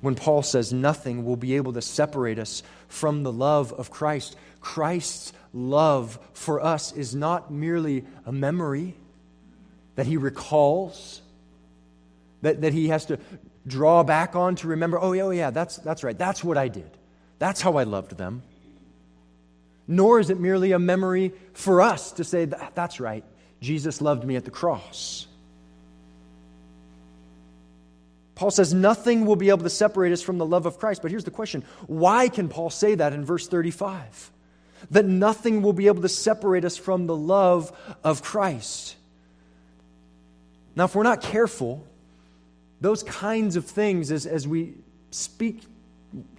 When 0.01 0.15
Paul 0.15 0.43
says 0.43 0.73
nothing 0.73 1.27
will 1.27 1.37
be 1.37 1.57
able 1.57 1.75
to 1.75 1.83
separate 1.83 2.39
us 2.39 2.63
from 2.89 3.25
the 3.25 3.33
love 3.33 3.75
of 3.75 3.91
Christ, 3.91 4.37
Christ's 4.63 5.35
love 5.53 6.19
for 6.33 6.65
us 6.65 6.93
is 6.93 7.15
not 7.15 7.51
merely 7.51 8.07
a 8.25 8.33
memory 8.33 8.95
that 9.99 10.07
he 10.07 10.17
recalls, 10.17 11.21
that, 12.43 12.61
that 12.61 12.73
he 12.73 12.87
has 12.87 13.07
to 13.07 13.19
draw 13.67 14.05
back 14.05 14.37
on 14.37 14.55
to 14.55 14.69
remember, 14.69 14.97
oh, 14.97 15.11
yeah, 15.11 15.23
oh, 15.23 15.31
yeah, 15.31 15.51
that's, 15.51 15.77
that's 15.79 16.05
right. 16.05 16.17
That's 16.17 16.45
what 16.45 16.57
I 16.57 16.69
did. 16.69 16.89
That's 17.41 17.61
how 17.61 17.79
I 17.79 17.83
loved 17.83 18.17
them. 18.17 18.45
Nor 19.89 20.21
is 20.21 20.31
it 20.31 20.39
merely 20.39 20.71
a 20.71 20.79
memory 20.79 21.33
for 21.53 21.81
us 21.81 22.13
to 22.13 22.23
say, 22.23 22.45
that's 22.45 23.01
right. 23.01 23.25
Jesus 23.61 24.01
loved 24.01 24.23
me 24.23 24.37
at 24.37 24.45
the 24.45 24.53
cross. 24.53 25.27
Paul 28.37 28.53
says 28.53 28.73
nothing 28.73 29.27
will 29.27 29.35
be 29.35 29.49
able 29.49 29.65
to 29.65 29.71
separate 29.71 30.13
us 30.13 30.23
from 30.23 30.39
the 30.39 30.47
love 30.47 30.65
of 30.65 30.79
Christ. 30.79 31.03
But 31.03 31.11
here's 31.11 31.25
the 31.25 31.33
question 31.33 31.65
why 31.89 32.29
can 32.29 32.49
Paul 32.49 32.71
say 32.71 32.95
that 32.95 33.13
in 33.15 33.25
verse 33.25 33.49
35? 33.49 34.31
That 34.93 35.07
nothing 35.07 35.61
will 35.61 35.73
be 35.73 35.89
able 35.89 36.03
to 36.03 36.09
separate 36.09 36.65
us 36.65 36.77
from 36.77 37.09
the 37.09 37.17
love 37.17 37.77
of 38.05 38.23
Christ. 38.23 38.95
Now, 40.79 40.85
if 40.85 40.95
we're 40.95 41.03
not 41.03 41.21
careful, 41.21 41.87
those 42.81 43.03
kinds 43.03 43.57
of 43.57 43.67
things, 43.67 44.11
as, 44.11 44.25
as 44.25 44.49
we 44.49 44.75
speak 45.11 45.63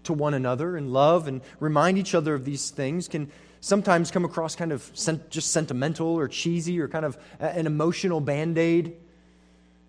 to 0.04 0.13
one 0.13 0.34
another 0.34 0.78
in 0.78 0.91
love 0.91 1.28
and 1.28 1.41
remind 1.60 1.97
each 1.97 2.15
other 2.15 2.34
of 2.34 2.45
these 2.45 2.71
things, 2.71 3.08
can 3.08 3.30
sometimes 3.60 4.10
come 4.10 4.25
across 4.25 4.56
kind 4.56 4.71
of 4.71 4.91
just 5.30 5.52
sentimental 5.52 6.08
or 6.08 6.28
cheesy 6.28 6.80
or 6.80 6.88
kind 6.88 7.06
of 7.06 7.17
an 7.39 7.67
emotional 7.67 8.21
band 8.21 8.58
aid 8.58 8.95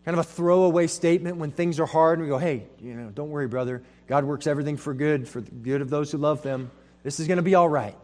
kind 0.05 0.19
of 0.19 0.27
a 0.27 0.29
throwaway 0.29 0.87
statement 0.87 1.37
when 1.37 1.51
things 1.51 1.79
are 1.79 1.87
hard 1.87 2.19
and 2.19 2.27
we 2.27 2.31
go, 2.31 2.39
hey, 2.39 2.65
you 2.81 2.95
know, 2.95 3.11
don't 3.11 3.31
worry, 3.31 3.47
brother. 3.47 3.83
God 4.09 4.25
works 4.25 4.47
everything 4.47 4.77
for 4.77 4.95
good, 4.95 5.29
for 5.29 5.41
the 5.41 5.51
good 5.51 5.83
of 5.83 5.91
those 5.91 6.11
who 6.11 6.19
love 6.19 6.43
them. 6.43 6.71
This 7.03 7.21
is 7.21 7.27
going 7.27 7.37
to 7.37 7.43
be 7.43 7.55
all 7.55 7.69
right. 7.69 7.97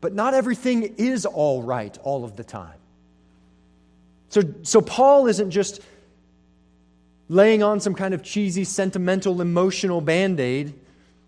But 0.00 0.14
not 0.14 0.34
everything 0.34 0.94
is 0.98 1.26
all 1.26 1.62
right 1.62 1.96
all 2.04 2.24
of 2.24 2.36
the 2.36 2.44
time. 2.44 2.78
So, 4.36 4.42
so 4.64 4.82
Paul 4.82 5.28
isn't 5.28 5.50
just 5.50 5.80
laying 7.30 7.62
on 7.62 7.80
some 7.80 7.94
kind 7.94 8.12
of 8.12 8.22
cheesy, 8.22 8.64
sentimental, 8.64 9.40
emotional 9.40 10.02
band 10.02 10.40
aid 10.40 10.74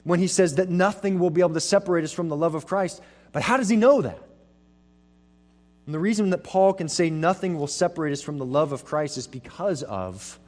when 0.04 0.18
he 0.20 0.26
says 0.26 0.56
that 0.56 0.68
nothing 0.68 1.18
will 1.18 1.30
be 1.30 1.40
able 1.40 1.54
to 1.54 1.60
separate 1.60 2.04
us 2.04 2.12
from 2.12 2.28
the 2.28 2.36
love 2.36 2.54
of 2.54 2.66
Christ. 2.66 3.00
But 3.32 3.40
how 3.40 3.56
does 3.56 3.70
he 3.70 3.76
know 3.76 4.02
that? 4.02 4.18
And 5.86 5.94
the 5.94 5.98
reason 5.98 6.28
that 6.30 6.44
Paul 6.44 6.74
can 6.74 6.90
say 6.90 7.08
nothing 7.08 7.58
will 7.58 7.66
separate 7.66 8.12
us 8.12 8.20
from 8.20 8.36
the 8.36 8.44
love 8.44 8.72
of 8.72 8.84
Christ 8.84 9.16
is 9.16 9.26
because 9.26 9.82
of 9.82 10.38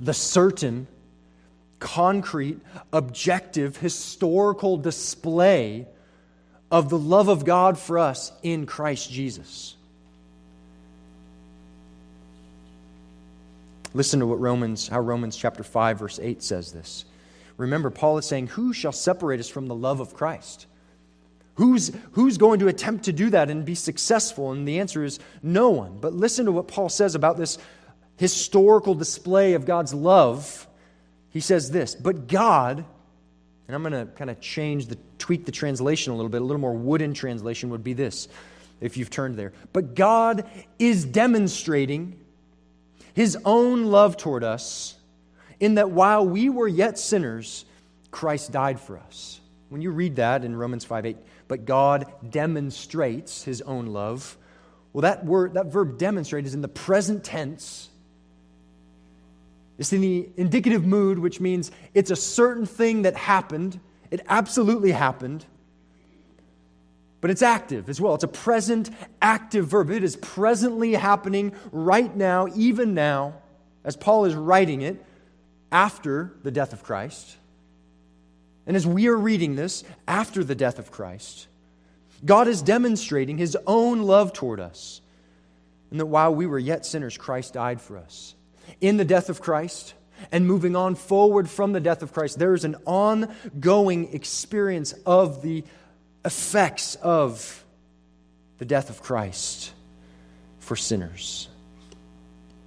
the 0.00 0.12
certain, 0.12 0.88
concrete, 1.78 2.58
objective, 2.92 3.76
historical 3.76 4.76
display 4.76 5.86
of 6.72 6.88
the 6.88 6.98
love 6.98 7.28
of 7.28 7.44
God 7.44 7.78
for 7.78 8.00
us 8.00 8.32
in 8.42 8.66
Christ 8.66 9.08
Jesus. 9.08 9.75
Listen 13.94 14.20
to 14.20 14.26
what 14.26 14.40
Romans, 14.40 14.88
how 14.88 15.00
Romans 15.00 15.36
chapter 15.36 15.62
5, 15.62 15.98
verse 15.98 16.18
8 16.20 16.42
says 16.42 16.72
this. 16.72 17.04
Remember, 17.56 17.90
Paul 17.90 18.18
is 18.18 18.26
saying, 18.26 18.48
Who 18.48 18.72
shall 18.72 18.92
separate 18.92 19.40
us 19.40 19.48
from 19.48 19.66
the 19.66 19.74
love 19.74 20.00
of 20.00 20.14
Christ? 20.14 20.66
Who's, 21.54 21.90
who's 22.12 22.36
going 22.36 22.60
to 22.60 22.68
attempt 22.68 23.06
to 23.06 23.12
do 23.12 23.30
that 23.30 23.48
and 23.48 23.64
be 23.64 23.74
successful? 23.74 24.52
And 24.52 24.68
the 24.68 24.78
answer 24.80 25.02
is 25.02 25.18
no 25.42 25.70
one. 25.70 25.98
But 25.98 26.12
listen 26.12 26.44
to 26.44 26.52
what 26.52 26.68
Paul 26.68 26.90
says 26.90 27.14
about 27.14 27.38
this 27.38 27.58
historical 28.18 28.94
display 28.94 29.54
of 29.54 29.64
God's 29.64 29.94
love. 29.94 30.66
He 31.30 31.40
says 31.40 31.70
this, 31.70 31.94
but 31.94 32.28
God, 32.28 32.84
and 33.68 33.74
I'm 33.74 33.82
going 33.82 34.06
to 34.06 34.12
kind 34.14 34.30
of 34.30 34.40
change 34.40 34.86
the, 34.86 34.98
tweak 35.18 35.46
the 35.46 35.52
translation 35.52 36.12
a 36.12 36.16
little 36.16 36.28
bit, 36.28 36.42
a 36.42 36.44
little 36.44 36.60
more 36.60 36.74
wooden 36.74 37.14
translation 37.14 37.70
would 37.70 37.84
be 37.84 37.94
this, 37.94 38.28
if 38.80 38.98
you've 38.98 39.10
turned 39.10 39.36
there. 39.36 39.52
But 39.72 39.94
God 39.94 40.48
is 40.78 41.06
demonstrating 41.06 42.18
his 43.16 43.38
own 43.46 43.86
love 43.86 44.18
toward 44.18 44.44
us 44.44 44.94
in 45.58 45.76
that 45.76 45.90
while 45.90 46.26
we 46.26 46.50
were 46.50 46.68
yet 46.68 46.98
sinners, 46.98 47.64
Christ 48.10 48.52
died 48.52 48.78
for 48.78 48.98
us. 48.98 49.40
When 49.70 49.80
you 49.80 49.90
read 49.90 50.16
that 50.16 50.44
in 50.44 50.54
Romans 50.54 50.84
5 50.84 51.06
8, 51.06 51.16
but 51.48 51.64
God 51.64 52.12
demonstrates 52.28 53.42
his 53.42 53.62
own 53.62 53.86
love. 53.86 54.36
Well, 54.92 55.00
that 55.00 55.24
word, 55.24 55.54
that 55.54 55.68
verb 55.72 55.96
demonstrate 55.96 56.44
is 56.44 56.52
in 56.52 56.60
the 56.60 56.68
present 56.68 57.24
tense. 57.24 57.88
It's 59.78 59.94
in 59.94 60.02
the 60.02 60.28
indicative 60.36 60.84
mood, 60.84 61.18
which 61.18 61.40
means 61.40 61.70
it's 61.94 62.10
a 62.10 62.16
certain 62.16 62.66
thing 62.66 63.02
that 63.02 63.16
happened. 63.16 63.80
It 64.10 64.20
absolutely 64.28 64.92
happened. 64.92 65.46
But 67.26 67.32
it's 67.32 67.42
active 67.42 67.88
as 67.88 68.00
well. 68.00 68.14
It's 68.14 68.22
a 68.22 68.28
present 68.28 68.88
active 69.20 69.66
verb. 69.66 69.90
It 69.90 70.04
is 70.04 70.14
presently 70.14 70.92
happening 70.92 71.56
right 71.72 72.14
now, 72.14 72.46
even 72.54 72.94
now, 72.94 73.34
as 73.82 73.96
Paul 73.96 74.26
is 74.26 74.36
writing 74.36 74.80
it 74.82 75.04
after 75.72 76.32
the 76.44 76.52
death 76.52 76.72
of 76.72 76.84
Christ. 76.84 77.36
And 78.64 78.76
as 78.76 78.86
we 78.86 79.08
are 79.08 79.16
reading 79.16 79.56
this 79.56 79.82
after 80.06 80.44
the 80.44 80.54
death 80.54 80.78
of 80.78 80.92
Christ, 80.92 81.48
God 82.24 82.46
is 82.46 82.62
demonstrating 82.62 83.38
his 83.38 83.58
own 83.66 84.04
love 84.04 84.32
toward 84.32 84.60
us. 84.60 85.00
And 85.90 85.98
that 85.98 86.06
while 86.06 86.32
we 86.32 86.46
were 86.46 86.60
yet 86.60 86.86
sinners, 86.86 87.18
Christ 87.18 87.54
died 87.54 87.80
for 87.80 87.98
us. 87.98 88.36
In 88.80 88.98
the 88.98 89.04
death 89.04 89.28
of 89.30 89.40
Christ, 89.40 89.94
and 90.30 90.46
moving 90.46 90.76
on 90.76 90.94
forward 90.94 91.50
from 91.50 91.72
the 91.72 91.80
death 91.80 92.02
of 92.02 92.12
Christ, 92.12 92.38
there 92.38 92.54
is 92.54 92.64
an 92.64 92.76
ongoing 92.86 94.14
experience 94.14 94.92
of 95.04 95.42
the 95.42 95.64
effects 96.26 96.96
of 96.96 97.64
the 98.58 98.64
death 98.64 98.90
of 98.90 99.00
Christ 99.00 99.72
for 100.58 100.76
sinners 100.76 101.48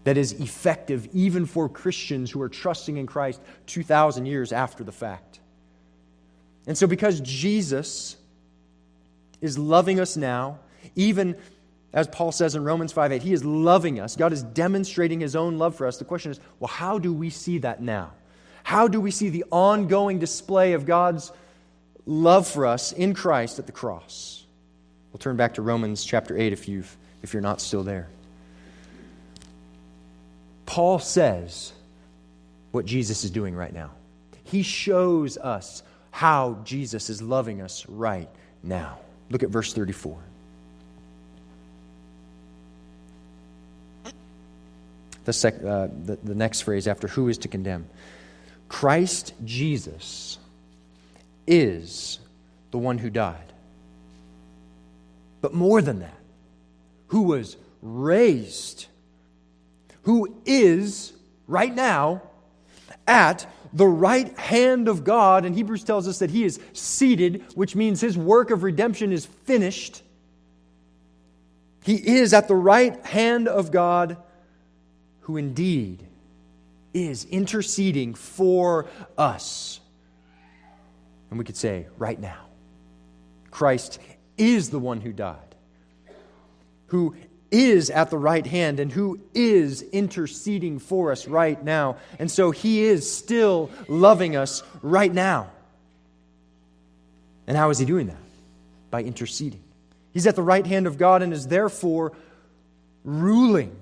that 0.06 0.18
is 0.18 0.32
effective 0.34 1.08
even 1.14 1.46
for 1.46 1.68
Christians 1.68 2.32
who 2.32 2.42
are 2.42 2.50
trusting 2.50 2.98
in 2.98 3.06
Christ 3.06 3.42
2,000 3.68 4.26
years 4.26 4.52
after 4.54 4.84
the 4.84 4.92
fact. 4.92 5.40
And 6.66 6.78
so, 6.78 6.88
because 6.88 7.20
Jesus 7.20 8.16
is 9.42 9.58
loving 9.58 10.00
us 10.00 10.16
now, 10.16 10.60
even 10.96 11.36
as 11.92 12.08
Paul 12.08 12.32
says 12.32 12.56
in 12.56 12.64
Romans 12.64 12.94
5 12.94 13.12
8, 13.12 13.22
he 13.22 13.34
is 13.34 13.44
loving 13.44 14.00
us. 14.00 14.16
God 14.16 14.32
is 14.32 14.44
demonstrating 14.44 15.20
his 15.20 15.36
own 15.36 15.58
love 15.58 15.76
for 15.76 15.86
us. 15.86 15.98
The 15.98 16.06
question 16.06 16.32
is, 16.32 16.40
well, 16.60 16.70
how 16.70 16.98
do 16.98 17.14
we 17.14 17.30
see 17.30 17.58
that 17.60 17.82
now? 17.82 18.12
How 18.64 18.88
do 18.88 19.02
we 19.02 19.12
see 19.12 19.30
the 19.30 19.46
ongoing 19.52 20.20
display 20.20 20.74
of 20.74 20.86
God's 20.86 21.32
love 22.10 22.48
for 22.48 22.66
us 22.66 22.92
in 22.92 23.14
Christ 23.14 23.60
at 23.60 23.66
the 23.66 23.72
cross? 23.72 24.44
We'll 25.12 25.20
turn 25.20 25.38
back 25.38 25.56
to 25.56 25.62
Romans 25.62 26.04
chapter 26.04 26.38
8 26.38 26.54
if, 26.54 26.68
you've, 26.68 26.96
if 27.22 27.34
you're 27.34 27.42
not 27.42 27.62
still 27.62 27.84
there. 27.84 28.10
Paul 30.66 31.00
says 31.00 31.72
what 32.72 32.86
Jesus 32.86 33.24
is 33.24 33.32
doing 33.32 33.56
right 33.56 33.74
now. 33.74 33.92
He 34.44 34.64
shows 34.64 35.38
us 35.38 35.84
how 36.12 36.58
Jesus 36.64 37.10
is 37.10 37.22
loving 37.22 37.62
us 37.62 37.86
right 37.88 38.30
now. 38.64 39.00
Look 39.30 39.44
at 39.44 39.50
verse 39.50 39.74
34. 39.74 40.18
The, 45.26 45.34
sec, 45.34 45.56
uh, 45.64 45.88
the, 46.06 46.18
the 46.24 46.34
next 46.34 46.62
phrase 46.62 46.88
after 46.88 47.08
who 47.08 47.30
is 47.30 47.38
to 47.40 47.48
condemn. 47.48 47.88
Christ 48.68 49.34
Jesus 49.46 50.40
is 51.50 52.20
the 52.72 52.78
one 52.78 53.00
who 53.00 53.10
died. 53.10 53.52
But 55.42 55.54
more 55.54 55.82
than 55.82 56.00
that, 56.00 56.20
who 57.08 57.24
was 57.24 57.58
raised, 57.82 58.86
who 60.04 60.36
is 60.46 61.12
right 61.48 61.74
now 61.74 62.22
at 63.08 63.48
the 63.74 63.88
right 63.88 64.38
hand 64.38 64.88
of 64.88 65.04
God. 65.04 65.46
And 65.46 65.56
Hebrews 65.56 65.84
tells 65.84 66.08
us 66.08 66.20
that 66.20 66.30
he 66.30 66.44
is 66.44 66.60
seated, 66.74 67.44
which 67.56 67.76
means 67.76 68.00
his 68.00 68.18
work 68.18 68.52
of 68.52 68.64
redemption 68.64 69.12
is 69.12 69.26
finished. 69.26 70.04
He 71.84 71.96
is 71.96 72.34
at 72.34 72.48
the 72.48 72.56
right 72.56 73.04
hand 73.06 73.48
of 73.48 73.72
God, 73.72 74.18
who 75.22 75.38
indeed 75.38 76.06
is 76.94 77.26
interceding 77.26 78.14
for 78.14 78.88
us. 79.18 79.80
And 81.30 81.38
we 81.38 81.46
could 81.46 81.58
say, 81.58 81.88
right 81.98 82.20
now, 82.20 82.48
Christ 83.52 84.00
is 84.38 84.70
the 84.70 84.80
one 84.80 85.02
who 85.02 85.14
died, 85.14 85.56
who 86.88 87.16
is 87.52 87.90
at 87.90 88.10
the 88.10 88.18
right 88.18 88.46
hand 88.46 88.80
and 88.80 88.92
who 88.92 89.20
is 89.34 89.82
interceding 89.82 90.80
for 90.80 91.12
us 91.12 91.28
right 91.28 91.64
now. 91.64 91.98
And 92.20 92.30
so 92.30 92.52
he 92.52 92.84
is 92.84 93.12
still 93.12 93.72
loving 93.88 94.36
us 94.36 94.64
right 94.82 95.12
now. 95.12 95.50
And 97.48 97.58
how 97.58 97.72
is 97.72 97.80
he 97.80 97.86
doing 97.86 98.08
that? 98.08 98.18
By 98.92 99.04
interceding. 99.04 99.64
He's 100.12 100.28
at 100.28 100.36
the 100.36 100.44
right 100.44 100.66
hand 100.66 100.88
of 100.88 100.98
God 100.98 101.24
and 101.24 101.34
is 101.34 101.48
therefore 101.48 102.14
ruling. 103.04 103.76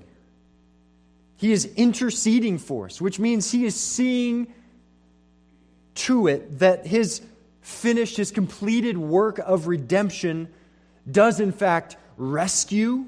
He 1.37 1.51
is 1.51 1.65
interceding 1.75 2.57
for 2.57 2.85
us, 2.85 3.01
which 3.01 3.19
means 3.19 3.51
he 3.51 3.65
is 3.65 3.75
seeing 3.75 4.53
to 5.95 6.27
it 6.27 6.59
that 6.59 6.85
his 6.85 7.21
finished, 7.67 8.15
his 8.15 8.31
completed 8.31 8.97
work 8.97 9.39
of 9.39 9.67
redemption 9.67 10.47
does 11.09 11.41
in 11.41 11.51
fact 11.51 11.97
rescue 12.15 13.05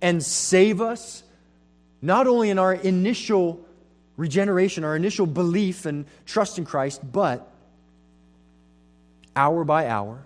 and 0.00 0.24
save 0.24 0.80
us, 0.80 1.24
not 2.00 2.28
only 2.28 2.48
in 2.50 2.58
our 2.58 2.72
initial 2.72 3.60
regeneration, 4.16 4.84
our 4.84 4.94
initial 4.94 5.26
belief 5.26 5.86
and 5.86 6.06
trust 6.24 6.56
in 6.56 6.64
Christ, 6.64 7.00
but 7.12 7.52
hour 9.34 9.64
by 9.64 9.88
hour, 9.88 10.24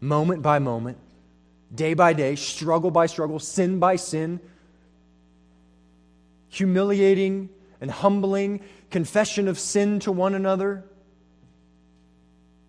moment 0.00 0.42
by 0.42 0.58
moment, 0.58 0.98
day 1.72 1.94
by 1.94 2.14
day, 2.14 2.34
struggle 2.34 2.90
by 2.90 3.06
struggle, 3.06 3.38
sin 3.38 3.78
by 3.78 3.94
sin, 3.94 4.40
humiliating 6.48 7.48
and 7.80 7.92
humbling 7.92 8.60
confession 8.90 9.46
of 9.46 9.56
sin 9.56 10.00
to 10.00 10.10
one 10.10 10.34
another, 10.34 10.84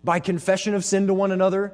by 0.06 0.20
confession 0.20 0.72
of 0.74 0.84
sin 0.84 1.08
to 1.08 1.14
one 1.14 1.32
another. 1.32 1.72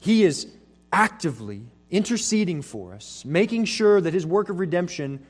He 0.00 0.24
is 0.24 0.48
actively 0.92 1.62
interceding 1.90 2.60
for 2.60 2.92
us, 2.92 3.24
making 3.24 3.66
sure 3.66 4.00
that 4.00 4.12
his 4.12 4.26
work 4.26 4.48
of 4.48 4.58
redemption 4.58 5.24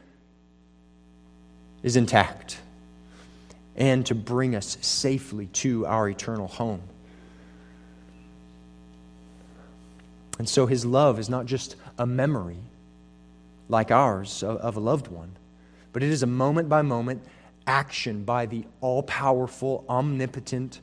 is 1.82 1.94
intact, 1.94 2.58
and 3.76 4.06
to 4.06 4.14
bring 4.14 4.56
us 4.56 4.78
safely 4.80 5.46
to 5.46 5.84
our 5.84 6.08
eternal 6.08 6.48
home. 6.48 6.80
And 10.38 10.48
so 10.48 10.64
his 10.64 10.86
love 10.86 11.18
is 11.18 11.28
not 11.28 11.44
just 11.44 11.76
a 11.98 12.06
memory 12.06 12.56
like 13.68 13.90
ours 13.90 14.42
of 14.42 14.76
a 14.76 14.80
loved 14.80 15.08
one, 15.08 15.36
but 15.92 16.02
it 16.02 16.08
is 16.08 16.22
a 16.22 16.26
moment 16.26 16.70
by 16.70 16.80
moment 16.80 17.22
action 17.66 18.24
by 18.24 18.46
the 18.46 18.64
all 18.80 19.02
powerful, 19.02 19.84
omnipotent, 19.88 20.80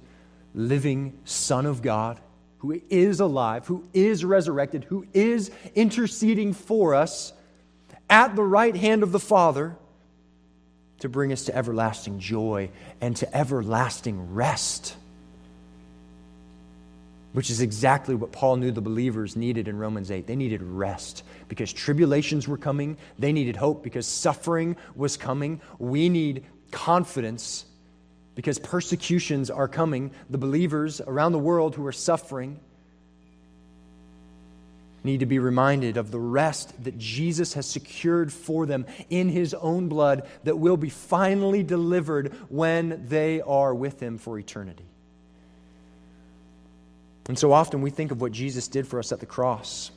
living 0.54 1.18
Son 1.26 1.65
of 1.65 1.82
God 1.82 2.20
who 2.60 2.82
is 2.89 3.20
alive, 3.20 3.65
who 3.68 3.86
is 3.94 4.24
resurrected, 4.24 4.84
who 4.86 5.06
is 5.13 5.50
interceding 5.76 6.54
for 6.54 6.94
us 6.94 7.34
at 8.10 8.36
the 8.36 8.44
right 8.44 8.76
hand 8.76 9.02
of 9.02 9.12
the 9.12 9.20
Father 9.20 9.76
to 11.00 11.08
bring 11.08 11.32
us 11.32 11.46
to 11.46 11.56
everlasting 11.56 12.20
joy 12.20 12.70
and 13.00 13.15
to 13.15 13.36
everlasting 13.36 14.34
rest. 14.34 14.96
Which 17.32 17.50
is 17.50 17.62
exactly 17.62 18.15
what 18.15 18.34
Paul 18.34 18.58
knew 18.58 18.72
the 18.72 18.82
believers 18.82 19.38
needed 19.38 19.70
in 19.70 19.78
Romans 19.78 20.12
8. 20.12 20.28
They 20.28 20.36
needed 20.36 20.62
rest 20.62 21.24
because 21.48 21.72
tribulations 21.72 22.48
were 22.48 22.58
coming. 22.58 22.98
They 23.18 23.32
needed 23.32 23.56
hope 23.56 23.84
because 23.84 24.06
suffering 24.06 24.76
was 24.96 25.15
coming. 25.15 25.62
We 25.78 26.10
need 26.10 26.44
confidence 26.71 27.65
because 28.36 28.60
persecutions 28.60 29.49
are 29.49 29.67
coming. 29.67 30.12
The 30.29 30.38
believers 30.38 31.01
around 31.01 31.34
the 31.34 31.39
world 31.39 31.75
who 31.75 31.86
are 31.86 31.91
suffering 31.91 32.60
need 35.03 35.21
to 35.21 35.25
be 35.25 35.39
reminded 35.39 35.97
of 35.97 36.12
the 36.12 36.19
rest 36.19 36.84
that 36.84 36.97
Jesus 36.97 37.53
has 37.53 37.65
secured 37.65 38.32
for 38.32 38.65
them 38.65 38.86
in 39.10 39.29
his 39.29 39.53
own 39.53 39.88
blood 39.88 40.27
that 40.43 40.58
will 40.58 40.77
be 40.77 40.89
finally 40.89 41.63
delivered 41.63 42.34
when 42.49 43.05
they 43.08 43.41
are 43.41 43.73
with 43.73 44.01
him 44.01 44.17
for 44.17 44.38
eternity. 44.38 44.86
And 47.27 47.38
so 47.38 47.53
often 47.53 47.82
we 47.82 47.91
think 47.91 48.12
of 48.12 48.21
what 48.21 48.32
Jesus 48.32 48.67
did 48.67 48.88
for 48.88 48.99
us 48.99 49.12
at 49.12 49.19
the 49.19 49.25
cross. 49.25 49.91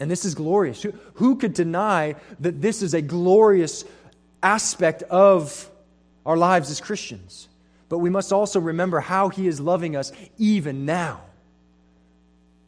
And 0.00 0.10
this 0.10 0.24
is 0.24 0.34
glorious. 0.34 0.82
Who, 0.82 0.92
who 1.14 1.36
could 1.36 1.52
deny 1.52 2.16
that 2.40 2.62
this 2.62 2.82
is 2.82 2.94
a 2.94 3.02
glorious 3.02 3.84
aspect 4.42 5.02
of 5.04 5.70
our 6.24 6.36
lives 6.36 6.70
as 6.70 6.80
Christians. 6.80 7.48
But 7.88 7.98
we 7.98 8.10
must 8.10 8.32
also 8.32 8.60
remember 8.60 9.00
how 9.00 9.28
He 9.28 9.46
is 9.46 9.60
loving 9.60 9.96
us 9.96 10.12
even 10.38 10.86
now. 10.86 11.22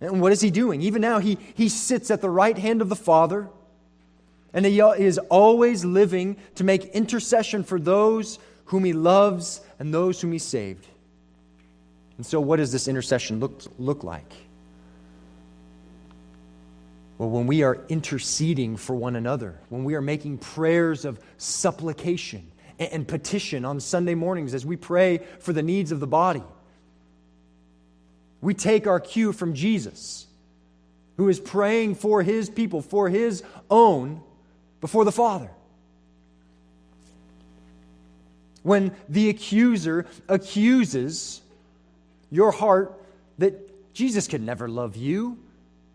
And 0.00 0.20
what 0.20 0.32
is 0.32 0.40
He 0.40 0.50
doing? 0.50 0.82
Even 0.82 1.00
now, 1.00 1.18
He, 1.18 1.38
he 1.54 1.68
sits 1.68 2.10
at 2.10 2.20
the 2.20 2.30
right 2.30 2.58
hand 2.58 2.82
of 2.82 2.88
the 2.88 2.96
Father, 2.96 3.48
And 4.52 4.66
he 4.66 4.80
is 4.80 5.18
always 5.18 5.84
living 5.84 6.36
to 6.56 6.64
make 6.64 6.84
intercession 6.86 7.64
for 7.64 7.80
those 7.80 8.38
whom 8.66 8.84
he 8.84 8.92
loves 8.92 9.60
and 9.78 9.92
those 9.92 10.20
whom 10.20 10.32
he 10.32 10.38
saved. 10.38 10.86
And 12.16 12.24
so, 12.24 12.40
what 12.40 12.56
does 12.56 12.70
this 12.72 12.86
intercession 12.86 13.40
look, 13.40 13.62
look 13.78 14.04
like? 14.04 14.32
Well, 17.16 17.30
when 17.30 17.46
we 17.46 17.62
are 17.62 17.78
interceding 17.88 18.76
for 18.76 18.94
one 18.96 19.14
another, 19.14 19.60
when 19.68 19.84
we 19.84 19.94
are 19.94 20.00
making 20.00 20.38
prayers 20.38 21.04
of 21.04 21.20
supplication 21.38 22.50
and 22.78 23.06
petition 23.06 23.64
on 23.64 23.78
Sunday 23.78 24.16
mornings 24.16 24.52
as 24.52 24.66
we 24.66 24.76
pray 24.76 25.20
for 25.38 25.52
the 25.52 25.62
needs 25.62 25.92
of 25.92 26.00
the 26.00 26.08
body, 26.08 26.42
we 28.40 28.52
take 28.52 28.86
our 28.86 28.98
cue 28.98 29.32
from 29.32 29.54
Jesus, 29.54 30.26
who 31.16 31.28
is 31.28 31.38
praying 31.38 31.94
for 31.94 32.22
his 32.22 32.50
people, 32.50 32.82
for 32.82 33.08
his 33.08 33.44
own, 33.70 34.20
before 34.80 35.04
the 35.04 35.12
Father. 35.12 35.50
When 38.62 38.94
the 39.08 39.28
accuser 39.28 40.06
accuses 40.28 41.42
your 42.30 42.50
heart 42.50 43.00
that 43.38 43.94
Jesus 43.94 44.26
could 44.26 44.42
never 44.42 44.68
love 44.68 44.96
you, 44.96 45.38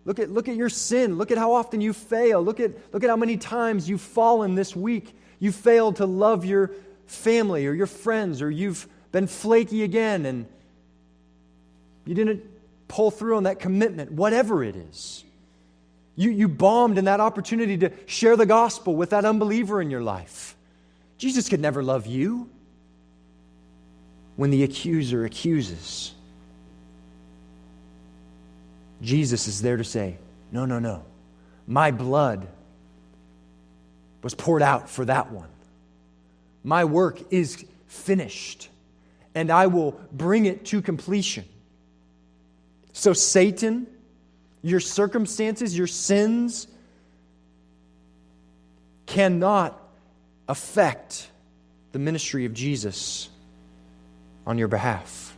Look 0.06 0.20
at, 0.20 0.30
look 0.30 0.48
at 0.48 0.56
your 0.56 0.70
sin. 0.70 1.18
Look 1.18 1.32
at 1.32 1.38
how 1.38 1.54
often 1.54 1.82
you 1.82 1.94
fail. 1.94 2.42
Look 2.42 2.60
at, 2.60 2.72
look 2.94 3.04
at 3.04 3.10
how 3.10 3.16
many 3.16 3.38
times 3.38 3.88
you've 3.90 4.02
fallen 4.02 4.56
this 4.56 4.76
week. 4.76 5.16
You 5.40 5.52
failed 5.52 5.98
to 5.98 6.06
love 6.06 6.46
your 6.46 6.72
family 7.06 7.68
or 7.68 7.74
your 7.74 7.88
friends, 7.88 8.42
or 8.42 8.50
you've 8.50 8.88
been 9.12 9.28
flaky 9.28 9.84
again 9.84 10.26
and 10.26 10.46
you 12.06 12.16
didn't 12.16 12.44
pull 12.88 13.12
through 13.12 13.38
on 13.38 13.44
that 13.44 13.60
commitment, 13.60 14.12
whatever 14.12 14.64
it 14.64 14.76
is. 14.76 15.24
You, 16.16 16.32
you 16.32 16.48
bombed 16.48 16.98
in 16.98 17.06
that 17.06 17.20
opportunity 17.20 17.78
to 17.78 17.92
share 18.06 18.36
the 18.36 18.46
gospel 18.46 18.96
with 18.96 19.12
that 19.12 19.26
unbeliever 19.26 19.82
in 19.82 19.90
your 19.90 20.02
life. 20.02 20.56
Jesus 21.18 21.48
could 21.48 21.60
never 21.60 21.84
love 21.84 22.08
you 22.08 22.50
when 24.36 24.50
the 24.50 24.64
accuser 24.64 25.24
accuses. 25.26 26.14
Jesus 29.02 29.48
is 29.48 29.62
there 29.62 29.78
to 29.78 29.84
say, 29.84 30.18
No, 30.52 30.66
no, 30.66 30.80
no. 30.80 31.04
My 31.68 31.92
blood 31.92 32.48
was 34.22 34.36
poured 34.36 34.62
out 34.62 34.90
for 34.90 35.06
that 35.06 35.32
one. 35.32 35.50
My 36.64 36.86
work 36.86 37.20
is 37.32 37.64
finished, 37.88 38.70
and 39.34 39.50
I 39.52 39.68
will 39.68 40.00
bring 40.12 40.46
it 40.46 40.66
to 40.66 40.82
completion. 40.82 41.46
So, 42.92 43.14
Satan, 43.14 43.88
your 44.62 44.80
circumstances, 44.80 45.78
your 45.78 45.88
sins 45.88 46.68
cannot 49.06 49.80
affect 50.48 51.30
the 51.92 52.00
ministry 52.00 52.46
of 52.46 52.54
Jesus 52.54 53.30
on 54.46 54.58
your 54.58 54.68
behalf. 54.68 55.38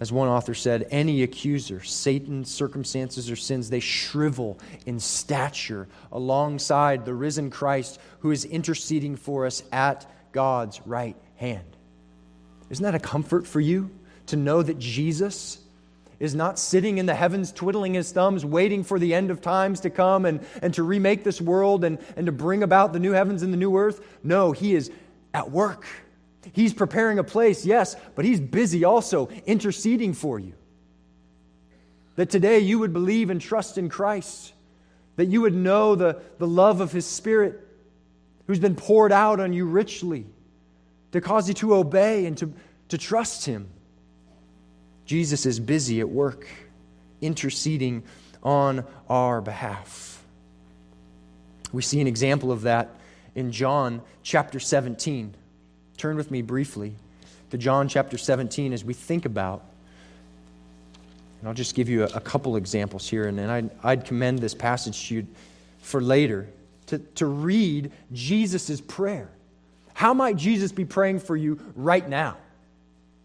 As 0.00 0.10
one 0.10 0.28
author 0.28 0.54
said, 0.54 0.88
any 0.90 1.22
accuser, 1.22 1.82
Satan's 1.82 2.50
circumstances 2.50 3.30
or 3.30 3.36
sins, 3.36 3.70
they 3.70 3.80
shrivel 3.80 4.58
in 4.86 4.98
stature 4.98 5.86
alongside 6.10 7.04
the 7.04 7.14
risen 7.14 7.50
Christ 7.50 8.00
who 8.18 8.32
is 8.32 8.44
interceding 8.44 9.16
for 9.16 9.46
us 9.46 9.62
at 9.70 10.10
God's 10.32 10.84
right 10.84 11.16
hand. 11.36 11.76
Isn't 12.70 12.82
that 12.82 12.96
a 12.96 12.98
comfort 13.00 13.46
for 13.46 13.60
you 13.60 13.90
to 14.26 14.36
know 14.36 14.62
that 14.62 14.78
Jesus 14.78 15.58
is 16.18 16.34
not 16.34 16.58
sitting 16.58 16.98
in 16.98 17.06
the 17.06 17.14
heavens 17.14 17.52
twiddling 17.52 17.94
his 17.94 18.10
thumbs, 18.10 18.44
waiting 18.44 18.82
for 18.82 18.98
the 18.98 19.14
end 19.14 19.30
of 19.30 19.40
times 19.40 19.80
to 19.80 19.90
come 19.90 20.26
and, 20.26 20.44
and 20.60 20.74
to 20.74 20.82
remake 20.82 21.22
this 21.22 21.40
world 21.40 21.84
and, 21.84 21.98
and 22.16 22.26
to 22.26 22.32
bring 22.32 22.62
about 22.62 22.92
the 22.92 22.98
new 22.98 23.12
heavens 23.12 23.42
and 23.42 23.52
the 23.52 23.56
new 23.56 23.76
earth? 23.76 24.04
No, 24.24 24.52
he 24.52 24.74
is 24.74 24.90
at 25.32 25.50
work 25.50 25.86
He's 26.52 26.74
preparing 26.74 27.18
a 27.18 27.24
place, 27.24 27.64
yes, 27.64 27.96
but 28.14 28.24
He's 28.24 28.40
busy 28.40 28.84
also 28.84 29.28
interceding 29.46 30.12
for 30.12 30.38
you. 30.38 30.54
That 32.16 32.30
today 32.30 32.60
you 32.60 32.78
would 32.78 32.92
believe 32.92 33.30
and 33.30 33.40
trust 33.40 33.78
in 33.78 33.88
Christ, 33.88 34.52
that 35.16 35.26
you 35.26 35.40
would 35.42 35.54
know 35.54 35.94
the, 35.94 36.20
the 36.38 36.46
love 36.46 36.80
of 36.80 36.92
His 36.92 37.06
Spirit 37.06 37.60
who's 38.46 38.58
been 38.58 38.76
poured 38.76 39.12
out 39.12 39.40
on 39.40 39.52
you 39.52 39.66
richly 39.66 40.26
to 41.12 41.20
cause 41.20 41.48
you 41.48 41.54
to 41.54 41.74
obey 41.74 42.26
and 42.26 42.36
to, 42.38 42.52
to 42.88 42.98
trust 42.98 43.46
Him. 43.46 43.68
Jesus 45.06 45.46
is 45.46 45.60
busy 45.60 46.00
at 46.00 46.08
work, 46.08 46.46
interceding 47.20 48.02
on 48.42 48.84
our 49.08 49.40
behalf. 49.40 50.22
We 51.72 51.82
see 51.82 52.00
an 52.00 52.06
example 52.06 52.52
of 52.52 52.62
that 52.62 52.96
in 53.34 53.50
John 53.50 54.02
chapter 54.22 54.60
17. 54.60 55.34
Turn 55.96 56.16
with 56.16 56.30
me 56.30 56.42
briefly 56.42 56.94
to 57.50 57.58
John 57.58 57.88
chapter 57.88 58.18
17 58.18 58.72
as 58.72 58.84
we 58.84 58.94
think 58.94 59.24
about, 59.24 59.62
and 61.40 61.48
I'll 61.48 61.54
just 61.54 61.74
give 61.74 61.88
you 61.88 62.04
a, 62.04 62.06
a 62.08 62.20
couple 62.20 62.56
examples 62.56 63.08
here, 63.08 63.26
and 63.26 63.38
then 63.38 63.50
I'd, 63.50 63.70
I'd 63.82 64.04
commend 64.04 64.40
this 64.40 64.54
passage 64.54 65.08
to 65.08 65.14
you 65.16 65.26
for 65.80 66.00
later 66.00 66.48
to, 66.86 66.98
to 66.98 67.26
read 67.26 67.92
Jesus' 68.12 68.80
prayer. 68.80 69.28
How 69.94 70.12
might 70.14 70.36
Jesus 70.36 70.72
be 70.72 70.84
praying 70.84 71.20
for 71.20 71.36
you 71.36 71.60
right 71.76 72.06
now? 72.08 72.36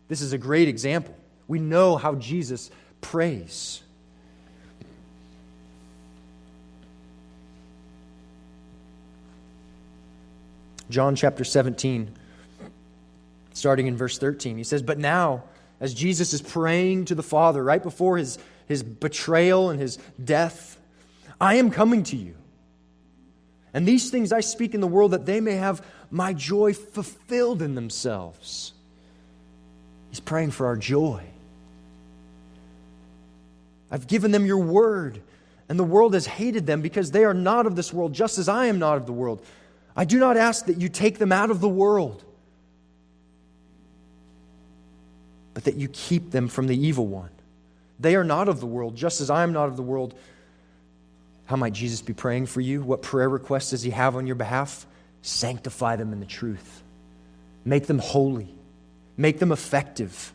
This 0.07 0.21
is 0.21 0.33
a 0.33 0.37
great 0.37 0.67
example. 0.67 1.15
We 1.47 1.59
know 1.59 1.97
how 1.97 2.15
Jesus 2.15 2.69
prays. 3.01 3.81
John 10.89 11.15
chapter 11.15 11.43
17, 11.43 12.09
starting 13.59 13.87
in 13.87 13.95
verse 13.95 14.17
13. 14.17 14.57
He 14.57 14.63
says, 14.63 14.81
But 14.81 14.97
now, 14.97 15.43
as 15.79 15.93
Jesus 15.93 16.33
is 16.33 16.41
praying 16.41 17.05
to 17.05 17.15
the 17.15 17.23
Father 17.23 17.63
right 17.63 17.83
before 17.83 18.17
his, 18.17 18.39
his 18.67 18.81
betrayal 18.81 19.69
and 19.69 19.79
his 19.79 19.99
death, 20.23 20.79
I 21.39 21.55
am 21.55 21.69
coming 21.69 22.03
to 22.03 22.15
you. 22.15 22.35
And 23.73 23.87
these 23.87 24.09
things 24.09 24.33
I 24.33 24.39
speak 24.39 24.73
in 24.73 24.81
the 24.81 24.87
world 24.87 25.11
that 25.11 25.25
they 25.25 25.41
may 25.41 25.55
have 25.55 25.85
my 26.09 26.33
joy 26.33 26.73
fulfilled 26.73 27.61
in 27.61 27.75
themselves. 27.75 28.73
He's 30.09 30.19
praying 30.19 30.51
for 30.51 30.65
our 30.65 30.75
joy. 30.75 31.23
I've 33.91 34.07
given 34.07 34.31
them 34.31 34.45
your 34.45 34.57
word, 34.57 35.21
and 35.67 35.79
the 35.79 35.83
world 35.83 36.15
has 36.15 36.25
hated 36.25 36.65
them 36.65 36.81
because 36.81 37.11
they 37.11 37.25
are 37.25 37.33
not 37.33 37.67
of 37.67 37.75
this 37.75 37.93
world, 37.93 38.13
just 38.13 38.37
as 38.37 38.49
I 38.49 38.65
am 38.65 38.79
not 38.79 38.97
of 38.97 39.05
the 39.05 39.13
world. 39.13 39.43
I 39.95 40.05
do 40.05 40.19
not 40.19 40.37
ask 40.37 40.65
that 40.65 40.79
you 40.79 40.89
take 40.89 41.19
them 41.19 41.31
out 41.31 41.51
of 41.51 41.61
the 41.61 41.69
world 41.69 42.23
but 45.59 45.65
that 45.65 45.75
you 45.75 45.89
keep 45.89 46.31
them 46.31 46.47
from 46.47 46.67
the 46.67 46.87
evil 46.87 47.05
one. 47.05 47.31
They 47.99 48.15
are 48.15 48.23
not 48.23 48.47
of 48.47 48.61
the 48.61 48.65
world, 48.65 48.95
just 48.95 49.19
as 49.19 49.29
I 49.29 49.43
am 49.43 49.51
not 49.51 49.67
of 49.67 49.75
the 49.75 49.83
world. 49.83 50.17
How 51.47 51.57
might 51.57 51.73
Jesus 51.73 52.01
be 52.01 52.13
praying 52.13 52.45
for 52.45 52.61
you? 52.61 52.81
What 52.81 53.01
prayer 53.01 53.27
requests 53.27 53.71
does 53.71 53.81
he 53.81 53.89
have 53.89 54.15
on 54.15 54.25
your 54.25 54.37
behalf? 54.37 54.87
Sanctify 55.21 55.97
them 55.97 56.13
in 56.13 56.21
the 56.21 56.25
truth, 56.25 56.81
make 57.65 57.87
them 57.87 57.99
holy, 57.99 58.55
make 59.17 59.39
them 59.39 59.51
effective. 59.51 60.31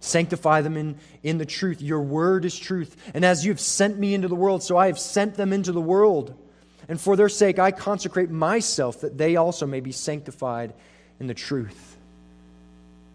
Sanctify 0.00 0.60
them 0.60 0.76
in, 0.76 0.98
in 1.22 1.38
the 1.38 1.46
truth. 1.46 1.80
Your 1.80 2.02
word 2.02 2.44
is 2.44 2.58
truth. 2.58 2.94
And 3.14 3.24
as 3.24 3.46
you 3.46 3.52
have 3.52 3.60
sent 3.60 3.98
me 3.98 4.12
into 4.12 4.28
the 4.28 4.34
world, 4.34 4.62
so 4.62 4.76
I 4.76 4.88
have 4.88 4.98
sent 4.98 5.36
them 5.36 5.54
into 5.54 5.72
the 5.72 5.80
world. 5.80 6.34
And 6.86 7.00
for 7.00 7.16
their 7.16 7.30
sake, 7.30 7.58
I 7.58 7.70
consecrate 7.70 8.28
myself 8.28 9.00
that 9.00 9.16
they 9.16 9.36
also 9.36 9.64
may 9.64 9.80
be 9.80 9.92
sanctified 9.92 10.74
in 11.18 11.28
the 11.28 11.32
truth. 11.32 11.93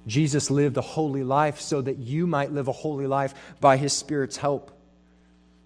Jesus 0.10 0.50
lived 0.50 0.78
a 0.78 0.82
holy 0.82 1.24
life 1.24 1.62
so 1.62 1.82
that 1.82 1.98
you 1.98 2.28
might 2.28 2.52
live 2.52 2.68
a 2.68 2.74
holy 2.74 3.08
life 3.08 3.34
by 3.62 3.78
his 3.78 3.94
Spirit's 3.94 4.38
help. 4.38 4.72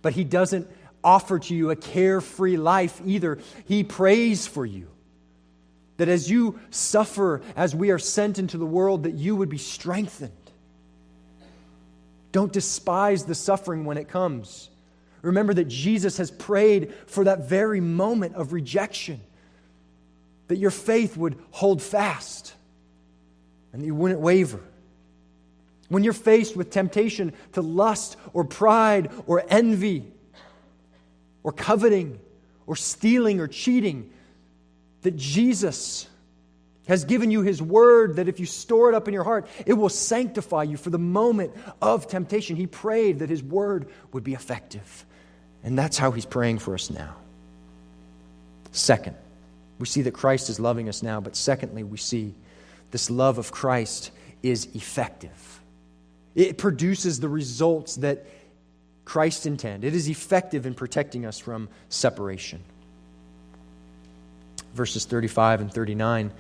But 0.02 0.14
he 0.14 0.24
doesn't 0.24 0.70
offer 1.04 1.40
to 1.40 1.56
you 1.56 1.70
a 1.70 1.76
carefree 1.76 2.58
life 2.58 3.02
either. 3.06 3.40
He 3.66 3.84
prays 3.84 4.46
for 4.46 4.66
you. 4.66 4.90
That 5.98 6.10
as 6.10 6.30
you 6.30 6.60
suffer, 6.72 7.42
as 7.56 7.76
we 7.76 7.92
are 7.92 8.00
sent 8.00 8.38
into 8.38 8.58
the 8.58 8.66
world, 8.66 9.04
that 9.04 9.14
you 9.14 9.36
would 9.36 9.50
be 9.50 9.58
strengthened. 9.58 10.32
Don't 12.32 12.52
despise 12.52 13.26
the 13.26 13.36
suffering 13.36 13.86
when 13.86 13.98
it 13.98 14.10
comes. 14.10 14.70
Remember 15.22 15.54
that 15.54 15.70
Jesus 15.70 16.18
has 16.18 16.32
prayed 16.32 16.94
for 17.06 17.24
that 17.26 17.48
very 17.48 17.80
moment 17.80 18.36
of 18.36 18.52
rejection, 18.52 19.22
that 20.48 20.58
your 20.58 20.72
faith 20.72 21.16
would 21.16 21.40
hold 21.52 21.82
fast 21.82 22.56
and 23.74 23.86
you 23.86 23.94
wouldn't 23.94 24.22
waver. 24.22 24.60
When 25.90 26.04
you're 26.04 26.14
faced 26.14 26.56
with 26.56 26.70
temptation 26.70 27.34
to 27.54 27.62
lust 27.62 28.16
or 28.34 28.46
pride 28.46 29.12
or 29.28 29.44
envy 29.50 30.06
or 31.44 31.52
coveting 31.52 32.20
or 32.66 32.76
stealing 32.76 33.40
or 33.42 33.48
cheating, 33.48 34.10
that 35.02 35.18
Jesus 35.18 36.08
has 36.88 37.06
given 37.06 37.32
you 37.32 37.42
his 37.42 37.62
word 37.62 38.18
that 38.18 38.28
if 38.28 38.40
you 38.40 38.46
store 38.46 38.90
it 38.90 38.96
up 38.96 39.08
in 39.08 39.14
your 39.14 39.24
heart, 39.24 39.48
it 39.66 39.74
will 39.74 39.90
sanctify 39.90 40.64
you 40.64 40.78
for 40.78 40.90
the 40.90 41.00
moment 41.00 41.54
of 41.82 42.08
temptation. 42.08 42.56
He 42.56 42.68
prayed 42.68 43.20
that 43.20 43.30
his 43.30 43.42
word 43.42 43.90
would 44.12 44.24
be 44.24 44.34
effective 44.34 45.06
And 45.64 45.78
that's 45.78 45.98
how 45.98 46.12
he's 46.12 46.26
praying 46.26 46.60
for 46.60 46.74
us 46.74 46.90
now. 46.90 47.16
Second, 48.74 49.16
we 49.80 49.86
see 49.86 50.02
that 50.02 50.12
Christ 50.12 50.50
is 50.50 50.60
loving 50.60 50.90
us 50.90 51.02
now, 51.04 51.22
but 51.22 51.36
secondly, 51.36 51.84
we 51.84 51.98
see 51.98 52.34
this 52.94 53.10
love 53.10 53.40
of 53.40 53.52
Christ 53.52 54.12
is 54.44 54.68
effective. 54.76 55.62
It 56.36 56.60
produces 56.60 57.20
the 57.20 57.28
results 57.28 57.96
that 57.98 58.28
Christ 59.04 59.48
intended. 59.48 59.88
It 59.88 59.98
is 59.98 60.08
effective 60.08 60.68
in 60.68 60.76
protecting 60.76 61.26
us 61.26 61.40
from 61.40 61.70
separation. 61.90 62.64
Verses 64.76 65.06
35 65.06 65.62
and 65.62 65.74
39. 65.74 66.32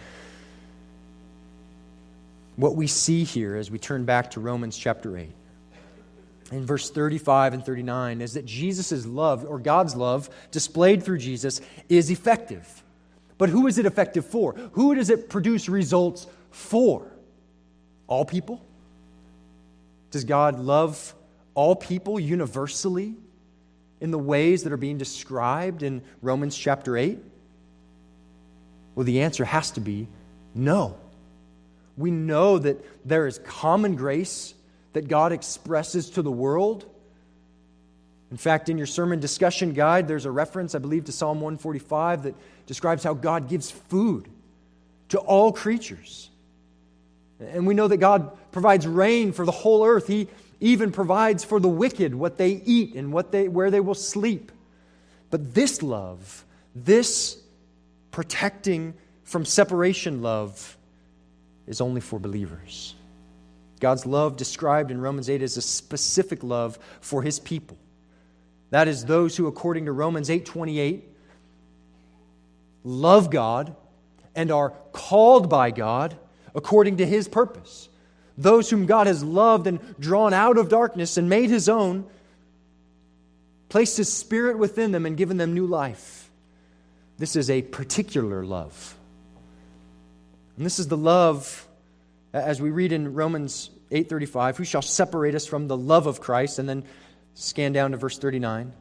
What 2.55 2.75
we 2.75 2.85
see 2.85 3.23
here 3.23 3.55
as 3.55 3.71
we 3.71 3.79
turn 3.79 4.05
back 4.05 4.31
to 4.31 4.39
Romans 4.39 4.77
chapter 4.77 5.17
8 5.17 5.29
in 6.51 6.67
verse 6.67 6.91
35 6.91 7.55
and 7.55 7.65
39 7.65 8.21
is 8.21 8.35
that 8.35 8.45
Jesus' 8.45 9.07
love, 9.07 9.43
or 9.43 9.57
God's 9.57 9.95
love, 9.95 10.29
displayed 10.51 11.01
through 11.01 11.17
Jesus, 11.17 11.61
is 11.89 12.11
effective. 12.11 12.83
But 13.39 13.49
who 13.49 13.65
is 13.65 13.79
it 13.79 13.87
effective 13.87 14.27
for? 14.27 14.53
Who 14.73 14.93
does 14.93 15.09
it 15.09 15.29
produce 15.29 15.67
results 15.67 16.27
for? 16.53 17.11
All 18.07 18.25
people? 18.25 18.63
Does 20.11 20.23
God 20.23 20.59
love 20.59 21.15
all 21.55 21.75
people 21.75 22.19
universally 22.19 23.15
in 23.99 24.11
the 24.11 24.19
ways 24.19 24.63
that 24.63 24.71
are 24.71 24.77
being 24.77 24.97
described 24.97 25.81
in 25.81 26.01
Romans 26.21 26.55
chapter 26.55 26.95
8? 26.95 27.19
Well, 28.95 29.05
the 29.05 29.21
answer 29.21 29.43
has 29.43 29.71
to 29.71 29.81
be 29.81 30.07
no. 30.53 30.97
We 31.97 32.11
know 32.11 32.59
that 32.59 32.83
there 33.07 33.25
is 33.25 33.39
common 33.39 33.95
grace 33.95 34.53
that 34.93 35.07
God 35.07 35.31
expresses 35.31 36.11
to 36.11 36.21
the 36.21 36.31
world. 36.31 36.85
In 38.29 38.37
fact, 38.37 38.69
in 38.69 38.77
your 38.77 38.87
sermon 38.87 39.19
discussion 39.19 39.73
guide, 39.73 40.07
there's 40.07 40.25
a 40.25 40.31
reference, 40.31 40.75
I 40.75 40.79
believe, 40.79 41.05
to 41.05 41.11
Psalm 41.11 41.37
145 41.41 42.23
that 42.23 42.35
describes 42.67 43.03
how 43.03 43.15
God 43.15 43.49
gives 43.49 43.71
food 43.71 44.27
to 45.09 45.19
all 45.19 45.51
creatures. 45.51 46.29
And 47.39 47.67
we 47.67 47.73
know 47.73 47.87
that 47.87 47.97
God 47.97 48.37
provides 48.51 48.87
rain 48.87 49.31
for 49.31 49.45
the 49.45 49.51
whole 49.51 49.85
earth. 49.85 50.07
He 50.07 50.27
even 50.59 50.91
provides 50.91 51.43
for 51.43 51.59
the 51.59 51.67
wicked 51.67 52.15
what 52.15 52.37
they 52.37 52.61
eat 52.65 52.95
and 52.95 53.11
what 53.11 53.31
they, 53.31 53.47
where 53.47 53.69
they 53.69 53.79
will 53.79 53.95
sleep. 53.95 54.51
But 55.29 55.53
this 55.53 55.81
love, 55.81 56.45
this 56.75 57.41
protecting 58.11 58.93
from 59.23 59.45
separation 59.45 60.21
love, 60.21 60.77
is 61.67 61.81
only 61.81 62.01
for 62.01 62.19
believers. 62.19 62.95
God's 63.79 64.05
love 64.05 64.37
described 64.37 64.91
in 64.91 65.01
Romans 65.01 65.29
8 65.29 65.41
is 65.41 65.57
a 65.57 65.61
specific 65.61 66.43
love 66.43 66.79
for 67.01 67.21
his 67.21 67.39
people. 67.39 67.77
That 68.69 68.87
is 68.87 69.05
those 69.05 69.35
who 69.35 69.47
according 69.47 69.85
to 69.85 69.91
Romans 69.91 70.29
8:28 70.29 71.03
love 72.83 73.29
God 73.29 73.75
and 74.35 74.51
are 74.51 74.71
called 74.93 75.49
by 75.49 75.71
God 75.71 76.17
according 76.55 76.97
to 76.97 77.05
his 77.05 77.27
purpose. 77.27 77.89
Those 78.37 78.69
whom 78.69 78.85
God 78.85 79.07
has 79.07 79.23
loved 79.23 79.67
and 79.67 79.79
drawn 79.99 80.33
out 80.33 80.57
of 80.57 80.69
darkness 80.69 81.17
and 81.17 81.29
made 81.29 81.49
his 81.49 81.69
own, 81.69 82.05
placed 83.69 83.97
his 83.97 84.11
spirit 84.11 84.57
within 84.57 84.91
them 84.91 85.05
and 85.05 85.17
given 85.17 85.37
them 85.37 85.53
new 85.53 85.67
life. 85.67 86.29
This 87.17 87.35
is 87.35 87.49
a 87.49 87.61
particular 87.61 88.43
love. 88.43 88.95
And 90.57 90.65
this 90.65 90.79
is 90.79 90.87
the 90.87 90.97
love 90.97 91.67
as 92.33 92.59
we 92.61 92.71
read 92.71 92.91
in 92.91 93.13
Romans 93.13 93.69
8:35, 93.91 94.57
who 94.57 94.63
shall 94.63 94.81
separate 94.81 95.35
us 95.35 95.45
from 95.45 95.67
the 95.67 95.77
love 95.77 96.07
of 96.07 96.19
Christ? 96.19 96.57
And 96.57 96.67
then 96.67 96.83
scan 97.35 97.73
down 97.73 97.91
to 97.91 97.97
verse 97.97 98.17
39. 98.17 98.73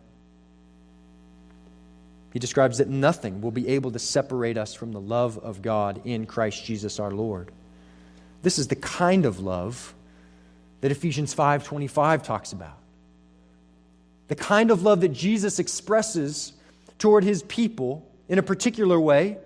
He 2.33 2.39
describes 2.39 2.79
that 2.79 2.89
nothing 2.89 3.43
will 3.43 3.51
be 3.51 3.69
able 3.69 3.91
to 3.91 3.99
separate 3.99 4.57
us 4.57 4.73
from 4.73 4.93
the 4.93 5.01
love 5.01 5.39
of 5.39 5.61
God 5.61 6.01
in 6.05 6.25
Christ 6.25 6.65
Jesus 6.65 6.99
our 6.99 7.11
Lord. 7.11 7.53
This 8.43 8.59
is 8.59 8.69
the 8.69 8.77
kind 8.77 9.25
of 9.25 9.41
love 9.41 9.95
that 10.81 10.91
Ephesians 10.91 11.33
5:25 11.33 12.23
talks 12.23 12.53
about. 12.53 12.79
The 14.29 14.35
kind 14.35 14.71
of 14.71 14.83
love 14.83 15.01
that 15.01 15.13
Jesus 15.13 15.59
expresses 15.59 16.53
toward 16.99 17.25
his 17.25 17.43
people 17.45 18.07
in 18.29 18.39
a 18.39 18.43
particular 18.43 18.99
way 18.99 19.39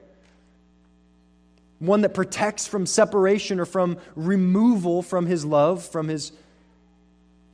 one 1.79 2.01
that 2.01 2.15
protects 2.15 2.67
from 2.67 2.87
separation 2.87 3.61
or 3.61 3.67
from 3.67 3.99
removal 4.15 5.03
from 5.03 5.27
his 5.27 5.45
love, 5.45 5.85
from 5.85 6.09
his 6.09 6.33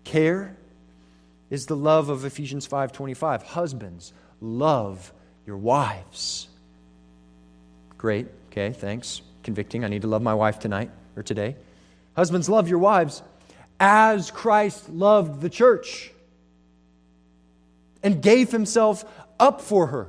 care, 0.04 0.56
is 1.50 1.66
the 1.66 1.76
love 1.76 2.08
of 2.08 2.24
Ephesians 2.24 2.64
5:25. 2.64 3.42
Husbands, 3.42 4.12
love 4.40 5.12
your 5.44 5.56
wives. 5.56 6.46
Great. 7.98 8.28
Okay, 8.50 8.72
thanks. 8.72 9.22
Convicting. 9.42 9.84
I 9.84 9.88
need 9.88 10.02
to 10.02 10.08
love 10.08 10.22
my 10.22 10.34
wife 10.34 10.60
tonight 10.60 10.90
or 11.16 11.22
today. 11.22 11.56
Husbands, 12.14 12.48
love 12.48 12.68
your 12.68 12.78
wives 12.78 13.22
as 13.80 14.30
Christ 14.30 14.88
loved 14.88 15.40
the 15.40 15.50
church 15.50 16.12
and 18.02 18.22
gave 18.22 18.50
himself 18.50 19.04
up 19.40 19.60
for 19.60 19.88
her. 19.88 20.08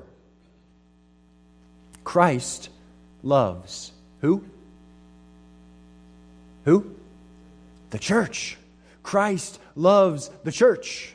Christ 2.03 2.69
loves 3.23 3.91
who? 4.19 4.43
Who? 6.65 6.95
The 7.89 7.99
church. 7.99 8.57
Christ 9.01 9.59
loves 9.75 10.29
the 10.43 10.51
church. 10.51 11.13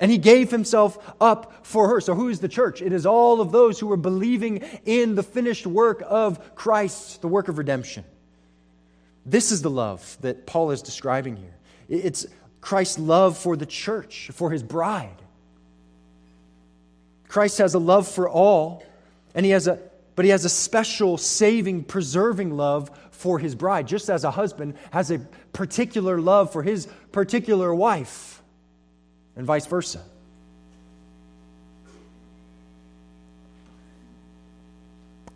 And 0.00 0.10
he 0.10 0.18
gave 0.18 0.50
himself 0.50 0.98
up 1.20 1.64
for 1.64 1.88
her. 1.88 2.00
So, 2.00 2.14
who 2.14 2.28
is 2.28 2.40
the 2.40 2.48
church? 2.48 2.82
It 2.82 2.92
is 2.92 3.06
all 3.06 3.40
of 3.40 3.52
those 3.52 3.78
who 3.78 3.90
are 3.92 3.96
believing 3.96 4.58
in 4.84 5.14
the 5.14 5.22
finished 5.22 5.66
work 5.66 6.02
of 6.06 6.54
Christ, 6.54 7.22
the 7.22 7.28
work 7.28 7.48
of 7.48 7.58
redemption. 7.58 8.04
This 9.26 9.52
is 9.52 9.62
the 9.62 9.70
love 9.70 10.18
that 10.20 10.46
Paul 10.46 10.70
is 10.70 10.82
describing 10.82 11.36
here. 11.36 11.54
It's 11.88 12.26
Christ's 12.60 12.98
love 12.98 13.36
for 13.38 13.56
the 13.56 13.66
church, 13.66 14.30
for 14.32 14.50
his 14.50 14.62
bride. 14.62 15.16
Christ 17.28 17.58
has 17.58 17.74
a 17.74 17.78
love 17.78 18.06
for 18.06 18.28
all, 18.28 18.84
and 19.34 19.44
he 19.44 19.52
has 19.52 19.66
a 19.66 19.78
but 20.16 20.24
he 20.24 20.30
has 20.30 20.44
a 20.44 20.48
special 20.48 21.18
saving, 21.18 21.82
preserving 21.82 22.56
love 22.56 22.88
for 23.10 23.38
his 23.38 23.56
bride, 23.56 23.88
just 23.88 24.08
as 24.08 24.22
a 24.22 24.30
husband 24.30 24.74
has 24.92 25.10
a 25.10 25.18
particular 25.52 26.20
love 26.20 26.52
for 26.52 26.62
his 26.62 26.86
particular 27.10 27.74
wife, 27.74 28.40
and 29.34 29.44
vice 29.44 29.66
versa. 29.66 30.00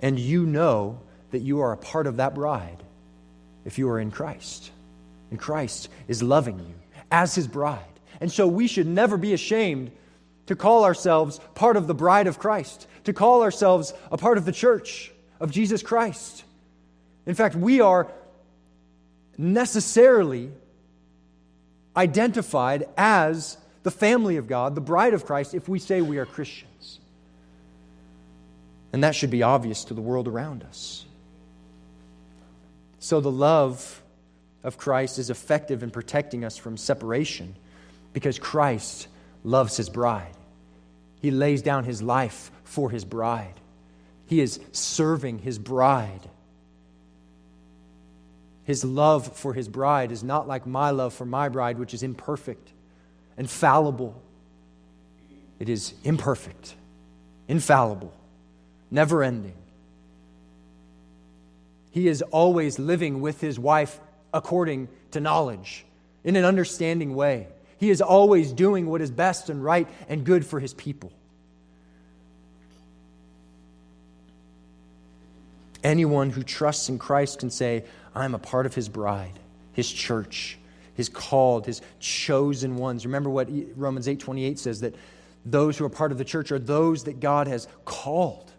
And 0.01 0.16
you 0.16 0.47
know 0.47 1.01
that 1.32 1.41
you 1.41 1.61
are 1.61 1.72
a 1.72 1.76
part 1.76 2.07
of 2.07 2.18
that 2.18 2.36
bride 2.36 2.84
if 3.69 3.79
you 3.79 3.91
are 3.91 4.01
in 4.01 4.11
Christ. 4.11 4.71
And 5.31 5.39
Christ 5.39 5.91
is 6.09 6.23
loving 6.23 6.59
you 6.59 6.75
as 7.12 7.35
his 7.35 7.47
bride. 7.47 7.85
And 8.19 8.33
so 8.33 8.47
we 8.47 8.66
should 8.66 8.87
never 8.87 9.19
be 9.19 9.35
ashamed 9.35 9.91
to 10.47 10.57
call 10.57 10.85
ourselves 10.85 11.39
part 11.55 11.77
of 11.77 11.87
the 11.87 11.95
bride 11.95 12.27
of 12.27 12.39
Christ, 12.39 12.87
to 13.05 13.12
call 13.12 13.43
ourselves 13.43 13.93
a 14.11 14.16
part 14.16 14.39
of 14.39 14.47
the 14.47 14.53
church 14.53 15.12
of 15.39 15.51
Jesus 15.51 15.83
Christ. 15.83 16.45
In 17.27 17.35
fact, 17.35 17.55
we 17.55 17.83
are 17.83 18.11
necessarily 19.37 20.51
identified 21.95 22.89
as 22.97 23.59
the 23.83 23.91
family 23.91 24.39
of 24.39 24.47
God, 24.47 24.75
the 24.75 24.81
bride 24.81 25.12
of 25.12 25.27
Christ, 25.27 25.53
if 25.53 25.69
we 25.69 25.79
say 25.79 26.01
we 26.01 26.16
are 26.16 26.25
Christians. 26.25 27.01
And 28.95 29.05
that 29.05 29.14
should 29.14 29.31
be 29.31 29.43
obvious 29.43 29.85
to 29.85 29.95
the 29.95 30.01
world 30.01 30.27
around 30.27 30.64
us. 30.64 31.05
So 32.99 33.21
the 33.21 33.31
love 33.31 34.03
of 34.65 34.77
Christ 34.77 35.19
is 35.19 35.31
effective 35.31 35.83
in 35.83 35.91
protecting 35.91 36.45
us 36.45 36.57
from 36.57 36.77
separation 36.77 37.55
because 38.13 38.39
Christ 38.39 39.09
loves 39.45 39.77
his 39.77 39.89
bride. 39.89 40.35
He 41.21 41.31
lays 41.31 41.63
down 41.63 41.85
his 41.85 42.03
life 42.03 42.51
for 42.65 42.91
his 42.91 43.05
bride. 43.05 43.55
He 44.27 44.41
is 44.41 44.61
serving 44.73 45.39
his 45.39 45.59
bride. 45.59 46.29
His 48.65 48.85
love 48.85 49.35
for 49.37 49.55
his 49.55 49.69
bride 49.69 50.13
is 50.13 50.23
not 50.23 50.47
like 50.47 50.67
my 50.67 50.91
love 50.91 51.15
for 51.15 51.25
my 51.25 51.49
bride, 51.49 51.79
which 51.79 51.95
is 51.95 52.03
imperfect 52.03 52.73
and 53.37 53.49
fallible. 53.49 54.21
It 55.59 55.69
is 55.69 55.95
imperfect, 56.05 56.75
infallible, 57.49 58.13
never 58.91 59.23
ending. 59.23 59.55
He 61.99 62.07
is 62.07 62.23
always 62.23 62.79
living 62.79 63.21
with 63.21 63.41
his 63.41 63.59
wife 63.59 63.99
according 64.33 64.87
to 65.11 65.21
knowledge, 65.21 65.85
in 66.23 66.37
an 66.37 66.45
understanding 66.45 67.17
way. 67.17 67.49
He 67.77 67.91
is 67.91 68.01
always 68.01 68.53
doing 68.53 68.87
what 68.87 69.01
is 69.01 69.11
best 69.11 69.51
and 69.51 69.65
right 69.65 69.89
and 70.09 70.23
good 70.23 70.47
for 70.47 70.61
his 70.61 70.73
people. 70.75 71.11
Anyone 75.83 76.31
who 76.31 76.45
trusts 76.45 76.89
in 76.89 77.01
Christ 77.01 77.41
can 77.41 77.51
say, 77.51 77.83
I'm 78.15 78.33
a 78.33 78.39
part 78.39 78.65
of 78.65 78.77
his 78.77 78.89
bride, 78.89 79.41
his 79.73 79.91
church, 79.91 80.57
his 80.95 81.09
called, 81.09 81.67
his 81.67 81.83
chosen 81.99 82.77
ones. 82.77 83.07
Remember 83.07 83.29
what 83.29 83.49
Romans 83.75 84.07
8:28 84.07 84.57
says 84.61 84.83
that 84.83 84.95
those 85.45 85.77
who 85.77 85.85
are 85.85 85.91
part 85.91 86.13
of 86.13 86.19
the 86.19 86.25
church 86.25 86.53
are 86.53 86.61
those 86.61 87.03
that 87.05 87.19
God 87.19 87.49
has 87.49 87.67
called. 87.85 88.53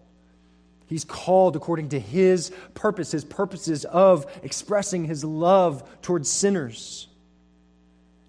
He's 0.90 1.06
called 1.06 1.56
according 1.56 1.90
to 1.90 2.00
His 2.00 2.52
purpose, 2.74 3.12
His 3.12 3.24
purposes 3.24 3.86
of 3.86 4.26
expressing 4.42 5.06
His 5.06 5.24
love 5.24 5.88
towards 6.02 6.28
sinners 6.28 7.08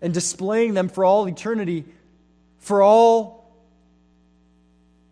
and 0.02 0.12
displaying 0.12 0.74
them 0.74 0.90
for 0.90 1.02
all 1.02 1.26
eternity, 1.26 1.86
for 2.58 2.82
all 2.82 3.50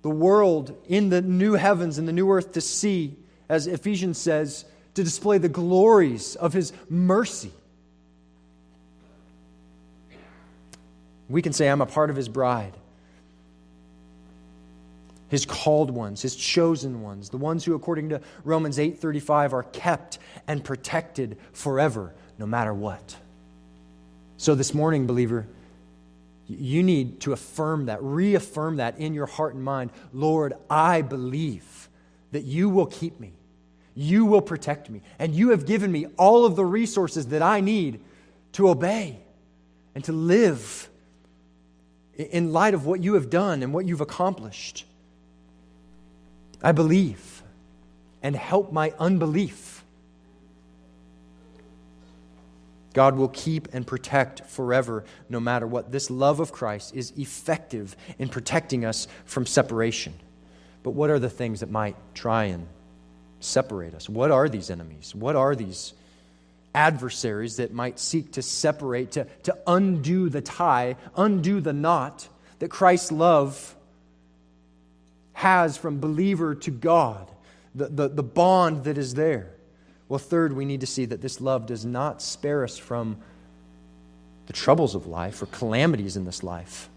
the 0.03 0.11
world 0.11 0.77
in 0.89 1.09
the 1.09 1.23
new 1.23 1.55
heavens 1.55 1.97
and 1.97 2.07
the 2.07 2.13
new 2.13 2.31
earth 2.31 2.53
to 2.53 2.61
see, 2.61 3.17
as 3.49 3.67
Ephesians 3.67 4.19
says, 4.19 4.67
to 4.93 5.03
display 5.03 5.39
the 5.39 5.49
glories 5.49 6.37
of 6.37 6.53
His 6.53 6.75
mercy. 6.91 7.53
We 11.31 11.41
can 11.41 11.55
say, 11.55 11.69
I'm 11.69 11.81
a 11.81 11.87
part 11.87 12.11
of 12.11 12.17
His 12.17 12.29
bride 12.29 12.75
his 15.29 15.45
called 15.45 15.91
ones, 15.91 16.23
his 16.23 16.35
chosen 16.35 17.03
ones, 17.03 17.29
the 17.31 17.37
ones 17.37 17.65
who 17.65 17.75
according 17.75 18.09
to 18.11 18.21
Romans 18.45 18.79
8:35 18.79 19.53
are 19.53 19.63
kept 19.63 20.19
and 20.47 20.65
protected 20.65 21.37
forever 21.53 22.15
no 22.39 22.47
matter 22.47 22.73
what. 22.73 23.17
So 24.37 24.55
this 24.55 24.73
morning 24.73 25.07
believer, 25.07 25.47
you 26.47 26.83
need 26.83 27.21
to 27.21 27.33
affirm 27.33 27.87
that, 27.87 28.03
reaffirm 28.03 28.77
that 28.77 28.99
in 28.99 29.13
your 29.13 29.27
heart 29.27 29.55
and 29.55 29.63
mind. 29.63 29.91
Lord, 30.13 30.55
I 30.71 31.03
believe 31.03 31.89
that 32.33 32.45
you 32.45 32.69
will 32.69 32.87
keep 32.87 33.21
me. 33.21 33.33
You 33.95 34.25
will 34.25 34.41
protect 34.41 34.89
me, 34.89 35.03
and 35.19 35.35
you 35.35 35.51
have 35.51 35.67
given 35.67 35.91
me 35.91 36.07
all 36.17 36.45
of 36.45 36.55
the 36.57 36.65
resources 36.65 37.27
that 37.27 37.43
I 37.43 37.61
need 37.61 38.01
to 38.53 38.69
obey 38.69 39.19
and 39.95 40.05
to 40.05 40.13
live 40.13 40.89
in 42.17 42.53
light 42.53 42.75
of 42.75 42.87
what 42.87 43.03
you 43.03 43.15
have 43.15 43.29
done 43.29 43.63
and 43.63 43.75
what 43.75 43.87
you've 43.87 44.01
accomplished. 44.01 44.85
I 46.63 46.73
believe 46.73 47.43
and 48.23 48.35
help 48.35 48.73
my 48.73 48.93
unbelief. 48.99 49.85
God 52.95 53.17
will 53.17 53.29
keep 53.29 53.69
and 53.73 53.87
protect 53.87 54.45
forever, 54.47 55.05
no 55.29 55.39
matter 55.39 55.67
what. 55.67 55.93
This 55.93 56.11
love 56.11 56.41
of 56.41 56.51
Christ 56.51 56.97
is 56.97 57.13
effective 57.17 57.95
in 58.19 58.29
protecting 58.29 58.85
us 58.85 59.07
from 59.25 59.47
separation. 59.47 60.15
But 60.83 60.91
what 60.91 61.11
are 61.11 61.19
the 61.19 61.31
things 61.31 61.61
that 61.61 61.71
might 61.71 61.97
try 62.15 62.45
and 62.45 62.67
separate 63.41 63.95
us? 63.95 64.09
What 64.09 64.31
are 64.31 64.49
these 64.49 64.71
enemies? 64.71 65.15
What 65.15 65.37
are 65.37 65.55
these 65.55 65.93
adversaries 66.75 67.57
that 67.57 67.73
might 67.73 67.99
seek 68.01 68.33
to 68.33 68.43
separate, 68.43 69.13
to, 69.13 69.27
to 69.45 69.57
undo 69.67 70.29
the 70.29 70.41
tie, 70.41 70.97
undo 71.17 71.61
the 71.61 71.73
knot 71.73 72.29
that 72.59 72.71
Christ's 72.71 73.13
love 73.13 73.77
has 75.39 75.77
from 75.77 76.01
believer 76.01 76.53
to 76.53 76.69
God, 76.69 77.31
the, 77.73 77.87
the, 77.87 78.09
the 78.09 78.25
bond 78.25 78.83
that 78.85 78.99
is 78.99 79.15
there. 79.15 79.55
Well, 80.09 80.19
third, 80.19 80.53
we 80.53 80.65
need 80.65 80.81
to 80.81 80.87
see 80.87 81.05
that 81.05 81.23
this 81.23 81.41
love 81.41 81.67
does 81.67 81.85
not 81.85 82.21
spare 82.21 82.65
us 82.65 82.77
from 82.77 83.19
the 84.47 84.53
troubles 84.53 84.97
of 84.97 85.07
life 85.07 85.41
or 85.41 85.47
calamities 85.47 86.17
in 86.17 86.25
this 86.25 86.43
life, 86.43 86.91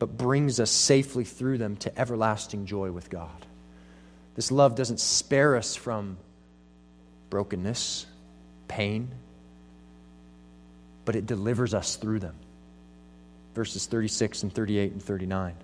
but 0.00 0.18
brings 0.18 0.58
us 0.58 0.68
safely 0.68 1.22
through 1.22 1.58
them 1.58 1.76
to 1.76 1.96
everlasting 1.96 2.66
joy 2.66 2.90
with 2.90 3.08
God. 3.08 3.46
This 4.34 4.50
love 4.50 4.74
doesn't 4.74 4.98
spare 4.98 5.54
us 5.54 5.76
from 5.76 6.16
brokenness, 7.28 8.04
pain, 8.66 9.12
but 11.04 11.14
it 11.14 11.24
delivers 11.24 11.72
us 11.72 11.94
through 11.94 12.18
them. 12.18 12.34
Verses 13.54 13.86
36 13.86 14.42
and 14.42 14.52
38 14.52 14.90
and 14.90 15.02
39. 15.02 15.54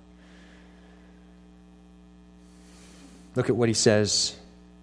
Look 3.37 3.51
at 3.51 3.57
what 3.57 3.69
he 3.69 3.75
says, 3.75 4.35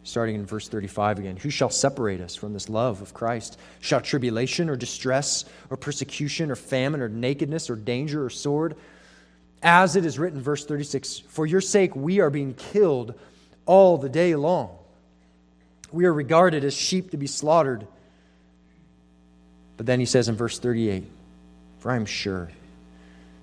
starting 0.03 0.35
in 0.35 0.45
verse 0.45 0.67
35 0.69 1.19
again. 1.19 1.37
Who 1.37 1.49
shall 1.49 1.71
separate 1.71 2.21
us 2.21 2.35
from 2.35 2.53
this 2.53 2.69
love 2.69 3.01
of 3.01 3.13
Christ? 3.13 3.59
Shall 3.81 3.99
tribulation 3.99 4.69
or 4.69 4.75
distress 4.75 5.43
or 5.71 5.75
persecution 5.75 6.51
or 6.51 6.55
famine 6.55 7.01
or 7.01 7.09
nakedness 7.09 7.69
or 7.69 7.75
danger 7.75 8.23
or 8.23 8.29
sword? 8.29 8.75
As 9.63 9.95
it 9.95 10.05
is 10.05 10.19
written, 10.19 10.39
verse 10.39 10.65
36 10.65 11.19
For 11.19 11.47
your 11.47 11.61
sake 11.61 11.95
we 11.95 12.19
are 12.19 12.29
being 12.29 12.53
killed 12.53 13.15
all 13.65 13.97
the 13.97 14.09
day 14.09 14.35
long. 14.35 14.77
We 15.91 16.05
are 16.05 16.13
regarded 16.13 16.63
as 16.63 16.75
sheep 16.75 17.11
to 17.11 17.17
be 17.17 17.27
slaughtered. 17.27 17.87
But 19.77 19.87
then 19.87 19.99
he 19.99 20.05
says 20.05 20.29
in 20.29 20.35
verse 20.35 20.59
38 20.59 21.03
For 21.79 21.91
I 21.91 21.95
am 21.95 22.05
sure 22.05 22.51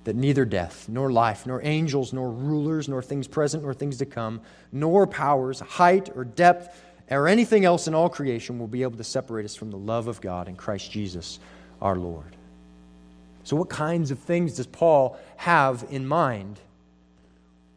that 0.04 0.16
neither 0.16 0.44
death, 0.44 0.88
nor 0.88 1.12
life, 1.12 1.46
nor 1.46 1.60
angels, 1.62 2.12
nor 2.12 2.30
rulers, 2.30 2.88
nor 2.88 3.02
things 3.02 3.28
present, 3.28 3.62
nor 3.62 3.74
things 3.74 3.98
to 3.98 4.06
come, 4.06 4.40
nor 4.72 5.06
powers, 5.06 5.60
height 5.60 6.10
or 6.14 6.24
depth, 6.24 6.82
or 7.10 7.28
anything 7.28 7.64
else 7.64 7.86
in 7.86 7.94
all 7.94 8.08
creation 8.08 8.58
will 8.58 8.68
be 8.68 8.82
able 8.82 8.96
to 8.96 9.04
separate 9.04 9.44
us 9.44 9.54
from 9.54 9.70
the 9.70 9.76
love 9.76 10.06
of 10.06 10.20
God 10.20 10.48
in 10.48 10.56
Christ 10.56 10.90
Jesus 10.90 11.38
our 11.82 11.96
Lord. 11.96 12.36
So, 13.44 13.56
what 13.56 13.68
kinds 13.68 14.10
of 14.10 14.18
things 14.18 14.56
does 14.56 14.66
Paul 14.66 15.18
have 15.36 15.84
in 15.90 16.06
mind 16.06 16.60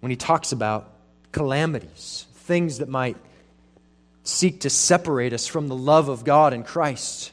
when 0.01 0.09
he 0.09 0.15
talks 0.15 0.51
about 0.51 0.91
calamities, 1.31 2.25
things 2.35 2.77
that 2.77 2.89
might 2.89 3.17
seek 4.23 4.61
to 4.61 4.69
separate 4.69 5.33
us 5.33 5.47
from 5.47 5.67
the 5.67 5.75
love 5.75 6.09
of 6.09 6.23
God 6.23 6.53
in 6.53 6.63
Christ? 6.63 7.31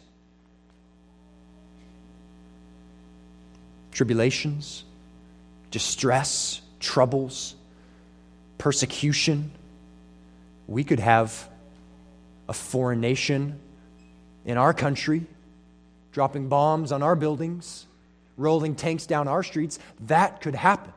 Tribulations, 4.01 4.82
distress, 5.70 6.62
troubles, 6.78 7.55
persecution. 8.57 9.51
We 10.66 10.84
could 10.84 11.01
have 11.01 11.46
a 12.48 12.55
foreign 12.55 13.03
nation 13.03 13.59
in 14.46 14.57
our 14.57 14.72
country 14.72 15.26
dropping 16.12 16.48
bombs 16.48 16.92
on 16.92 17.03
our 17.03 17.14
buildings, 17.14 17.84
rolling 18.38 18.74
tanks 18.74 19.05
down 19.05 19.28
our 19.28 19.42
streets. 19.42 19.78
That 20.07 20.40
could 20.40 20.55
happen. 20.55 20.94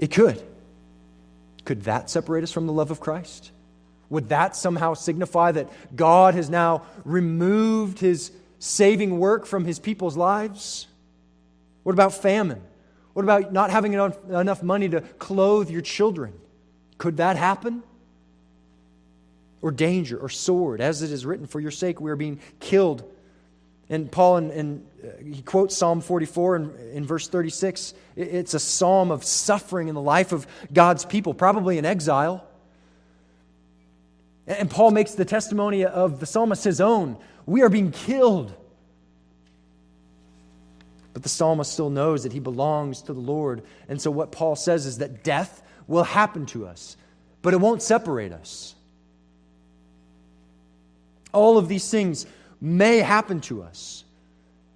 It 0.00 0.10
could. 0.10 0.42
Could 1.64 1.84
that 1.84 2.10
separate 2.10 2.42
us 2.42 2.50
from 2.50 2.66
the 2.66 2.72
love 2.72 2.90
of 2.90 2.98
Christ? 2.98 3.52
Would 4.10 4.30
that 4.30 4.56
somehow 4.56 4.94
signify 4.94 5.52
that 5.52 5.70
God 5.94 6.34
has 6.34 6.50
now 6.50 6.82
removed 7.04 8.00
his 8.00 8.32
saving 8.58 9.20
work 9.20 9.46
from 9.46 9.64
his 9.64 9.78
people's 9.78 10.16
lives? 10.16 10.87
What 11.82 11.92
about 11.92 12.14
famine? 12.14 12.62
What 13.12 13.24
about 13.24 13.52
not 13.52 13.70
having 13.70 13.94
enough 13.94 14.62
money 14.62 14.88
to 14.90 15.00
clothe 15.00 15.70
your 15.70 15.80
children? 15.80 16.32
Could 16.98 17.16
that 17.16 17.36
happen? 17.36 17.82
Or 19.60 19.70
danger 19.70 20.16
or 20.18 20.28
sword, 20.28 20.80
as 20.80 21.02
it 21.02 21.10
is 21.10 21.26
written, 21.26 21.46
for 21.46 21.58
your 21.58 21.70
sake 21.70 22.00
we 22.00 22.10
are 22.10 22.16
being 22.16 22.40
killed. 22.60 23.02
And 23.90 24.10
Paul, 24.12 24.36
in, 24.36 24.50
in, 24.50 24.86
uh, 25.02 25.08
he 25.34 25.42
quotes 25.42 25.76
Psalm 25.76 26.00
44 26.00 26.56
in, 26.56 26.74
in 26.92 27.06
verse 27.06 27.26
36. 27.26 27.94
It's 28.16 28.54
a 28.54 28.60
psalm 28.60 29.10
of 29.10 29.24
suffering 29.24 29.88
in 29.88 29.94
the 29.94 30.00
life 30.00 30.32
of 30.32 30.46
God's 30.72 31.04
people, 31.04 31.32
probably 31.32 31.78
in 31.78 31.84
exile. 31.84 32.44
And 34.46 34.70
Paul 34.70 34.90
makes 34.90 35.14
the 35.14 35.24
testimony 35.24 35.84
of 35.84 36.20
the 36.20 36.26
psalmist 36.26 36.64
his 36.64 36.80
own. 36.80 37.16
We 37.46 37.62
are 37.62 37.68
being 37.68 37.92
killed. 37.92 38.54
But 41.18 41.24
the 41.24 41.30
psalmist 41.30 41.72
still 41.72 41.90
knows 41.90 42.22
that 42.22 42.32
he 42.32 42.38
belongs 42.38 43.02
to 43.02 43.12
the 43.12 43.18
Lord. 43.18 43.64
And 43.88 44.00
so 44.00 44.08
what 44.08 44.30
Paul 44.30 44.54
says 44.54 44.86
is 44.86 44.98
that 44.98 45.24
death 45.24 45.64
will 45.88 46.04
happen 46.04 46.46
to 46.46 46.64
us, 46.64 46.96
but 47.42 47.54
it 47.54 47.56
won't 47.56 47.82
separate 47.82 48.30
us. 48.32 48.76
All 51.32 51.58
of 51.58 51.66
these 51.66 51.90
things 51.90 52.24
may 52.60 52.98
happen 52.98 53.40
to 53.40 53.64
us. 53.64 54.04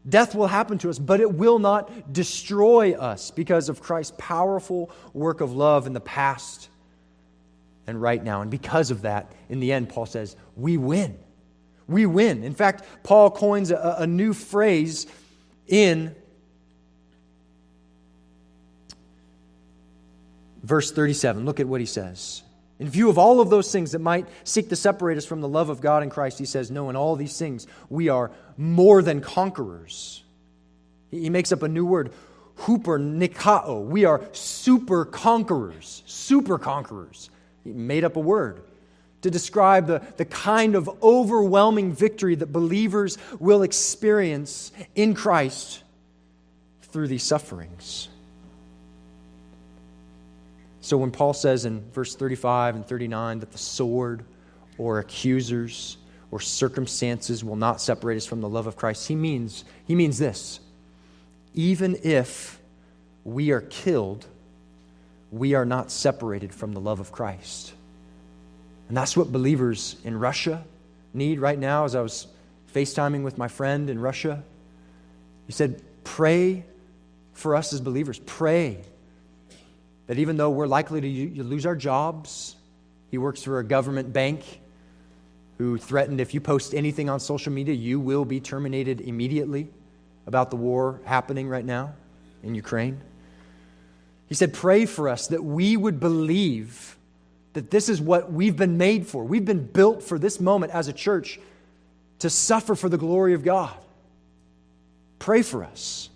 Death 0.09 0.35
will 0.35 0.49
happen 0.49 0.79
to 0.79 0.91
us, 0.91 0.99
but 0.99 1.21
it 1.21 1.33
will 1.33 1.61
not 1.61 2.13
destroy 2.13 2.95
us 2.95 3.31
because 3.31 3.69
of 3.69 3.81
Christ's 3.81 4.17
powerful 4.19 4.91
work 5.13 5.41
of 5.41 5.53
love 5.53 5.87
in 5.87 5.93
the 5.93 6.01
past 6.01 6.69
and 7.87 8.03
right 8.03 8.25
now. 8.25 8.41
And 8.41 8.51
because 8.51 8.91
of 8.91 9.03
that, 9.03 9.31
in 9.49 9.61
the 9.61 9.73
end, 9.73 9.91
Paul 9.91 10.07
says, 10.07 10.35
we 10.57 10.77
win. 10.77 11.17
We 11.87 12.05
win. 12.05 12.43
In 12.43 12.57
fact, 12.57 12.83
Paul 13.05 13.31
coins 13.31 13.71
a, 13.71 13.95
a 14.01 14.09
new 14.09 14.33
phrase 14.33 15.07
in 15.69 16.17
verse 20.63 20.93
37. 20.93 21.45
Look 21.45 21.61
at 21.61 21.67
what 21.67 21.81
he 21.81 21.87
says. 21.87 22.43
In 22.79 22.89
view 22.89 23.09
of 23.09 23.19
all 23.19 23.41
of 23.41 23.51
those 23.51 23.71
things 23.71 23.93
that 23.93 24.01
might 24.01 24.27
seek 24.45 24.69
to 24.71 24.77
separate 24.77 25.17
us 25.17 25.25
from 25.25 25.41
the 25.41 25.49
love 25.49 25.69
of 25.69 25.81
God 25.81 26.03
in 26.03 26.11
Christ, 26.11 26.39
he 26.39 26.45
says, 26.45 26.71
No, 26.71 26.91
in 26.91 26.97
all 26.97 27.15
these 27.15 27.39
things, 27.39 27.67
we 27.89 28.09
are 28.09 28.31
more 28.57 29.03
than 29.03 29.21
conquerors. 29.21 30.25
He 31.11 31.31
makes 31.31 31.53
up 31.53 31.63
a 31.63 31.69
new 31.69 31.87
word, 31.87 32.13
huper 32.59 32.99
nikao. 32.99 33.85
We 33.85 34.05
are 34.05 34.23
super 34.33 35.05
conquerors, 35.05 36.03
super 36.07 36.59
conquerors. 36.59 37.31
He 37.63 37.73
made 37.73 38.03
up 38.03 38.17
a 38.17 38.21
word 38.21 38.63
to 39.21 39.31
describe 39.31 39.87
the, 39.87 40.03
the 40.17 40.25
kind 40.25 40.75
of 40.75 40.91
overwhelming 41.03 41.93
victory 41.93 42.35
that 42.35 42.53
believers 42.53 43.19
will 43.39 43.63
experience 43.63 44.73
in 44.95 45.15
Christ 45.15 45.83
through 46.83 47.09
these 47.09 47.23
sufferings. 47.23 48.09
So 50.83 50.99
when 50.99 51.13
Paul 51.13 51.33
says 51.33 51.65
in 51.65 51.81
verse 51.93 52.17
35 52.17 52.75
and 52.75 52.87
39 52.87 53.39
that 53.39 53.53
the 53.53 53.59
sword 53.59 54.25
or 54.79 54.99
accusers 54.99 55.97
or 56.33 56.41
circumstances 56.41 57.45
will 57.45 57.57
not 57.57 57.81
separate 57.81 58.17
us 58.17 58.27
from 58.27 58.41
the 58.41 58.49
love 58.49 58.67
of 58.67 58.77
Christ, 58.77 59.07
he 59.07 59.15
means, 59.15 59.65
he 59.87 59.95
means 59.95 60.19
this. 60.19 60.59
Even 61.55 61.97
if 62.03 62.61
we 63.23 63.53
are 63.53 63.61
killed, 63.61 64.27
we 65.31 65.55
are 65.55 65.65
not 65.65 65.93
separated 65.93 66.53
from 66.53 66.73
the 66.73 66.81
love 66.81 66.99
of 66.99 67.13
Christ. 67.13 67.73
And 68.89 68.97
that's 68.97 69.17
what 69.17 69.31
believers 69.31 69.97
in 70.03 70.19
Russia 70.19 70.65
need 71.15 71.39
right 71.39 71.59
now. 71.59 71.85
As 71.85 71.95
I 71.95 72.01
was 72.01 72.27
FaceTiming 72.75 73.23
with 73.23 73.39
my 73.39 73.47
friend 73.47 73.89
in 73.89 74.01
Russia, 74.01 74.43
he 75.47 75.53
said, 75.53 75.81
Pray 76.03 76.65
for 77.35 77.55
us 77.55 77.73
as 77.73 77.81
believers. 77.81 78.19
Pray 78.27 78.79
that 80.13 80.19
even 80.19 80.37
though 80.37 80.51
we're 80.51 80.67
likely 80.67 81.01
to 81.01 81.43
lose 81.43 81.65
our 81.65 81.75
jobs, 81.75 82.55
he 83.11 83.17
works 83.17 83.43
for 83.43 83.61
a 83.61 83.65
government 83.65 84.13
bank 84.13 84.61
who 85.57 85.79
threatened 85.79 86.21
if 86.21 86.35
you 86.35 86.41
post 86.43 86.75
anything 86.75 87.09
on 87.09 87.19
social 87.19 87.51
media, 87.51 87.75
you 87.75 87.99
will 87.99 88.27
be 88.27 88.39
terminated 88.39 89.01
immediately 89.01 89.71
about 90.27 90.51
the 90.51 90.57
war 90.57 91.01
happening 91.07 91.49
right 91.49 91.65
now 91.65 91.95
in 92.43 92.55
Ukraine. 92.55 93.01
He 94.29 94.35
said, 94.35 94.53
Pray 94.53 94.85
for 94.85 95.09
us 95.09 95.29
that 95.29 95.43
we 95.43 95.79
would 95.79 95.99
believe 95.99 96.99
that 97.55 97.71
this 97.71 97.89
is 97.89 97.99
what 97.99 98.31
we've 98.31 98.55
been 98.55 98.77
made 98.77 99.07
for. 99.07 99.25
We've 99.25 99.47
been 99.47 99.65
built 99.65 100.03
for 100.03 100.19
this 100.19 100.39
moment 100.39 100.73
as 100.73 100.89
a 100.89 100.93
church 100.93 101.41
to 102.19 102.29
suffer 102.29 102.75
for 102.75 102.91
the 102.91 102.99
glory 102.99 103.33
of 103.33 103.45
God. 103.45 103.75
Pray 105.19 105.41
for 105.41 105.65
us. 105.65 106.11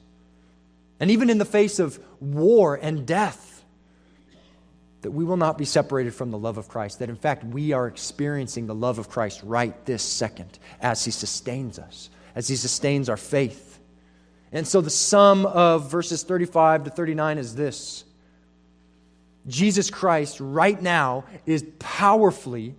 And 1.00 1.10
even 1.10 1.30
in 1.30 1.38
the 1.38 1.46
face 1.46 1.78
of 1.78 1.98
war 2.20 2.74
and 2.74 3.06
death, 3.06 3.54
that 5.06 5.12
we 5.12 5.22
will 5.22 5.36
not 5.36 5.56
be 5.56 5.64
separated 5.64 6.12
from 6.12 6.32
the 6.32 6.36
love 6.36 6.58
of 6.58 6.66
Christ, 6.66 6.98
that 6.98 7.08
in 7.08 7.14
fact 7.14 7.44
we 7.44 7.70
are 7.70 7.86
experiencing 7.86 8.66
the 8.66 8.74
love 8.74 8.98
of 8.98 9.08
Christ 9.08 9.40
right 9.44 9.72
this 9.86 10.02
second 10.02 10.58
as 10.80 11.04
He 11.04 11.12
sustains 11.12 11.78
us, 11.78 12.10
as 12.34 12.48
He 12.48 12.56
sustains 12.56 13.08
our 13.08 13.16
faith. 13.16 13.78
And 14.50 14.66
so 14.66 14.80
the 14.80 14.90
sum 14.90 15.46
of 15.46 15.92
verses 15.92 16.24
35 16.24 16.82
to 16.82 16.90
39 16.90 17.38
is 17.38 17.54
this 17.54 18.02
Jesus 19.46 19.90
Christ 19.90 20.40
right 20.40 20.82
now 20.82 21.22
is 21.46 21.64
powerfully 21.78 22.74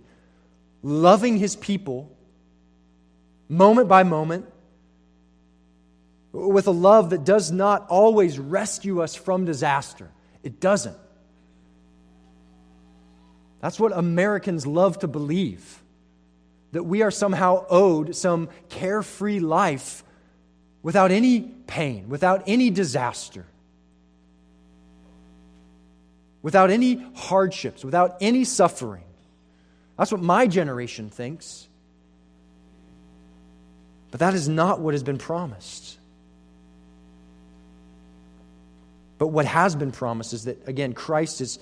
loving 0.82 1.38
his 1.38 1.56
people 1.56 2.14
moment 3.48 3.88
by 3.88 4.02
moment 4.02 4.44
with 6.32 6.66
a 6.66 6.72
love 6.72 7.08
that 7.08 7.24
does 7.24 7.50
not 7.50 7.86
always 7.88 8.38
rescue 8.38 9.00
us 9.00 9.14
from 9.14 9.46
disaster. 9.46 10.10
It 10.42 10.60
doesn't. 10.60 10.98
That's 13.60 13.80
what 13.80 13.96
Americans 13.96 14.66
love 14.66 15.00
to 15.00 15.08
believe 15.08 15.82
that 16.72 16.82
we 16.82 17.02
are 17.02 17.10
somehow 17.10 17.64
owed 17.70 18.14
some 18.14 18.48
carefree 18.68 19.40
life 19.40 20.04
without 20.82 21.10
any 21.10 21.40
pain, 21.40 22.08
without 22.08 22.44
any 22.46 22.70
disaster 22.70 23.46
without 26.42 26.70
any 26.70 26.94
hardships, 27.14 27.84
without 27.84 28.16
any 28.20 28.44
suffering. 28.44 29.04
That's 29.96 30.12
what 30.12 30.22
my 30.22 30.46
generation 30.46 31.10
thinks. 31.10 31.66
But 34.10 34.20
that 34.20 34.34
is 34.34 34.48
not 34.48 34.80
what 34.80 34.94
has 34.94 35.02
been 35.02 35.18
promised. 35.18 35.98
But 39.18 39.28
what 39.28 39.44
has 39.44 39.74
been 39.74 39.90
promised 39.90 40.32
is 40.32 40.44
that, 40.44 40.66
again, 40.68 40.92
Christ 40.92 41.40
is 41.40 41.58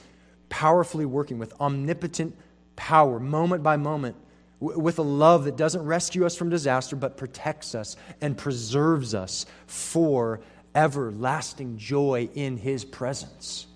powerfully 0.48 1.04
working 1.04 1.38
with 1.38 1.52
omnipotent 1.60 2.36
power, 2.76 3.18
moment 3.18 3.62
by 3.62 3.76
moment, 3.76 4.16
with 4.60 4.98
a 4.98 5.02
love 5.02 5.44
that 5.44 5.56
doesn't 5.56 5.84
rescue 5.84 6.24
us 6.24 6.36
from 6.36 6.48
disaster, 6.48 6.96
but 6.96 7.16
protects 7.16 7.74
us 7.74 7.96
and 8.20 8.36
preserves 8.36 9.14
us 9.14 9.46
for 9.66 10.40
everlasting 10.74 11.78
joy 11.78 12.28
in 12.34 12.56
His 12.56 12.84
presence. 12.84 13.66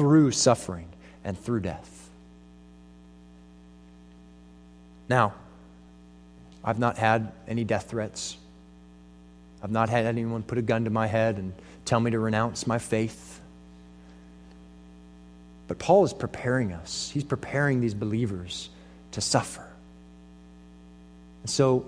through 0.00 0.30
suffering 0.30 0.88
and 1.24 1.38
through 1.38 1.60
death. 1.60 2.08
Now, 5.10 5.34
I've 6.64 6.78
not 6.78 6.96
had 6.96 7.32
any 7.46 7.64
death 7.64 7.90
threats. 7.90 8.38
I've 9.62 9.70
not 9.70 9.88
had 9.88 10.06
anyone 10.06 10.42
put 10.42 10.58
a 10.58 10.62
gun 10.62 10.84
to 10.84 10.90
my 10.90 11.06
head 11.06 11.36
and 11.36 11.52
tell 11.84 12.00
me 12.00 12.10
to 12.10 12.18
renounce 12.18 12.66
my 12.66 12.78
faith. 12.78 13.40
But 15.68 15.78
Paul 15.78 16.04
is 16.04 16.12
preparing 16.12 16.72
us, 16.72 17.10
he's 17.12 17.24
preparing 17.24 17.80
these 17.80 17.94
believers 17.94 18.70
to 19.12 19.20
suffer. 19.20 19.66
And 21.42 21.50
so, 21.50 21.86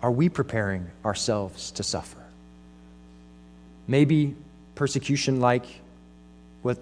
are 0.00 0.12
we 0.12 0.28
preparing 0.28 0.90
ourselves 1.04 1.70
to 1.72 1.82
suffer? 1.82 2.18
Maybe 3.86 4.34
persecution 4.74 5.40
like 5.40 5.66
what 6.62 6.78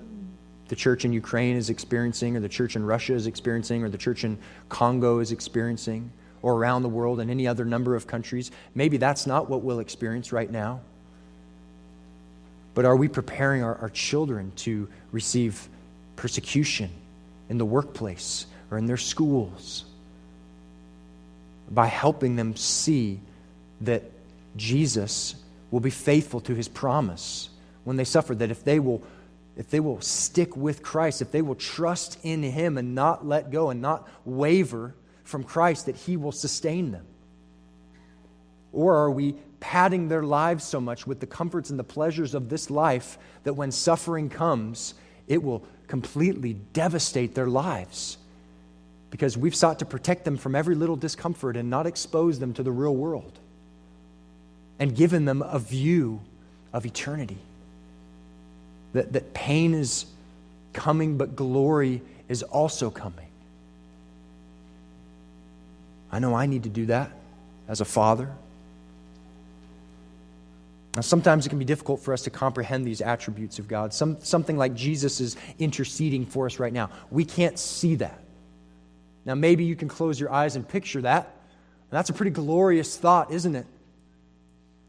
the 0.69 0.77
church 0.77 1.05
in 1.05 1.13
Ukraine 1.13 1.57
is 1.57 1.71
experiencing, 1.71 2.37
or 2.37 2.41
the 2.41 2.49
church 2.49 2.77
in 2.77 2.85
Russia 2.85 3.15
is 3.15 3.27
experiencing, 3.27 3.85
or 3.85 3.89
the 3.89 3.99
church 3.99 4.25
in 4.25 4.39
Congo 4.69 5.19
is 5.19 5.31
experiencing, 5.31 6.11
or 6.43 6.55
around 6.55 6.83
the 6.83 6.89
world 6.89 7.21
in 7.21 7.31
any 7.31 7.47
other 7.47 7.65
number 7.65 7.95
of 7.95 8.07
countries. 8.07 8.51
Maybe 8.75 8.97
that's 8.97 9.27
not 9.27 9.49
what 9.49 9.63
we'll 9.63 9.79
experience 9.79 10.33
right 10.33 10.51
now. 10.51 10.81
But 12.75 12.85
are 12.85 12.97
we 12.97 13.09
preparing 13.09 13.63
our, 13.63 13.77
our 13.77 13.91
children 13.91 14.53
to 14.57 14.89
receive 15.13 15.69
persecution 16.17 16.91
in 17.49 17.59
the 17.59 17.65
workplace 17.65 18.47
or 18.71 18.79
in 18.79 18.87
their 18.87 18.97
schools 18.97 19.85
by 21.71 21.87
helping 21.87 22.37
them 22.37 22.57
see 22.57 23.21
that 23.83 24.03
Jesus 24.57 25.37
will 25.71 25.81
be 25.81 25.91
faithful 25.91 26.41
to 26.41 26.55
his 26.55 26.69
promise 26.69 27.49
when 27.85 27.97
they 27.97 28.05
suffer, 28.05 28.35
that 28.35 28.51
if 28.51 28.65
they 28.65 28.79
will 28.79 29.03
if 29.55 29.69
they 29.69 29.81
will 29.81 30.01
stick 30.01 30.57
with 30.57 30.83
Christ, 30.83 31.21
if 31.21 31.31
they 31.31 31.43
will 31.43 31.55
trust 31.55 32.19
in 32.23 32.43
Him 32.43 32.79
and 32.79 32.95
not 32.95 33.27
let 33.27 33.51
go 33.51 33.69
and 33.69 33.83
not 33.83 34.09
waver 34.25 34.95
from 35.25 35.45
Christ, 35.45 35.87
that 35.87 35.97
He 35.97 36.17
will 36.17 36.33
sustain 36.33 36.93
them? 36.93 37.07
Or 38.73 38.97
are 38.97 39.11
we 39.11 39.35
padding 39.61 40.09
their 40.09 40.23
lives 40.23 40.65
so 40.65 40.81
much 40.81 41.07
with 41.07 41.21
the 41.21 41.27
comforts 41.27 41.71
and 41.71 41.79
the 41.79 41.85
pleasures 41.85 42.35
of 42.35 42.49
this 42.49 42.71
life 42.71 43.19
that 43.45 43.55
when 43.55 43.71
suffering 43.71 44.29
comes, 44.29 44.95
it 45.29 45.43
will 45.43 45.65
completely 45.87 46.55
devastate 46.73 47.35
their 47.35 47.47
lives? 47.47 48.17
Because 49.11 49.37
we've 49.37 49.55
sought 49.55 49.79
to 49.81 49.85
protect 49.85 50.25
them 50.25 50.39
from 50.39 50.55
every 50.55 50.75
little 50.75 50.97
discomfort 50.97 51.57
and 51.57 51.69
not 51.69 51.87
expose 51.87 52.39
them 52.39 52.55
to 52.55 52.63
the 52.63 52.73
real 52.73 52.97
world 52.97 53.39
and 54.79 54.97
given 54.97 55.27
them 55.27 55.43
a 55.43 55.59
view 55.59 56.21
of 56.73 56.87
eternity 56.87 57.39
that, 58.95 59.13
that 59.13 59.35
pain 59.35 59.75
is 59.75 60.07
coming, 60.73 61.17
but 61.17 61.37
glory 61.37 62.03
is 62.29 62.43
also 62.43 62.91
coming. 62.91 63.27
I 66.13 66.19
know 66.19 66.35
I 66.35 66.47
need 66.47 66.65
to 66.65 66.69
do 66.69 66.87
that 66.87 67.11
as 67.69 67.81
a 67.81 67.85
father. 67.85 68.31
Now, 70.95 71.01
sometimes 71.01 71.47
it 71.47 71.49
can 71.49 71.59
be 71.59 71.65
difficult 71.65 72.01
for 72.01 72.13
us 72.13 72.23
to 72.23 72.31
comprehend 72.31 72.87
these 72.87 73.01
attributes 73.01 73.59
of 73.59 73.67
God. 73.67 73.95
Some, 73.95 74.21
something 74.21 74.59
like 74.59 74.75
Jesus 74.75 75.21
is 75.21 75.37
interceding 75.59 76.27
for 76.27 76.45
us 76.45 76.59
right 76.59 76.73
now. 76.73 76.91
We 77.11 77.25
can't 77.25 77.59
see 77.59 77.95
that. 77.97 78.23
Now, 79.25 79.35
maybe 79.35 79.65
you 79.65 79.75
can 79.75 79.89
close 79.89 80.21
your 80.21 80.31
eyes 80.31 80.55
and 80.55 80.69
picture 80.69 81.01
that. 81.01 81.25
And 81.25 81.99
that's 81.99 82.11
a 82.11 82.13
pretty 82.13 82.33
glorious 82.33 82.97
thought, 82.97 83.33
isn't 83.33 83.57
it? 83.57 83.67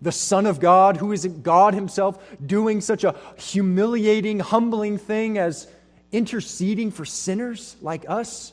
the 0.04 0.12
Son 0.12 0.46
of 0.46 0.60
God, 0.60 0.98
who 0.98 1.14
is 1.14 1.26
God 1.26 1.74
Himself, 1.74 2.22
doing 2.46 2.82
such 2.82 3.06
a 3.06 3.16
humiliating, 3.38 4.40
humbling 4.40 4.98
thing 4.98 5.38
as 5.38 5.68
interceding 6.12 6.92
for 6.92 7.06
sinners 7.06 7.78
like 7.82 8.06
us. 8.10 8.52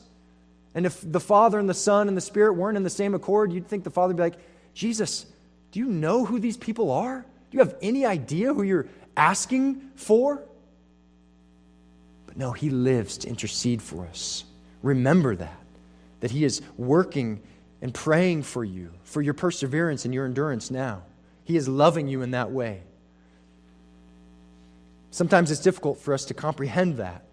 And 0.73 0.85
if 0.85 0.99
the 1.03 1.19
Father 1.19 1.59
and 1.59 1.69
the 1.69 1.73
Son 1.73 2.07
and 2.07 2.15
the 2.15 2.21
Spirit 2.21 2.53
weren't 2.53 2.77
in 2.77 2.83
the 2.83 2.89
same 2.89 3.13
accord, 3.13 3.51
you'd 3.51 3.67
think 3.67 3.83
the 3.83 3.89
Father 3.89 4.13
would 4.13 4.17
be 4.17 4.23
like, 4.23 4.39
Jesus, 4.73 5.25
do 5.71 5.79
you 5.79 5.85
know 5.85 6.25
who 6.25 6.39
these 6.39 6.57
people 6.57 6.91
are? 6.91 7.21
Do 7.21 7.57
you 7.57 7.59
have 7.59 7.75
any 7.81 8.05
idea 8.05 8.53
who 8.53 8.63
you're 8.63 8.87
asking 9.17 9.91
for? 9.95 10.41
But 12.25 12.37
no, 12.37 12.51
He 12.51 12.69
lives 12.69 13.17
to 13.19 13.27
intercede 13.27 13.81
for 13.81 14.05
us. 14.07 14.45
Remember 14.81 15.35
that, 15.35 15.59
that 16.21 16.31
He 16.31 16.45
is 16.45 16.61
working 16.77 17.41
and 17.81 17.93
praying 17.93 18.43
for 18.43 18.63
you, 18.63 18.91
for 19.03 19.21
your 19.21 19.33
perseverance 19.33 20.05
and 20.05 20.13
your 20.13 20.25
endurance 20.25 20.71
now. 20.71 21.03
He 21.43 21.57
is 21.57 21.67
loving 21.67 22.07
you 22.07 22.21
in 22.21 22.31
that 22.31 22.51
way. 22.51 22.83
Sometimes 25.09 25.51
it's 25.51 25.59
difficult 25.59 25.99
for 25.99 26.13
us 26.13 26.25
to 26.25 26.33
comprehend 26.33 26.97
that. 26.97 27.25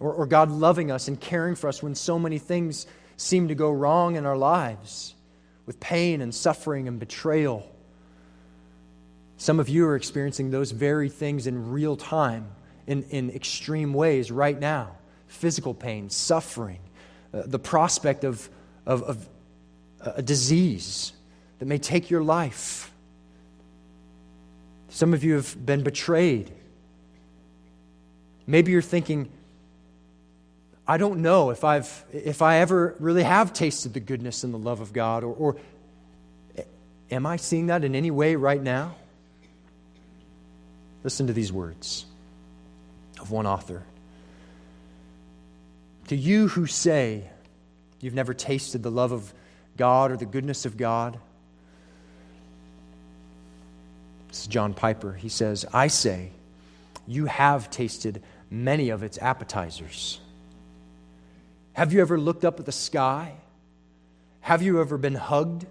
Or, 0.00 0.12
or, 0.12 0.26
God 0.26 0.50
loving 0.50 0.92
us 0.92 1.08
and 1.08 1.20
caring 1.20 1.56
for 1.56 1.66
us 1.66 1.82
when 1.82 1.96
so 1.96 2.18
many 2.18 2.38
things 2.38 2.86
seem 3.16 3.48
to 3.48 3.54
go 3.56 3.70
wrong 3.70 4.16
in 4.16 4.26
our 4.26 4.36
lives. 4.36 5.14
with 5.66 5.80
pain 5.80 6.22
and 6.22 6.34
suffering 6.34 6.88
and 6.88 6.98
betrayal. 6.98 7.70
Some 9.36 9.60
of 9.60 9.68
you 9.68 9.86
are 9.86 9.96
experiencing 9.96 10.50
those 10.50 10.70
very 10.70 11.10
things 11.10 11.46
in 11.46 11.72
real 11.72 11.94
time, 11.94 12.48
in, 12.86 13.02
in 13.10 13.30
extreme 13.30 13.92
ways 13.92 14.30
right 14.30 14.58
now 14.58 14.96
physical 15.28 15.74
pain, 15.74 16.08
suffering, 16.08 16.80
uh, 17.32 17.42
the 17.44 17.58
prospect 17.58 18.24
of, 18.24 18.48
of, 18.86 19.02
of 19.02 19.28
a 20.00 20.22
disease 20.22 21.12
that 21.58 21.66
may 21.66 21.78
take 21.78 22.10
your 22.10 22.22
life. 22.22 22.90
Some 24.88 25.12
of 25.12 25.22
you 25.22 25.34
have 25.34 25.66
been 25.66 25.82
betrayed. 25.82 26.50
Maybe 28.46 28.72
you're 28.72 28.80
thinking, 28.80 29.30
I 30.90 30.96
don't 30.96 31.20
know 31.20 31.50
if, 31.50 31.64
I've, 31.64 32.04
if 32.14 32.40
I 32.40 32.60
ever 32.60 32.96
really 32.98 33.22
have 33.22 33.52
tasted 33.52 33.92
the 33.92 34.00
goodness 34.00 34.42
and 34.42 34.54
the 34.54 34.58
love 34.58 34.80
of 34.80 34.94
God, 34.94 35.22
or, 35.22 35.34
or 35.34 35.56
am 37.10 37.26
I 37.26 37.36
seeing 37.36 37.66
that 37.66 37.84
in 37.84 37.94
any 37.94 38.10
way 38.10 38.36
right 38.36 38.62
now? 38.62 38.96
Listen 41.04 41.26
to 41.26 41.34
these 41.34 41.52
words 41.52 42.06
of 43.20 43.30
one 43.30 43.46
author. 43.46 43.82
To 46.08 46.16
you 46.16 46.48
who 46.48 46.66
say 46.66 47.28
you've 48.00 48.14
never 48.14 48.32
tasted 48.32 48.82
the 48.82 48.90
love 48.90 49.12
of 49.12 49.34
God 49.76 50.10
or 50.10 50.16
the 50.16 50.24
goodness 50.24 50.64
of 50.64 50.78
God, 50.78 51.18
this 54.28 54.40
is 54.40 54.46
John 54.46 54.72
Piper. 54.72 55.12
He 55.12 55.28
says, 55.28 55.66
I 55.72 55.88
say, 55.88 56.30
you 57.06 57.26
have 57.26 57.70
tasted 57.70 58.22
many 58.50 58.88
of 58.88 59.02
its 59.02 59.18
appetizers. 59.18 60.20
Have 61.78 61.92
you 61.92 62.00
ever 62.00 62.18
looked 62.18 62.44
up 62.44 62.58
at 62.58 62.66
the 62.66 62.72
sky? 62.72 63.34
Have 64.40 64.62
you 64.62 64.80
ever 64.80 64.98
been 64.98 65.14
hugged 65.14 65.64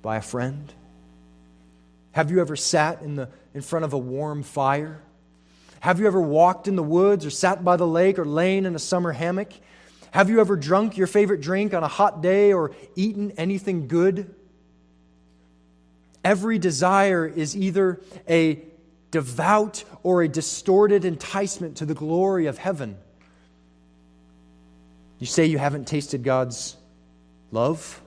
by 0.00 0.16
a 0.16 0.22
friend? 0.22 0.72
Have 2.12 2.30
you 2.30 2.40
ever 2.40 2.56
sat 2.56 3.02
in, 3.02 3.16
the, 3.16 3.28
in 3.52 3.60
front 3.60 3.84
of 3.84 3.92
a 3.92 3.98
warm 3.98 4.42
fire? 4.42 5.02
Have 5.80 6.00
you 6.00 6.06
ever 6.06 6.22
walked 6.22 6.66
in 6.66 6.76
the 6.76 6.82
woods 6.82 7.26
or 7.26 7.30
sat 7.30 7.62
by 7.62 7.76
the 7.76 7.86
lake 7.86 8.18
or 8.18 8.24
lain 8.24 8.64
in 8.64 8.74
a 8.74 8.78
summer 8.78 9.12
hammock? 9.12 9.52
Have 10.12 10.30
you 10.30 10.40
ever 10.40 10.56
drunk 10.56 10.96
your 10.96 11.06
favorite 11.06 11.42
drink 11.42 11.74
on 11.74 11.82
a 11.82 11.88
hot 11.88 12.22
day 12.22 12.54
or 12.54 12.72
eaten 12.96 13.32
anything 13.32 13.86
good? 13.86 14.34
Every 16.24 16.58
desire 16.58 17.26
is 17.26 17.54
either 17.54 18.00
a 18.26 18.62
devout 19.10 19.84
or 20.02 20.22
a 20.22 20.28
distorted 20.28 21.04
enticement 21.04 21.76
to 21.76 21.84
the 21.84 21.92
glory 21.92 22.46
of 22.46 22.56
heaven. 22.56 22.96
You 25.20 25.26
say 25.26 25.44
you 25.44 25.58
haven't 25.58 25.86
tasted 25.86 26.24
God's 26.24 26.76
love? 27.52 28.00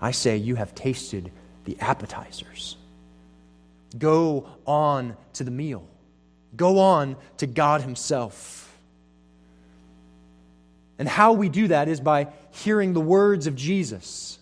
I 0.00 0.12
say 0.12 0.36
you 0.36 0.54
have 0.54 0.74
tasted 0.74 1.32
the 1.64 1.76
appetizers. 1.80 2.76
Go 3.98 4.48
on 4.66 5.16
to 5.34 5.44
the 5.44 5.50
meal, 5.50 5.86
go 6.56 6.78
on 6.78 7.16
to 7.38 7.46
God 7.46 7.82
Himself. 7.82 8.62
And 10.98 11.06
how 11.06 11.34
we 11.34 11.50
do 11.50 11.68
that 11.68 11.88
is 11.88 12.00
by 12.00 12.28
hearing 12.52 12.94
the 12.94 13.00
words 13.00 13.46
of 13.46 13.54
Jesus, 13.54 14.38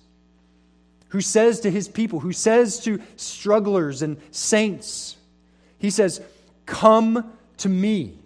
who 1.08 1.20
says 1.20 1.60
to 1.60 1.70
His 1.70 1.88
people, 1.88 2.20
who 2.20 2.32
says 2.32 2.78
to 2.80 3.00
strugglers 3.16 4.02
and 4.02 4.20
saints, 4.30 5.16
He 5.78 5.90
says, 5.90 6.20
Come 6.66 7.32
to 7.58 7.68
me 7.68 8.18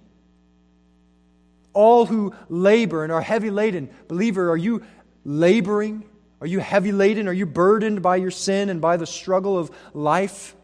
all 1.78 2.06
who 2.06 2.34
labor 2.48 3.04
and 3.04 3.12
are 3.12 3.20
heavy 3.20 3.50
laden. 3.50 3.88
Believer, 4.08 4.50
are 4.50 4.56
you 4.56 4.82
laboring? 5.24 6.02
Are 6.40 6.46
you 6.46 6.58
heavy 6.58 6.90
laden? 6.90 7.28
Are 7.28 7.32
you 7.32 7.46
burdened 7.46 8.02
by 8.02 8.16
your 8.16 8.32
sin 8.32 8.68
and 8.68 8.80
by 8.80 8.96
the 8.96 9.06
struggle 9.06 9.56
of 9.56 9.70
life? 9.94 10.56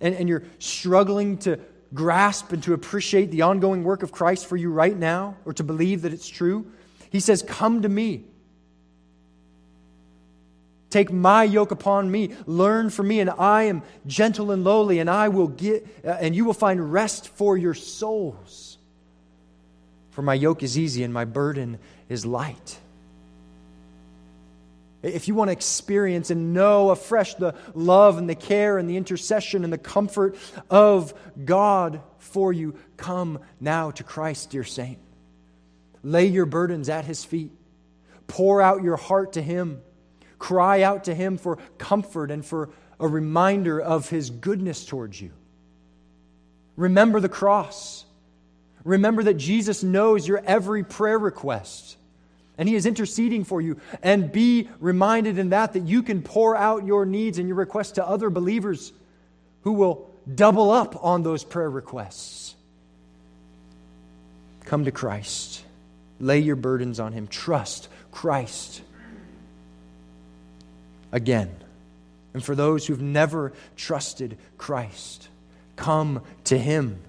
And, 0.00 0.14
and 0.14 0.30
you're 0.30 0.44
struggling 0.58 1.36
to 1.38 1.60
grasp 1.92 2.52
and 2.52 2.62
to 2.62 2.72
appreciate 2.72 3.30
the 3.30 3.42
ongoing 3.42 3.84
work 3.84 4.02
of 4.02 4.12
Christ 4.12 4.46
for 4.46 4.56
you 4.56 4.72
right 4.72 4.96
now 4.96 5.36
or 5.44 5.52
to 5.52 5.62
believe 5.62 6.02
that 6.02 6.14
it's 6.14 6.26
true? 6.26 6.66
He 7.10 7.20
says, 7.20 7.42
Come 7.46 7.82
to 7.82 7.88
me. 7.90 8.24
Take 10.88 11.12
my 11.12 11.44
yoke 11.44 11.70
upon 11.70 12.10
me. 12.10 12.34
Learn 12.46 12.88
from 12.88 13.08
me, 13.08 13.20
and 13.20 13.28
I 13.28 13.64
am 13.64 13.82
gentle 14.06 14.50
and 14.50 14.64
lowly, 14.64 15.00
and 15.00 15.10
I 15.10 15.28
will 15.28 15.48
get, 15.48 15.86
uh, 16.02 16.12
and 16.12 16.34
you 16.34 16.46
will 16.46 16.54
find 16.54 16.92
rest 16.94 17.28
for 17.28 17.58
your 17.58 17.74
souls. 17.74 18.71
For 20.12 20.22
my 20.22 20.34
yoke 20.34 20.62
is 20.62 20.78
easy 20.78 21.04
and 21.04 21.12
my 21.12 21.24
burden 21.24 21.78
is 22.08 22.24
light. 22.24 22.78
If 25.02 25.26
you 25.26 25.34
want 25.34 25.48
to 25.48 25.52
experience 25.52 26.30
and 26.30 26.54
know 26.54 26.90
afresh 26.90 27.34
the 27.34 27.54
love 27.74 28.18
and 28.18 28.28
the 28.28 28.36
care 28.36 28.78
and 28.78 28.88
the 28.88 28.96
intercession 28.96 29.64
and 29.64 29.72
the 29.72 29.78
comfort 29.78 30.36
of 30.70 31.12
God 31.44 32.02
for 32.18 32.52
you, 32.52 32.76
come 32.96 33.40
now 33.58 33.90
to 33.92 34.04
Christ, 34.04 34.50
dear 34.50 34.62
saint. 34.62 34.98
Lay 36.04 36.26
your 36.26 36.46
burdens 36.46 36.88
at 36.88 37.04
his 37.04 37.24
feet. 37.24 37.50
Pour 38.28 38.62
out 38.62 38.82
your 38.82 38.96
heart 38.96 39.32
to 39.32 39.42
him. 39.42 39.80
Cry 40.38 40.82
out 40.82 41.04
to 41.04 41.14
him 41.14 41.36
for 41.36 41.56
comfort 41.78 42.30
and 42.30 42.44
for 42.44 42.70
a 43.00 43.08
reminder 43.08 43.80
of 43.80 44.08
his 44.08 44.30
goodness 44.30 44.84
towards 44.84 45.20
you. 45.20 45.32
Remember 46.76 47.18
the 47.18 47.28
cross. 47.28 48.04
Remember 48.84 49.22
that 49.24 49.34
Jesus 49.34 49.82
knows 49.82 50.26
your 50.26 50.42
every 50.44 50.84
prayer 50.84 51.18
request 51.18 51.96
and 52.58 52.68
he 52.68 52.74
is 52.74 52.86
interceding 52.86 53.44
for 53.44 53.60
you. 53.60 53.80
And 54.02 54.30
be 54.30 54.68
reminded 54.78 55.38
in 55.38 55.50
that 55.50 55.72
that 55.72 55.86
you 55.86 56.02
can 56.02 56.22
pour 56.22 56.56
out 56.56 56.86
your 56.86 57.06
needs 57.06 57.38
and 57.38 57.48
your 57.48 57.56
requests 57.56 57.92
to 57.92 58.06
other 58.06 58.30
believers 58.30 58.92
who 59.62 59.72
will 59.72 60.10
double 60.32 60.70
up 60.70 61.02
on 61.04 61.22
those 61.22 61.44
prayer 61.44 61.70
requests. 61.70 62.54
Come 64.64 64.84
to 64.84 64.90
Christ. 64.90 65.64
Lay 66.20 66.40
your 66.40 66.56
burdens 66.56 67.00
on 67.00 67.12
him. 67.12 67.26
Trust 67.26 67.88
Christ. 68.12 68.82
Again, 71.10 71.50
and 72.32 72.44
for 72.44 72.54
those 72.54 72.86
who've 72.86 73.02
never 73.02 73.52
trusted 73.76 74.38
Christ, 74.56 75.28
come 75.76 76.22
to 76.44 76.56
him. 76.56 77.00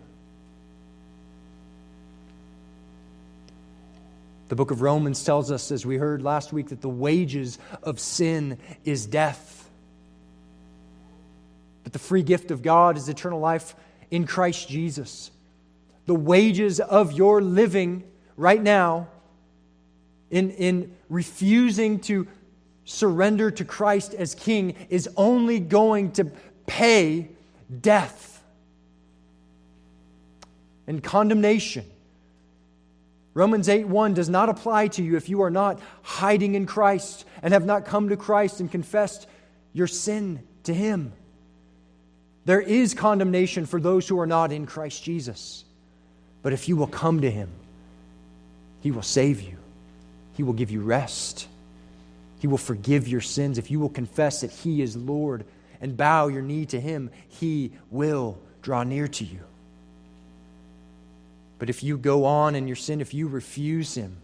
The 4.49 4.55
book 4.55 4.71
of 4.71 4.81
Romans 4.81 5.23
tells 5.23 5.51
us, 5.51 5.71
as 5.71 5.85
we 5.85 5.97
heard 5.97 6.21
last 6.21 6.51
week, 6.51 6.69
that 6.69 6.81
the 6.81 6.89
wages 6.89 7.59
of 7.81 7.99
sin 7.99 8.57
is 8.83 9.05
death. 9.05 9.69
But 11.83 11.93
the 11.93 11.99
free 11.99 12.23
gift 12.23 12.51
of 12.51 12.61
God 12.61 12.97
is 12.97 13.09
eternal 13.09 13.39
life 13.39 13.75
in 14.11 14.25
Christ 14.25 14.69
Jesus. 14.69 15.31
The 16.05 16.15
wages 16.15 16.79
of 16.79 17.13
your 17.13 17.41
living 17.41 18.03
right 18.35 18.61
now 18.61 19.07
in, 20.29 20.51
in 20.51 20.95
refusing 21.09 21.99
to 22.01 22.27
surrender 22.85 23.49
to 23.51 23.63
Christ 23.63 24.13
as 24.13 24.35
King 24.35 24.75
is 24.89 25.09
only 25.15 25.59
going 25.59 26.11
to 26.13 26.25
pay 26.65 27.29
death 27.81 28.43
and 30.85 31.01
condemnation 31.01 31.85
Romans 33.33 33.67
8 33.67 33.87
1 33.87 34.13
does 34.13 34.29
not 34.29 34.49
apply 34.49 34.87
to 34.89 35.03
you 35.03 35.17
if 35.17 35.27
you 35.27 35.41
are 35.41 35.49
not 35.49 35.79
hiding 36.03 36.55
in 36.55 36.65
Christ 36.65 37.25
and 37.41 37.53
have 37.53 37.65
not 37.65 37.85
come 37.85 38.09
to 38.09 38.17
Christ 38.17 38.59
and 38.59 38.71
confessed 38.71 39.27
your 39.73 39.87
sin 39.87 40.43
to 40.63 40.73
Him. 40.73 41.13
There 42.45 42.61
is 42.61 42.93
condemnation 42.93 43.65
for 43.65 43.79
those 43.79 44.07
who 44.07 44.19
are 44.19 44.27
not 44.27 44.51
in 44.51 44.65
Christ 44.65 45.03
Jesus. 45.03 45.63
But 46.41 46.53
if 46.53 46.67
you 46.67 46.75
will 46.75 46.87
come 46.87 47.21
to 47.21 47.31
Him, 47.31 47.49
He 48.81 48.91
will 48.91 49.01
save 49.01 49.41
you, 49.41 49.57
He 50.33 50.43
will 50.43 50.53
give 50.53 50.69
you 50.69 50.81
rest, 50.81 51.47
He 52.39 52.47
will 52.47 52.57
forgive 52.57 53.07
your 53.07 53.21
sins. 53.21 53.57
If 53.57 53.71
you 53.71 53.79
will 53.79 53.89
confess 53.89 54.41
that 54.41 54.51
He 54.51 54.81
is 54.81 54.95
Lord 54.95 55.45
and 55.81 55.97
bow 55.97 56.27
your 56.27 56.41
knee 56.41 56.65
to 56.67 56.79
Him, 56.79 57.09
He 57.29 57.71
will 57.89 58.37
draw 58.61 58.83
near 58.83 59.07
to 59.07 59.25
you. 59.25 59.39
But 61.63 61.69
if 61.69 61.81
you 61.81 61.97
go 61.97 62.25
on 62.25 62.55
in 62.55 62.67
your 62.67 62.75
sin, 62.75 62.99
if 62.99 63.13
you 63.13 63.29
refuse 63.29 63.95
Him, 63.95 64.17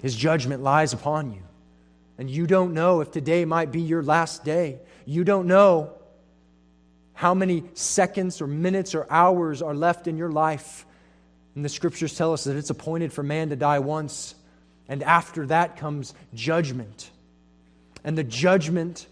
His 0.00 0.16
judgment 0.16 0.62
lies 0.62 0.94
upon 0.94 1.30
you. 1.30 1.42
And 2.16 2.30
you 2.30 2.46
don't 2.46 2.72
know 2.72 3.02
if 3.02 3.10
today 3.10 3.44
might 3.44 3.70
be 3.70 3.82
your 3.82 4.02
last 4.02 4.46
day. 4.46 4.78
You 5.04 5.24
don't 5.24 5.46
know 5.46 5.92
how 7.12 7.34
many 7.34 7.64
seconds 7.74 8.40
or 8.40 8.46
minutes 8.46 8.94
or 8.94 9.06
hours 9.10 9.60
are 9.60 9.74
left 9.74 10.06
in 10.06 10.16
your 10.16 10.30
life. 10.30 10.86
And 11.54 11.62
the 11.62 11.68
scriptures 11.68 12.16
tell 12.16 12.32
us 12.32 12.44
that 12.44 12.56
it's 12.56 12.70
appointed 12.70 13.12
for 13.12 13.22
man 13.22 13.50
to 13.50 13.56
die 13.56 13.80
once, 13.80 14.34
and 14.88 15.02
after 15.02 15.44
that 15.48 15.76
comes 15.76 16.14
judgment. 16.32 17.10
And 18.04 18.16
the 18.16 18.24
judgment, 18.24 19.06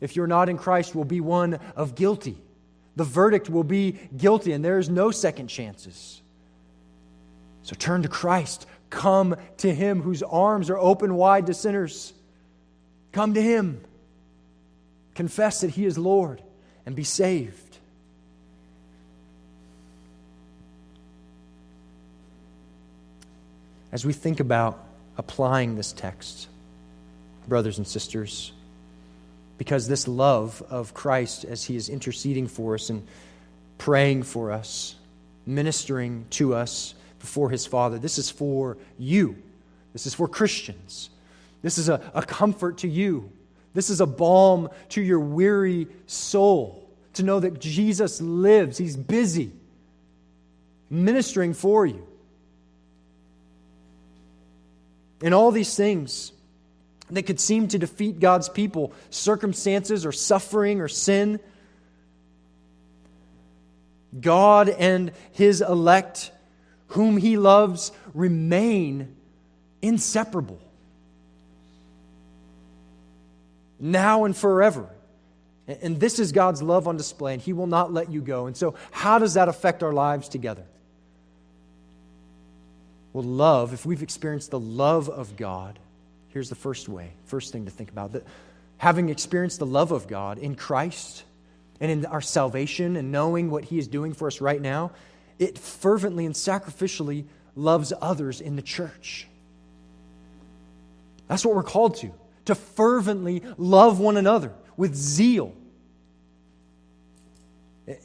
if 0.00 0.16
you're 0.16 0.26
not 0.26 0.48
in 0.48 0.58
Christ, 0.58 0.96
will 0.96 1.04
be 1.04 1.20
one 1.20 1.60
of 1.76 1.94
guilty. 1.94 2.36
The 2.98 3.04
verdict 3.04 3.48
will 3.48 3.62
be 3.62 3.92
guilty, 4.16 4.50
and 4.50 4.64
there 4.64 4.80
is 4.80 4.90
no 4.90 5.12
second 5.12 5.46
chances. 5.46 6.20
So 7.62 7.76
turn 7.78 8.02
to 8.02 8.08
Christ. 8.08 8.66
Come 8.90 9.36
to 9.58 9.72
Him 9.72 10.02
whose 10.02 10.24
arms 10.24 10.68
are 10.68 10.76
open 10.76 11.14
wide 11.14 11.46
to 11.46 11.54
sinners. 11.54 12.12
Come 13.12 13.34
to 13.34 13.40
Him. 13.40 13.80
Confess 15.14 15.60
that 15.60 15.70
He 15.70 15.86
is 15.86 15.96
Lord 15.96 16.42
and 16.86 16.96
be 16.96 17.04
saved. 17.04 17.78
As 23.92 24.04
we 24.04 24.12
think 24.12 24.40
about 24.40 24.84
applying 25.16 25.76
this 25.76 25.92
text, 25.92 26.48
brothers 27.46 27.78
and 27.78 27.86
sisters, 27.86 28.50
because 29.58 29.88
this 29.88 30.08
love 30.08 30.62
of 30.70 30.94
Christ 30.94 31.44
as 31.44 31.64
He 31.64 31.76
is 31.76 31.88
interceding 31.88 32.46
for 32.46 32.74
us 32.74 32.88
and 32.88 33.06
praying 33.76 34.22
for 34.22 34.52
us, 34.52 34.94
ministering 35.44 36.24
to 36.30 36.54
us 36.54 36.94
before 37.18 37.50
His 37.50 37.66
Father, 37.66 37.98
this 37.98 38.18
is 38.18 38.30
for 38.30 38.78
you. 38.98 39.36
This 39.92 40.06
is 40.06 40.14
for 40.14 40.28
Christians. 40.28 41.10
This 41.60 41.76
is 41.76 41.88
a, 41.88 42.00
a 42.14 42.22
comfort 42.22 42.78
to 42.78 42.88
you. 42.88 43.30
This 43.74 43.90
is 43.90 44.00
a 44.00 44.06
balm 44.06 44.70
to 44.90 45.02
your 45.02 45.20
weary 45.20 45.88
soul 46.06 46.88
to 47.14 47.22
know 47.22 47.40
that 47.40 47.60
Jesus 47.60 48.20
lives. 48.20 48.78
He's 48.78 48.96
busy 48.96 49.52
ministering 50.90 51.52
for 51.54 51.84
you. 51.84 52.06
In 55.20 55.32
all 55.32 55.50
these 55.50 55.74
things 55.74 56.32
that 57.10 57.24
could 57.24 57.40
seem 57.40 57.68
to 57.68 57.78
defeat 57.78 58.20
God's 58.20 58.48
people, 58.48 58.92
circumstances 59.10 60.04
or 60.04 60.12
suffering 60.12 60.80
or 60.80 60.88
sin, 60.88 61.40
God 64.18 64.68
and 64.68 65.12
his 65.32 65.60
elect, 65.60 66.30
whom 66.88 67.16
he 67.16 67.36
loves, 67.36 67.92
remain 68.14 69.16
inseparable. 69.82 70.60
Now 73.80 74.24
and 74.24 74.36
forever. 74.36 74.88
And 75.68 76.00
this 76.00 76.18
is 76.18 76.32
God's 76.32 76.62
love 76.62 76.88
on 76.88 76.96
display, 76.96 77.34
and 77.34 77.42
He 77.42 77.52
will 77.52 77.66
not 77.66 77.92
let 77.92 78.10
you 78.10 78.22
go. 78.22 78.46
And 78.46 78.56
so, 78.56 78.74
how 78.90 79.18
does 79.18 79.34
that 79.34 79.48
affect 79.48 79.82
our 79.82 79.92
lives 79.92 80.30
together? 80.30 80.64
Well, 83.12 83.24
love, 83.24 83.74
if 83.74 83.84
we've 83.84 84.02
experienced 84.02 84.50
the 84.50 84.58
love 84.58 85.10
of 85.10 85.36
God, 85.36 85.78
here's 86.38 86.48
the 86.48 86.54
first 86.54 86.88
way, 86.88 87.10
first 87.24 87.50
thing 87.50 87.64
to 87.64 87.70
think 87.72 87.90
about 87.90 88.12
that 88.12 88.24
having 88.76 89.08
experienced 89.08 89.58
the 89.58 89.66
love 89.66 89.90
of 89.90 90.06
God 90.06 90.38
in 90.38 90.54
Christ 90.54 91.24
and 91.80 91.90
in 91.90 92.06
our 92.06 92.20
salvation 92.20 92.94
and 92.94 93.10
knowing 93.10 93.50
what 93.50 93.64
He 93.64 93.76
is 93.76 93.88
doing 93.88 94.14
for 94.14 94.28
us 94.28 94.40
right 94.40 94.62
now, 94.62 94.92
it 95.40 95.58
fervently 95.58 96.26
and 96.26 96.36
sacrificially 96.36 97.24
loves 97.56 97.92
others 98.00 98.40
in 98.40 98.54
the 98.54 98.62
church. 98.62 99.26
That's 101.26 101.44
what 101.44 101.56
we're 101.56 101.64
called 101.64 101.96
to, 101.96 102.12
to 102.44 102.54
fervently 102.54 103.42
love 103.56 103.98
one 103.98 104.16
another 104.16 104.52
with 104.76 104.94
zeal. 104.94 105.56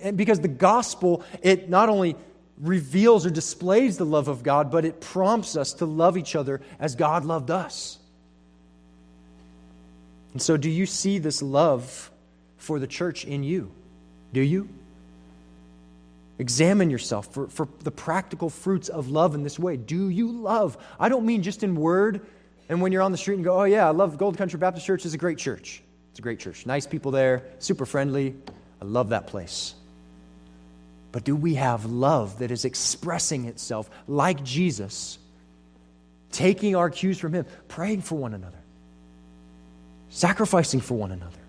And 0.01 0.17
because 0.17 0.39
the 0.39 0.47
gospel, 0.47 1.23
it 1.43 1.69
not 1.69 1.89
only 1.89 2.15
reveals 2.57 3.27
or 3.27 3.29
displays 3.29 3.97
the 3.97 4.07
love 4.07 4.27
of 4.27 4.41
God, 4.41 4.71
but 4.71 4.86
it 4.86 5.01
prompts 5.01 5.55
us 5.55 5.73
to 5.73 5.86
love 5.86 6.17
each 6.17 6.36
other 6.36 6.61
as 6.79 6.95
God 6.95 7.25
loved 7.25 7.51
us. 7.51 7.99
And 10.34 10.41
so, 10.41 10.57
do 10.57 10.69
you 10.69 10.86
see 10.86 11.19
this 11.19 11.41
love 11.41 12.11
for 12.57 12.79
the 12.79 12.88
church 12.88 13.23
in 13.23 13.43
you? 13.43 13.71
Do 14.34 14.41
you? 14.41 14.67
Examine 16.39 16.89
yourself 16.89 17.31
for, 17.34 17.47
for 17.47 17.67
the 17.81 17.91
practical 17.91 18.49
fruits 18.49 18.89
of 18.89 19.09
love 19.09 19.36
in 19.36 19.43
this 19.43 19.59
way. 19.59 19.77
Do 19.77 20.09
you 20.09 20.31
love? 20.31 20.77
I 20.99 21.07
don't 21.07 21.25
mean 21.25 21.43
just 21.43 21.63
in 21.63 21.75
word 21.75 22.25
and 22.69 22.81
when 22.81 22.91
you're 22.91 23.01
on 23.01 23.11
the 23.11 23.17
street 23.17 23.36
and 23.36 23.43
go, 23.43 23.59
oh, 23.59 23.65
yeah, 23.65 23.88
I 23.88 23.91
love 23.91 24.17
Gold 24.17 24.38
Country 24.38 24.57
Baptist 24.57 24.86
Church. 24.86 25.05
It's 25.05 25.13
a 25.13 25.17
great 25.17 25.38
church. 25.38 25.84
It's 26.11 26.19
a 26.19 26.21
great 26.21 26.39
church. 26.39 26.65
Nice 26.65 26.88
people 26.88 27.11
there, 27.11 27.43
super 27.59 27.86
friendly. 27.86 28.36
I 28.81 28.86
love 28.86 29.09
that 29.09 29.27
place. 29.27 29.75
But 31.11 31.23
do 31.23 31.36
we 31.36 31.55
have 31.55 31.86
love 31.86 32.39
that 32.39 32.49
is 32.49 32.65
expressing 32.65 33.45
itself 33.45 33.89
like 34.07 34.43
Jesus, 34.43 35.19
taking 36.31 36.75
our 36.75 36.89
cues 36.89 37.19
from 37.19 37.34
Him, 37.34 37.45
praying 37.67 38.01
for 38.01 38.15
one 38.15 38.34
another, 38.34 38.57
sacrificing 40.14 40.80
for 40.80 40.93
one 40.93 41.11
another, 41.11 41.39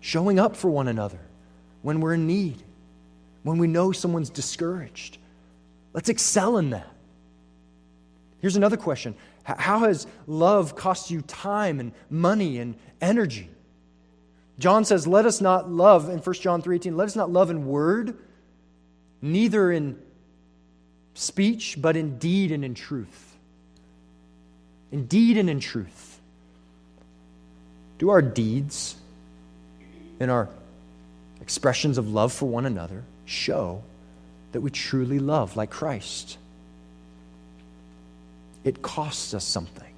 showing 0.00 0.40
up 0.40 0.56
for 0.56 0.70
one 0.70 0.88
another 0.88 1.20
when 1.82 2.00
we're 2.00 2.14
in 2.14 2.26
need, 2.26 2.56
when 3.42 3.58
we 3.58 3.66
know 3.66 3.92
someone's 3.92 4.30
discouraged? 4.30 5.18
Let's 5.92 6.08
excel 6.08 6.56
in 6.56 6.70
that. 6.70 6.90
Here's 8.40 8.56
another 8.56 8.78
question 8.78 9.14
How 9.44 9.80
has 9.80 10.06
love 10.26 10.74
cost 10.74 11.10
you 11.10 11.20
time 11.22 11.78
and 11.80 11.92
money 12.08 12.58
and 12.58 12.74
energy? 13.00 13.50
John 14.58 14.84
says, 14.84 15.06
Let 15.06 15.26
us 15.26 15.40
not 15.40 15.70
love, 15.70 16.08
in 16.08 16.18
1 16.18 16.34
John 16.36 16.62
3:18, 16.62 16.96
let 16.96 17.08
us 17.08 17.16
not 17.16 17.30
love 17.30 17.50
in 17.50 17.66
word 17.66 18.16
neither 19.22 19.70
in 19.70 20.00
speech, 21.12 21.76
but 21.78 21.94
in 21.94 22.18
deed 22.18 22.52
and 22.52 22.64
in 22.64 22.74
truth. 22.74 23.36
In 24.90 25.06
deed 25.06 25.36
and 25.36 25.50
in 25.50 25.60
truth. 25.60 26.09
Do 28.00 28.08
our 28.08 28.22
deeds 28.22 28.96
and 30.20 30.30
our 30.30 30.48
expressions 31.42 31.98
of 31.98 32.08
love 32.08 32.32
for 32.32 32.46
one 32.46 32.64
another 32.64 33.04
show 33.26 33.82
that 34.52 34.62
we 34.62 34.70
truly 34.70 35.18
love 35.18 35.54
like 35.54 35.68
Christ? 35.68 36.38
It 38.64 38.80
costs 38.80 39.34
us 39.34 39.44
something. 39.44 39.92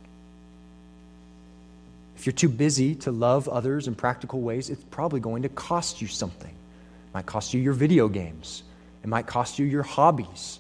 If 2.17 2.27
you're 2.27 2.33
too 2.33 2.49
busy 2.49 2.97
to 2.97 3.13
love 3.13 3.49
others 3.49 3.87
in 3.87 3.95
practical 3.95 4.41
ways, 4.41 4.69
it's 4.69 4.83
probably 4.91 5.21
going 5.21 5.45
to 5.45 5.49
cost 5.49 6.03
you 6.03 6.09
something. 6.09 6.51
It 6.51 7.15
might 7.15 7.27
cost 7.27 7.55
you 7.55 7.61
your 7.61 7.73
video 7.73 8.09
games. 8.09 8.65
It 9.05 9.09
might 9.11 9.29
cost 9.29 9.61
you 9.61 9.67
your 9.67 9.85
hobbies. 9.85 10.59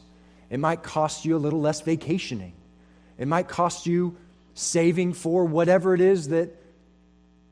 It 0.48 0.60
might 0.60 0.84
cost 0.84 1.24
you 1.24 1.36
a 1.36 1.38
little 1.38 1.60
less 1.60 1.80
vacationing. 1.80 2.52
It 3.18 3.26
might 3.26 3.48
cost 3.48 3.84
you 3.84 4.16
saving 4.54 5.14
for 5.14 5.44
whatever 5.44 5.92
it 5.92 6.00
is 6.00 6.28
that 6.28 6.61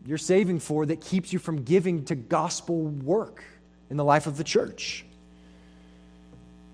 you're 0.06 0.18
saving 0.18 0.60
for 0.60 0.86
that 0.86 1.00
keeps 1.00 1.32
you 1.32 1.38
from 1.38 1.62
giving 1.62 2.04
to 2.06 2.14
gospel 2.14 2.82
work 2.82 3.44
in 3.90 3.96
the 3.96 4.04
life 4.04 4.26
of 4.26 4.36
the 4.36 4.44
church. 4.44 5.04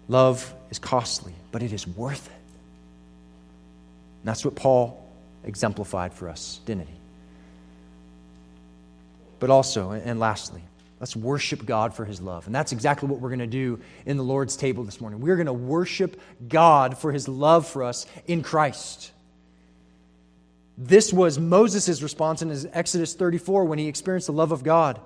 Love 0.08 0.54
is 0.70 0.78
costly, 0.78 1.32
but 1.50 1.62
it 1.62 1.72
is 1.72 1.86
worth 1.86 2.26
it. 2.26 2.32
And 2.32 4.24
that's 4.24 4.44
what 4.44 4.54
Paul 4.54 5.04
exemplified 5.44 6.12
for 6.12 6.28
us, 6.28 6.60
didn't 6.64 6.86
he? 6.86 6.94
But 9.38 9.50
also, 9.50 9.90
and 9.90 10.18
lastly, 10.20 10.62
Let's 11.00 11.14
worship 11.14 11.66
God 11.66 11.94
for 11.94 12.04
his 12.04 12.20
love. 12.20 12.46
And 12.46 12.54
that's 12.54 12.72
exactly 12.72 13.08
what 13.08 13.20
we're 13.20 13.28
going 13.28 13.40
to 13.40 13.46
do 13.46 13.80
in 14.06 14.16
the 14.16 14.22
Lord's 14.22 14.56
table 14.56 14.82
this 14.84 15.00
morning. 15.00 15.20
We're 15.20 15.36
going 15.36 15.46
to 15.46 15.52
worship 15.52 16.20
God 16.48 16.96
for 16.96 17.12
his 17.12 17.28
love 17.28 17.66
for 17.66 17.82
us 17.82 18.06
in 18.26 18.42
Christ. 18.42 19.12
This 20.78 21.12
was 21.12 21.38
Moses' 21.38 22.02
response 22.02 22.42
in 22.42 22.50
his 22.50 22.66
Exodus 22.72 23.14
34 23.14 23.64
when 23.64 23.78
he 23.78 23.88
experienced 23.88 24.26
the 24.26 24.32
love 24.32 24.52
of 24.52 24.62
God. 24.62 25.00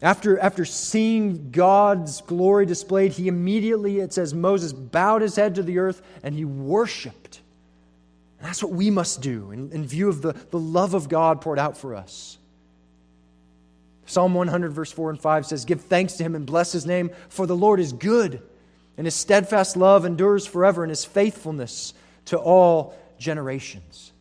After, 0.00 0.38
after 0.38 0.64
seeing 0.64 1.50
God's 1.52 2.20
glory 2.22 2.66
displayed, 2.66 3.12
he 3.12 3.28
immediately, 3.28 4.00
it 4.00 4.12
says, 4.12 4.34
Moses 4.34 4.72
bowed 4.72 5.22
his 5.22 5.36
head 5.36 5.54
to 5.56 5.62
the 5.62 5.78
earth 5.78 6.02
and 6.22 6.34
he 6.34 6.44
worshiped. 6.44 7.40
And 8.38 8.48
that's 8.48 8.62
what 8.62 8.72
we 8.72 8.90
must 8.90 9.20
do 9.20 9.52
in, 9.52 9.70
in 9.70 9.86
view 9.86 10.08
of 10.08 10.20
the, 10.20 10.32
the 10.50 10.58
love 10.58 10.94
of 10.94 11.08
God 11.08 11.40
poured 11.40 11.60
out 11.60 11.76
for 11.76 11.94
us. 11.94 12.38
Psalm 14.06 14.34
100, 14.34 14.72
verse 14.72 14.90
4 14.90 15.10
and 15.10 15.20
5 15.20 15.46
says, 15.46 15.64
Give 15.64 15.80
thanks 15.80 16.14
to 16.14 16.24
him 16.24 16.34
and 16.34 16.44
bless 16.44 16.72
his 16.72 16.84
name, 16.84 17.10
for 17.28 17.46
the 17.46 17.56
Lord 17.56 17.78
is 17.78 17.92
good, 17.92 18.42
and 18.96 19.06
his 19.06 19.14
steadfast 19.14 19.76
love 19.76 20.04
endures 20.04 20.44
forever, 20.44 20.82
and 20.82 20.90
his 20.90 21.04
faithfulness 21.04 21.94
to 22.26 22.38
all 22.38 22.94
generations. 23.18 24.10